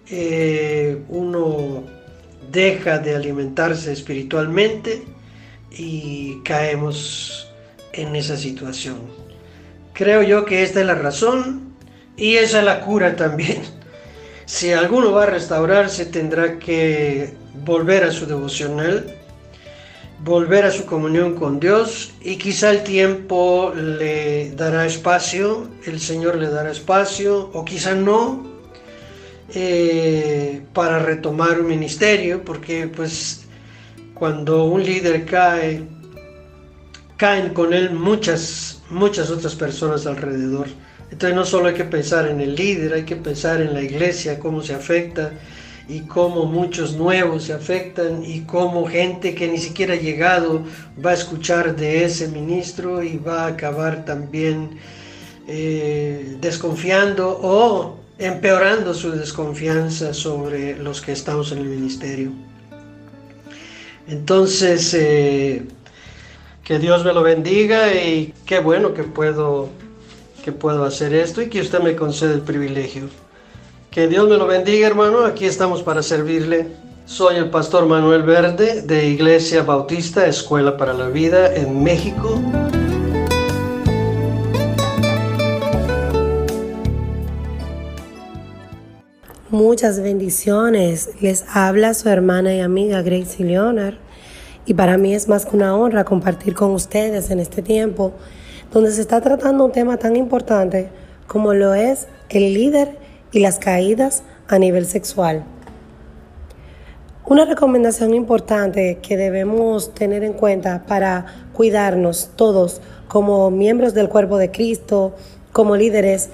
Eh, 0.08 1.02
uno 1.08 1.82
deja 2.52 2.98
de 2.98 3.16
alimentarse 3.16 3.90
espiritualmente 3.90 5.02
y 5.72 6.40
caemos 6.44 7.50
en 7.92 8.14
esa 8.14 8.36
situación. 8.36 8.98
Creo 9.92 10.22
yo 10.22 10.44
que 10.44 10.62
esta 10.62 10.78
es 10.82 10.86
la 10.86 10.94
razón 10.94 11.74
y 12.16 12.36
esa 12.36 12.60
es 12.60 12.64
la 12.64 12.82
cura 12.82 13.16
también. 13.16 13.79
Si 14.50 14.72
alguno 14.72 15.12
va 15.12 15.22
a 15.22 15.26
restaurarse, 15.26 16.06
tendrá 16.06 16.58
que 16.58 17.32
volver 17.64 18.02
a 18.02 18.10
su 18.10 18.26
devocional, 18.26 19.06
volver 20.24 20.64
a 20.64 20.72
su 20.72 20.86
comunión 20.86 21.36
con 21.36 21.60
Dios 21.60 22.10
y 22.20 22.34
quizá 22.34 22.72
el 22.72 22.82
tiempo 22.82 23.72
le 23.72 24.50
dará 24.56 24.86
espacio, 24.86 25.68
el 25.86 26.00
Señor 26.00 26.34
le 26.34 26.48
dará 26.48 26.72
espacio 26.72 27.48
o 27.52 27.64
quizá 27.64 27.94
no. 27.94 28.44
eh, 29.54 30.62
para 30.72 30.98
retomar 30.98 31.60
un 31.60 31.68
ministerio, 31.68 32.44
porque 32.44 32.88
pues 32.88 33.46
cuando 34.14 34.64
un 34.64 34.82
líder 34.82 35.26
cae, 35.26 35.84
caen 37.16 37.54
con 37.54 37.72
él 37.72 37.92
muchas, 37.92 38.82
muchas 38.90 39.30
otras 39.30 39.54
personas 39.54 40.06
alrededor. 40.06 40.66
Entonces 41.10 41.34
no 41.34 41.44
solo 41.44 41.68
hay 41.68 41.74
que 41.74 41.84
pensar 41.84 42.28
en 42.28 42.40
el 42.40 42.54
líder, 42.54 42.94
hay 42.94 43.04
que 43.04 43.16
pensar 43.16 43.60
en 43.60 43.74
la 43.74 43.82
iglesia, 43.82 44.38
cómo 44.38 44.62
se 44.62 44.74
afecta 44.74 45.32
y 45.88 46.00
cómo 46.02 46.44
muchos 46.44 46.94
nuevos 46.94 47.44
se 47.44 47.52
afectan 47.52 48.24
y 48.24 48.42
cómo 48.42 48.86
gente 48.86 49.34
que 49.34 49.48
ni 49.48 49.58
siquiera 49.58 49.94
ha 49.94 49.98
llegado 49.98 50.62
va 51.04 51.10
a 51.10 51.14
escuchar 51.14 51.74
de 51.74 52.04
ese 52.04 52.28
ministro 52.28 53.02
y 53.02 53.18
va 53.18 53.44
a 53.44 53.48
acabar 53.48 54.04
también 54.04 54.78
eh, 55.48 56.36
desconfiando 56.40 57.40
o 57.42 57.98
empeorando 58.18 58.94
su 58.94 59.10
desconfianza 59.10 60.14
sobre 60.14 60.76
los 60.76 61.00
que 61.00 61.12
estamos 61.12 61.50
en 61.50 61.58
el 61.58 61.64
ministerio. 61.64 62.30
Entonces, 64.06 64.94
eh, 64.94 65.62
que 66.62 66.78
Dios 66.78 67.04
me 67.04 67.12
lo 67.12 67.22
bendiga 67.22 67.92
y 67.92 68.32
qué 68.46 68.60
bueno 68.60 68.94
que 68.94 69.02
puedo, 69.02 69.70
que 70.40 70.52
puedo 70.52 70.84
hacer 70.84 71.14
esto 71.14 71.42
y 71.42 71.48
que 71.48 71.60
usted 71.60 71.80
me 71.80 71.96
concede 71.96 72.34
el 72.34 72.40
privilegio. 72.40 73.08
Que 73.90 74.08
Dios 74.08 74.28
me 74.28 74.36
lo 74.36 74.46
bendiga, 74.46 74.86
hermano. 74.86 75.24
Aquí 75.24 75.44
estamos 75.44 75.82
para 75.82 76.02
servirle. 76.02 76.68
Soy 77.04 77.36
el 77.36 77.50
pastor 77.50 77.86
Manuel 77.86 78.22
Verde 78.22 78.82
de 78.82 79.08
Iglesia 79.08 79.62
Bautista 79.62 80.26
Escuela 80.26 80.76
para 80.76 80.94
la 80.94 81.08
Vida 81.08 81.54
en 81.54 81.82
México. 81.82 82.40
Muchas 89.50 90.00
bendiciones. 90.00 91.10
Les 91.20 91.44
habla 91.52 91.94
su 91.94 92.08
hermana 92.08 92.54
y 92.54 92.60
amiga 92.60 93.02
Gracie 93.02 93.44
Leonard. 93.44 93.94
Y 94.64 94.74
para 94.74 94.96
mí 94.96 95.14
es 95.14 95.28
más 95.28 95.44
que 95.44 95.56
una 95.56 95.76
honra 95.76 96.04
compartir 96.04 96.54
con 96.54 96.70
ustedes 96.70 97.30
en 97.30 97.40
este 97.40 97.60
tiempo 97.60 98.14
donde 98.72 98.92
se 98.92 99.00
está 99.00 99.20
tratando 99.20 99.64
un 99.64 99.72
tema 99.72 99.96
tan 99.96 100.16
importante 100.16 100.88
como 101.26 101.54
lo 101.54 101.74
es 101.74 102.08
el 102.28 102.54
líder 102.54 102.96
y 103.32 103.40
las 103.40 103.58
caídas 103.58 104.22
a 104.48 104.58
nivel 104.58 104.86
sexual. 104.86 105.44
Una 107.26 107.44
recomendación 107.44 108.14
importante 108.14 108.98
que 109.02 109.16
debemos 109.16 109.94
tener 109.94 110.24
en 110.24 110.32
cuenta 110.32 110.82
para 110.86 111.26
cuidarnos 111.52 112.30
todos 112.34 112.80
como 113.06 113.50
miembros 113.50 113.94
del 113.94 114.08
cuerpo 114.08 114.36
de 114.38 114.50
Cristo, 114.50 115.14
como 115.52 115.76
líderes, 115.76 116.30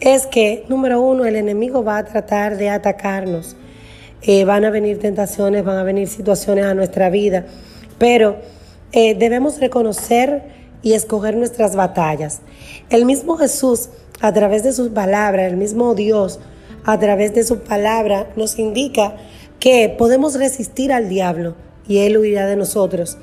es 0.00 0.26
que, 0.26 0.64
número 0.68 1.00
uno, 1.00 1.24
el 1.24 1.36
enemigo 1.36 1.84
va 1.84 1.98
a 1.98 2.04
tratar 2.04 2.56
de 2.56 2.70
atacarnos. 2.70 3.54
Eh, 4.22 4.44
van 4.44 4.64
a 4.64 4.70
venir 4.70 4.98
tentaciones, 4.98 5.64
van 5.64 5.78
a 5.78 5.82
venir 5.82 6.08
situaciones 6.08 6.64
a 6.64 6.74
nuestra 6.74 7.10
vida, 7.10 7.46
pero 7.98 8.36
eh, 8.92 9.14
debemos 9.14 9.60
reconocer 9.60 10.59
y 10.82 10.92
escoger 10.94 11.36
nuestras 11.36 11.76
batallas. 11.76 12.40
El 12.88 13.04
mismo 13.04 13.36
Jesús, 13.36 13.90
a 14.20 14.32
través 14.32 14.62
de 14.62 14.72
sus 14.72 14.88
palabras, 14.90 15.50
el 15.50 15.56
mismo 15.56 15.94
Dios, 15.94 16.40
a 16.84 16.98
través 16.98 17.34
de 17.34 17.44
su 17.44 17.60
palabra, 17.60 18.30
nos 18.36 18.58
indica 18.58 19.16
que 19.58 19.94
podemos 19.96 20.34
resistir 20.34 20.92
al 20.92 21.08
diablo 21.08 21.54
y 21.86 21.98
él 21.98 22.16
huirá 22.16 22.46
de 22.46 22.56
nosotros 22.56 23.18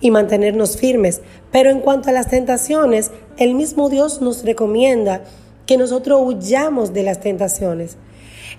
y 0.00 0.10
mantenernos 0.10 0.76
firmes. 0.76 1.20
Pero 1.52 1.70
en 1.70 1.80
cuanto 1.80 2.08
a 2.08 2.12
las 2.12 2.28
tentaciones, 2.28 3.10
el 3.36 3.54
mismo 3.54 3.88
Dios 3.88 4.20
nos 4.22 4.44
recomienda 4.44 5.22
que 5.66 5.76
nosotros 5.76 6.20
huyamos 6.24 6.92
de 6.92 7.02
las 7.02 7.20
tentaciones. 7.20 7.96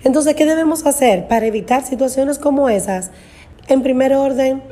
Entonces, 0.04 0.34
¿qué 0.34 0.46
debemos 0.46 0.86
hacer 0.86 1.28
para 1.28 1.46
evitar 1.46 1.84
situaciones 1.84 2.38
como 2.38 2.68
esas? 2.68 3.10
En 3.68 3.82
primer 3.82 4.14
orden, 4.14 4.62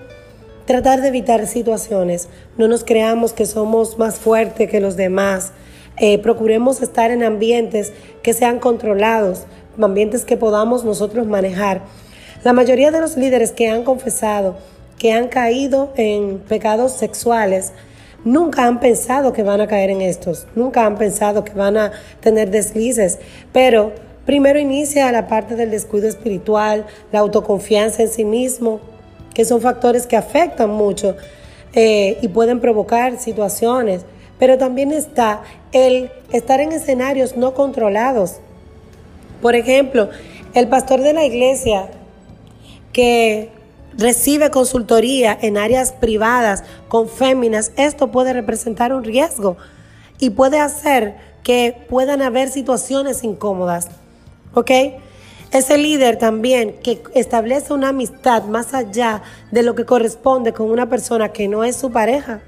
tratar 0.70 1.00
de 1.02 1.08
evitar 1.08 1.48
situaciones. 1.48 2.28
No 2.56 2.68
nos 2.68 2.84
creamos 2.84 3.32
que 3.32 3.44
somos 3.44 3.98
más 3.98 4.20
fuertes 4.20 4.70
que 4.70 4.78
los 4.78 4.96
demás. 4.96 5.50
Eh, 5.96 6.18
procuremos 6.18 6.80
estar 6.80 7.10
en 7.10 7.24
ambientes 7.24 7.92
que 8.22 8.34
sean 8.34 8.60
controlados, 8.60 9.46
ambientes 9.82 10.24
que 10.24 10.36
podamos 10.36 10.84
nosotros 10.84 11.26
manejar. 11.26 11.82
La 12.44 12.52
mayoría 12.52 12.92
de 12.92 13.00
los 13.00 13.16
líderes 13.16 13.50
que 13.50 13.68
han 13.68 13.82
confesado 13.82 14.58
que 14.96 15.10
han 15.10 15.26
caído 15.26 15.92
en 15.96 16.38
pecados 16.38 16.92
sexuales, 16.92 17.72
nunca 18.24 18.66
han 18.66 18.78
pensado 18.78 19.32
que 19.32 19.42
van 19.42 19.60
a 19.60 19.66
caer 19.66 19.90
en 19.90 20.02
estos, 20.02 20.46
nunca 20.54 20.86
han 20.86 20.98
pensado 20.98 21.42
que 21.42 21.54
van 21.54 21.78
a 21.78 21.90
tener 22.20 22.50
deslices, 22.50 23.18
pero 23.52 23.92
primero 24.24 24.60
inicia 24.60 25.10
la 25.10 25.26
parte 25.26 25.56
del 25.56 25.70
descuido 25.72 26.06
espiritual, 26.06 26.86
la 27.10 27.20
autoconfianza 27.20 28.02
en 28.02 28.08
sí 28.10 28.24
mismo, 28.24 28.80
que 29.34 29.44
son 29.44 29.60
factores 29.60 30.06
que 30.06 30.16
afectan 30.16 30.70
mucho 30.70 31.16
eh, 31.72 32.18
y 32.20 32.28
pueden 32.28 32.60
provocar 32.60 33.18
situaciones, 33.18 34.04
pero 34.38 34.58
también 34.58 34.92
está 34.92 35.42
el 35.72 36.10
estar 36.32 36.60
en 36.60 36.72
escenarios 36.72 37.36
no 37.36 37.54
controlados. 37.54 38.36
Por 39.40 39.54
ejemplo, 39.54 40.10
el 40.54 40.68
pastor 40.68 41.00
de 41.00 41.12
la 41.12 41.24
iglesia 41.24 41.90
que 42.92 43.50
recibe 43.96 44.50
consultoría 44.50 45.36
en 45.40 45.56
áreas 45.56 45.92
privadas 45.92 46.64
con 46.88 47.08
féminas, 47.08 47.72
esto 47.76 48.10
puede 48.10 48.32
representar 48.32 48.92
un 48.92 49.04
riesgo 49.04 49.56
y 50.18 50.30
puede 50.30 50.58
hacer 50.58 51.14
que 51.42 51.86
puedan 51.88 52.22
haber 52.22 52.50
situaciones 52.50 53.24
incómodas. 53.24 53.88
¿Ok? 54.54 54.70
Ese 55.52 55.78
líder 55.78 56.16
también 56.16 56.76
que 56.82 57.02
establece 57.14 57.72
una 57.72 57.88
amistad 57.88 58.44
más 58.44 58.72
allá 58.72 59.22
de 59.50 59.64
lo 59.64 59.74
que 59.74 59.84
corresponde 59.84 60.52
con 60.52 60.70
una 60.70 60.88
persona 60.88 61.30
que 61.30 61.48
no 61.48 61.64
es 61.64 61.74
su 61.74 61.90
pareja. 61.90 62.40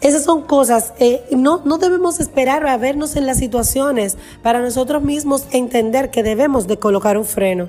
Esas 0.00 0.24
son 0.24 0.42
cosas, 0.42 0.94
eh, 1.00 1.22
no, 1.32 1.60
no 1.64 1.76
debemos 1.76 2.18
esperar 2.20 2.66
a 2.66 2.78
vernos 2.78 3.16
en 3.16 3.26
las 3.26 3.38
situaciones 3.38 4.16
para 4.42 4.60
nosotros 4.60 5.02
mismos 5.02 5.46
entender 5.50 6.10
que 6.10 6.22
debemos 6.22 6.66
de 6.66 6.78
colocar 6.78 7.18
un 7.18 7.24
freno. 7.24 7.68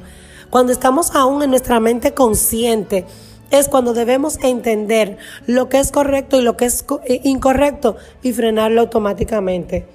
Cuando 0.50 0.72
estamos 0.72 1.16
aún 1.16 1.44
en 1.44 1.50
nuestra 1.50 1.80
mente 1.80 2.14
consciente, 2.14 3.06
es 3.52 3.68
cuando 3.68 3.94
debemos 3.94 4.38
entender 4.44 5.18
lo 5.48 5.70
que 5.70 5.80
es 5.80 5.92
correcto 5.92 6.38
y 6.38 6.44
lo 6.44 6.56
que 6.56 6.66
es 6.66 6.86
eh, 7.06 7.20
incorrecto 7.24 7.98
y 8.22 8.32
frenarlo 8.32 8.82
automáticamente. 8.82 9.86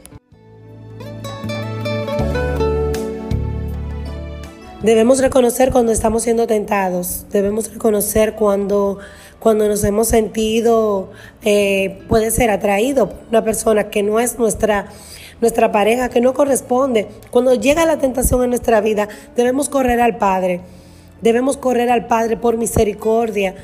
Debemos 4.84 5.18
reconocer 5.18 5.72
cuando 5.72 5.92
estamos 5.92 6.24
siendo 6.24 6.46
tentados, 6.46 7.24
debemos 7.32 7.72
reconocer 7.72 8.34
cuando, 8.34 8.98
cuando 9.38 9.66
nos 9.66 9.82
hemos 9.82 10.08
sentido, 10.08 11.10
eh, 11.42 12.02
puede 12.06 12.30
ser 12.30 12.50
atraído 12.50 13.08
por 13.08 13.18
una 13.30 13.42
persona 13.42 13.88
que 13.88 14.02
no 14.02 14.20
es 14.20 14.38
nuestra 14.38 14.88
nuestra 15.40 15.72
pareja 15.72 16.10
que 16.10 16.20
no 16.20 16.34
corresponde. 16.34 17.08
Cuando 17.30 17.54
llega 17.54 17.86
la 17.86 17.96
tentación 17.96 18.44
en 18.44 18.50
nuestra 18.50 18.82
vida, 18.82 19.08
debemos 19.36 19.70
correr 19.70 20.02
al 20.02 20.18
Padre. 20.18 20.60
Debemos 21.22 21.56
correr 21.56 21.90
al 21.90 22.06
Padre 22.06 22.36
por 22.36 22.58
misericordia. 22.58 23.54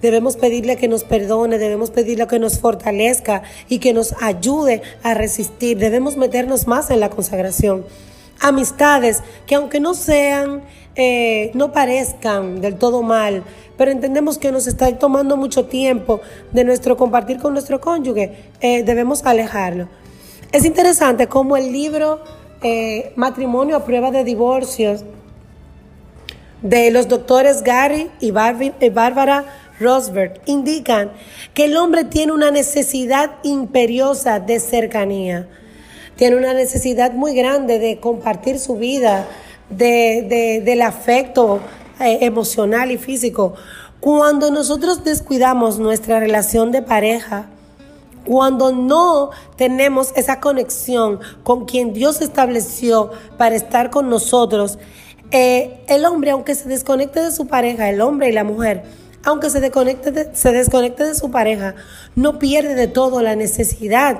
Debemos 0.00 0.38
pedirle 0.38 0.76
que 0.76 0.88
nos 0.88 1.04
perdone, 1.04 1.58
debemos 1.58 1.90
pedirle 1.90 2.26
que 2.26 2.38
nos 2.38 2.58
fortalezca 2.58 3.42
y 3.68 3.78
que 3.78 3.92
nos 3.92 4.14
ayude 4.22 4.80
a 5.02 5.12
resistir. 5.12 5.76
Debemos 5.76 6.16
meternos 6.16 6.66
más 6.66 6.90
en 6.90 7.00
la 7.00 7.10
consagración. 7.10 7.84
Amistades 8.42 9.22
que 9.46 9.54
aunque 9.54 9.80
no 9.80 9.94
sean, 9.94 10.62
eh, 10.94 11.50
no 11.54 11.72
parezcan 11.72 12.60
del 12.60 12.76
todo 12.76 13.02
mal, 13.02 13.44
pero 13.78 13.90
entendemos 13.90 14.36
que 14.36 14.52
nos 14.52 14.66
está 14.66 14.98
tomando 14.98 15.36
mucho 15.36 15.64
tiempo 15.64 16.20
de 16.52 16.64
nuestro 16.64 16.96
compartir 16.96 17.38
con 17.38 17.54
nuestro 17.54 17.80
cónyuge, 17.80 18.50
eh, 18.60 18.82
debemos 18.82 19.24
alejarlo. 19.24 19.88
Es 20.52 20.64
interesante 20.64 21.28
cómo 21.28 21.56
el 21.56 21.72
libro 21.72 22.20
eh, 22.62 23.12
Matrimonio 23.16 23.76
a 23.76 23.84
prueba 23.84 24.10
de 24.10 24.22
divorcios 24.22 25.04
de 26.60 26.90
los 26.90 27.08
doctores 27.08 27.62
Gary 27.62 28.10
y 28.20 28.30
Bárbara 28.30 29.44
Rosberg 29.80 30.40
indican 30.46 31.10
que 31.54 31.64
el 31.64 31.76
hombre 31.76 32.04
tiene 32.04 32.32
una 32.32 32.50
necesidad 32.50 33.32
imperiosa 33.42 34.38
de 34.38 34.60
cercanía, 34.60 35.48
tiene 36.16 36.36
una 36.36 36.54
necesidad 36.54 37.12
muy 37.12 37.34
grande 37.34 37.78
de 37.78 38.00
compartir 38.00 38.58
su 38.58 38.76
vida, 38.76 39.26
del 39.70 40.82
afecto 40.82 41.60
eh, 41.98 42.18
emocional 42.22 42.90
y 42.90 42.98
físico. 42.98 43.54
Cuando 44.00 44.50
nosotros 44.50 45.04
descuidamos 45.04 45.78
nuestra 45.78 46.20
relación 46.20 46.72
de 46.72 46.82
pareja, 46.82 47.46
cuando 48.24 48.72
no 48.72 49.30
tenemos 49.56 50.12
esa 50.16 50.40
conexión 50.40 51.20
con 51.42 51.64
quien 51.64 51.92
Dios 51.92 52.20
estableció 52.20 53.10
para 53.38 53.54
estar 53.54 53.90
con 53.90 54.10
nosotros, 54.10 54.78
eh, 55.30 55.82
el 55.88 56.04
hombre, 56.04 56.32
aunque 56.32 56.54
se 56.54 56.68
desconecte 56.68 57.20
de 57.20 57.32
su 57.32 57.46
pareja, 57.46 57.88
el 57.88 58.00
hombre 58.00 58.28
y 58.28 58.32
la 58.32 58.44
mujer, 58.44 58.82
aunque 59.24 59.50
se 59.50 59.60
desconecte, 59.60 60.30
se 60.34 60.52
desconecte 60.52 61.04
de 61.04 61.14
su 61.14 61.30
pareja, 61.30 61.74
no 62.16 62.38
pierde 62.38 62.74
de 62.74 62.88
todo 62.88 63.22
la 63.22 63.36
necesidad 63.36 64.18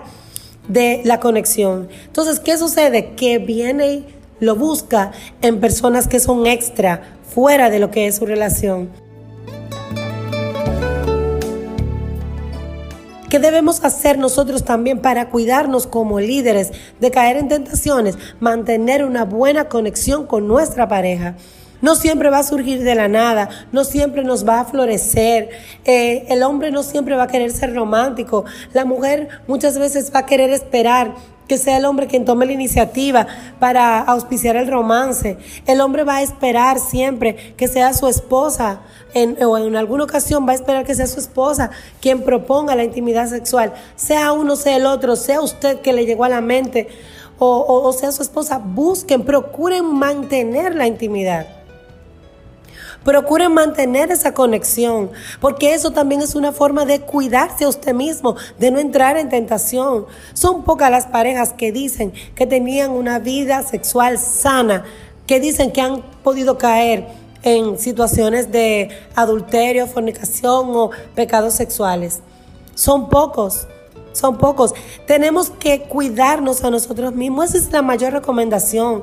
de 0.68 1.02
la 1.04 1.20
conexión. 1.20 1.88
Entonces, 2.06 2.40
¿qué 2.40 2.56
sucede? 2.56 3.14
Que 3.14 3.38
viene 3.38 4.04
lo 4.40 4.56
busca 4.56 5.12
en 5.40 5.60
personas 5.60 6.08
que 6.08 6.18
son 6.18 6.46
extra, 6.46 7.02
fuera 7.32 7.70
de 7.70 7.78
lo 7.78 7.90
que 7.90 8.06
es 8.06 8.16
su 8.16 8.26
relación. 8.26 8.90
¿Qué 13.30 13.38
debemos 13.38 13.82
hacer 13.82 14.18
nosotros 14.18 14.62
también 14.62 14.98
para 14.98 15.30
cuidarnos 15.30 15.86
como 15.86 16.20
líderes 16.20 16.72
de 17.00 17.10
caer 17.10 17.38
en 17.38 17.48
tentaciones? 17.48 18.18
Mantener 18.40 19.04
una 19.04 19.24
buena 19.24 19.70
conexión 19.70 20.26
con 20.26 20.46
nuestra 20.46 20.86
pareja. 20.86 21.36
No 21.82 21.96
siempre 21.96 22.30
va 22.30 22.38
a 22.38 22.42
surgir 22.44 22.82
de 22.82 22.94
la 22.94 23.08
nada, 23.08 23.48
no 23.72 23.84
siempre 23.84 24.22
nos 24.24 24.48
va 24.48 24.60
a 24.60 24.64
florecer. 24.64 25.50
Eh, 25.84 26.24
el 26.28 26.44
hombre 26.44 26.70
no 26.70 26.84
siempre 26.84 27.16
va 27.16 27.24
a 27.24 27.26
querer 27.26 27.50
ser 27.50 27.74
romántico. 27.74 28.44
La 28.72 28.84
mujer 28.84 29.28
muchas 29.48 29.78
veces 29.78 30.12
va 30.14 30.20
a 30.20 30.26
querer 30.26 30.50
esperar 30.50 31.14
que 31.48 31.58
sea 31.58 31.76
el 31.76 31.84
hombre 31.84 32.06
quien 32.06 32.24
tome 32.24 32.46
la 32.46 32.52
iniciativa 32.52 33.26
para 33.58 33.98
auspiciar 33.98 34.56
el 34.56 34.68
romance. 34.68 35.36
El 35.66 35.80
hombre 35.80 36.04
va 36.04 36.16
a 36.16 36.22
esperar 36.22 36.78
siempre 36.78 37.54
que 37.56 37.68
sea 37.68 37.92
su 37.94 38.06
esposa, 38.06 38.80
o 39.44 39.58
en 39.58 39.76
alguna 39.76 40.04
ocasión 40.04 40.46
va 40.46 40.52
a 40.52 40.54
esperar 40.54 40.86
que 40.86 40.94
sea 40.94 41.06
su 41.06 41.20
esposa 41.20 41.70
quien 42.00 42.22
proponga 42.22 42.74
la 42.74 42.84
intimidad 42.84 43.28
sexual. 43.28 43.74
Sea 43.96 44.32
uno, 44.32 44.56
sea 44.56 44.76
el 44.76 44.86
otro, 44.86 45.16
sea 45.16 45.40
usted 45.40 45.80
que 45.80 45.92
le 45.92 46.06
llegó 46.06 46.24
a 46.24 46.28
la 46.28 46.40
mente, 46.40 46.88
o, 47.38 47.82
o 47.84 47.92
sea 47.92 48.12
su 48.12 48.22
esposa, 48.22 48.58
busquen, 48.58 49.24
procuren 49.24 49.84
mantener 49.84 50.74
la 50.76 50.86
intimidad. 50.86 51.61
Procuren 53.04 53.52
mantener 53.52 54.10
esa 54.10 54.34
conexión, 54.34 55.10
porque 55.40 55.74
eso 55.74 55.90
también 55.90 56.22
es 56.22 56.34
una 56.34 56.52
forma 56.52 56.84
de 56.84 57.00
cuidarse 57.00 57.64
a 57.64 57.68
usted 57.68 57.94
mismo, 57.94 58.36
de 58.58 58.70
no 58.70 58.78
entrar 58.78 59.16
en 59.16 59.28
tentación. 59.28 60.06
Son 60.34 60.62
pocas 60.64 60.90
las 60.90 61.06
parejas 61.06 61.52
que 61.52 61.72
dicen 61.72 62.12
que 62.34 62.46
tenían 62.46 62.90
una 62.90 63.18
vida 63.18 63.62
sexual 63.62 64.18
sana, 64.18 64.84
que 65.26 65.40
dicen 65.40 65.72
que 65.72 65.80
han 65.80 66.02
podido 66.22 66.58
caer 66.58 67.06
en 67.42 67.78
situaciones 67.78 68.52
de 68.52 68.90
adulterio, 69.14 69.86
fornicación 69.86 70.70
o 70.76 70.90
pecados 71.14 71.54
sexuales. 71.54 72.20
Son 72.74 73.08
pocos. 73.08 73.66
Son 74.12 74.38
pocos. 74.38 74.74
Tenemos 75.06 75.50
que 75.50 75.82
cuidarnos 75.82 76.64
a 76.64 76.70
nosotros 76.70 77.14
mismos. 77.14 77.54
Esa 77.54 77.58
es 77.58 77.72
la 77.72 77.82
mayor 77.82 78.12
recomendación. 78.12 79.02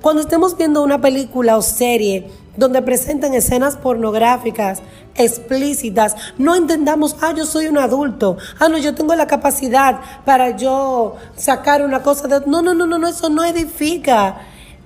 Cuando 0.00 0.20
estemos 0.20 0.56
viendo 0.56 0.82
una 0.82 1.00
película 1.00 1.56
o 1.56 1.62
serie 1.62 2.28
donde 2.56 2.82
presenten 2.82 3.32
escenas 3.32 3.76
pornográficas 3.76 4.82
explícitas, 5.14 6.14
no 6.36 6.54
entendamos, 6.54 7.16
ah, 7.22 7.32
yo 7.34 7.46
soy 7.46 7.68
un 7.68 7.78
adulto, 7.78 8.36
ah, 8.58 8.68
no, 8.68 8.76
yo 8.76 8.94
tengo 8.94 9.14
la 9.14 9.26
capacidad 9.26 10.00
para 10.26 10.56
yo 10.56 11.16
sacar 11.36 11.82
una 11.82 12.02
cosa 12.02 12.28
de... 12.28 12.46
No, 12.46 12.60
no, 12.60 12.74
no, 12.74 12.86
no, 12.86 12.98
no 12.98 13.08
eso 13.08 13.30
no 13.30 13.44
edifica. 13.44 14.42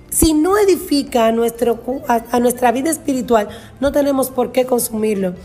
Si 0.09 0.33
no 0.33 0.57
edifica 0.57 1.31
nuestro, 1.33 1.83
a 2.07 2.39
nuestra 2.39 2.71
vida 2.71 2.89
espiritual, 2.89 3.49
no 3.79 3.91
tenemos 3.91 4.29
por 4.29 4.51
qué 4.51 4.65
consumirlo. 4.65 5.35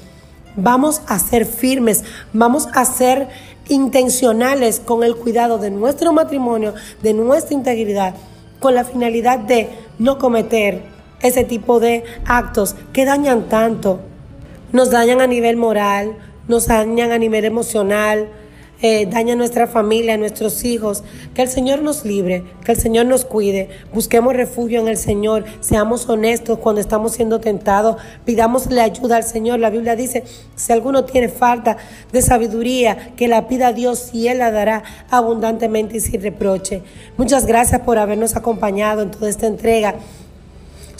Vamos 0.56 1.02
a 1.08 1.18
ser 1.18 1.46
firmes, 1.46 2.04
vamos 2.32 2.68
a 2.74 2.84
ser 2.84 3.28
intencionales 3.68 4.80
con 4.80 5.04
el 5.04 5.16
cuidado 5.16 5.58
de 5.58 5.70
nuestro 5.70 6.12
matrimonio, 6.12 6.74
de 7.02 7.14
nuestra 7.14 7.54
integridad, 7.54 8.14
con 8.60 8.74
la 8.74 8.84
finalidad 8.84 9.38
de 9.38 9.70
no 9.98 10.18
cometer 10.18 10.82
ese 11.22 11.44
tipo 11.44 11.80
de 11.80 12.04
actos 12.26 12.76
que 12.92 13.04
dañan 13.04 13.48
tanto. 13.48 14.00
Nos 14.72 14.90
dañan 14.90 15.20
a 15.20 15.26
nivel 15.26 15.56
moral, 15.56 16.16
nos 16.48 16.66
dañan 16.66 17.12
a 17.12 17.18
nivel 17.18 17.44
emocional, 17.44 18.28
eh, 18.86 19.06
dañan 19.06 19.38
nuestra 19.38 19.66
familia, 19.66 20.18
nuestros 20.18 20.62
hijos. 20.62 21.02
Que 21.34 21.40
el 21.40 21.48
Señor 21.48 21.80
nos 21.80 22.04
libre, 22.04 22.44
que 22.66 22.72
el 22.72 22.78
Señor 22.78 23.06
nos 23.06 23.24
cuide. 23.24 23.70
Busquemos 23.94 24.34
refugio 24.34 24.78
en 24.78 24.88
el 24.88 24.98
Señor. 24.98 25.46
Seamos 25.60 26.06
honestos 26.06 26.58
cuando 26.58 26.82
estamos 26.82 27.12
siendo 27.14 27.40
tentados. 27.40 27.96
Pidámosle 28.26 28.82
ayuda 28.82 29.16
al 29.16 29.24
Señor. 29.24 29.58
La 29.58 29.70
Biblia 29.70 29.96
dice, 29.96 30.24
si 30.54 30.70
alguno 30.70 31.06
tiene 31.06 31.30
falta 31.30 31.78
de 32.12 32.20
sabiduría, 32.20 33.14
que 33.16 33.26
la 33.26 33.48
pida 33.48 33.68
a 33.68 33.72
Dios 33.72 34.10
y 34.12 34.28
Él 34.28 34.40
la 34.40 34.50
dará 34.50 34.82
abundantemente 35.08 35.96
y 35.96 36.00
sin 36.00 36.20
reproche. 36.20 36.82
Muchas 37.16 37.46
gracias 37.46 37.80
por 37.80 37.96
habernos 37.96 38.36
acompañado 38.36 39.00
en 39.00 39.10
toda 39.10 39.30
esta 39.30 39.46
entrega 39.46 39.94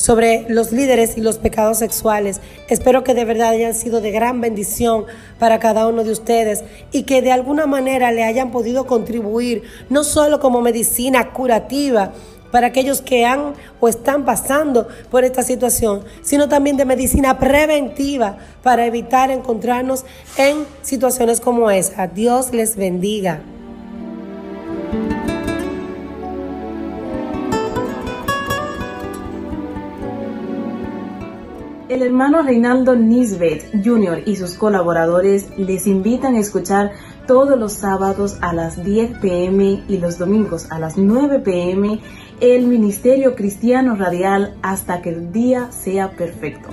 sobre 0.05 0.45
los 0.51 0.71
líderes 0.71 1.17
y 1.17 1.23
los 1.23 1.39
pecados 1.39 1.79
sexuales. 1.79 2.43
Espero 2.69 3.05
que 3.05 3.15
de 3.15 3.25
verdad 3.25 3.49
hayan 3.49 3.73
sido 3.73 4.03
de 4.03 4.11
gran 4.11 4.43
bendición 4.43 5.07
para 5.39 5.59
cada 5.59 5.89
uno 5.89 6.05
de 6.05 6.13
ustedes 6.13 6.63
y 6.93 7.05
que 7.05 7.23
de 7.23 7.33
alguna 7.33 7.65
manera 7.65 8.13
le 8.13 8.23
hayan 8.23 8.51
podido 8.51 8.85
contribuir, 8.85 9.63
no 9.89 10.05
solo 10.05 10.41
como 10.41 10.61
medicina 10.61 11.33
curativa, 11.33 12.13
para 12.53 12.67
aquellos 12.67 13.01
que 13.01 13.25
han 13.25 13.55
o 13.81 13.89
están 13.89 14.27
pasando 14.27 14.89
por 15.11 15.25
esta 15.25 15.43
situación, 15.43 16.05
sino 16.21 16.51
también 16.51 16.77
de 16.77 16.85
medicina 16.85 17.39
preventiva 17.39 18.37
para 18.63 18.85
evitar 18.85 19.31
encontrarnos 19.31 20.05
en 20.37 20.67
situaciones 20.83 21.41
como 21.41 21.71
esa. 21.71 22.09
Dios 22.09 22.53
les 22.53 22.77
bendiga. 22.77 23.41
El 31.89 32.03
hermano 32.03 32.43
Reinaldo 32.43 32.95
Nisbet 32.97 33.83
Jr. 33.85 34.23
y 34.25 34.37
sus 34.37 34.55
colaboradores 34.55 35.51
les 35.59 35.87
invitan 35.87 36.35
a 36.35 36.39
escuchar 36.39 36.93
todos 37.27 37.59
los 37.59 37.75
sábados 37.75 38.39
a 38.41 38.55
las 38.55 38.83
10 38.83 39.19
pm 39.19 39.85
y 39.87 39.99
los 39.99 40.17
domingos 40.17 40.73
a 40.73 40.79
las 40.79 40.97
9 40.97 41.41
pm 41.41 42.01
el 42.41 42.67
Ministerio 42.67 43.35
Cristiano 43.35 43.97
Radial 43.97 44.55
hasta 44.63 45.03
que 45.03 45.11
el 45.11 45.31
día 45.31 45.71
sea 45.73 46.13
perfecto 46.13 46.71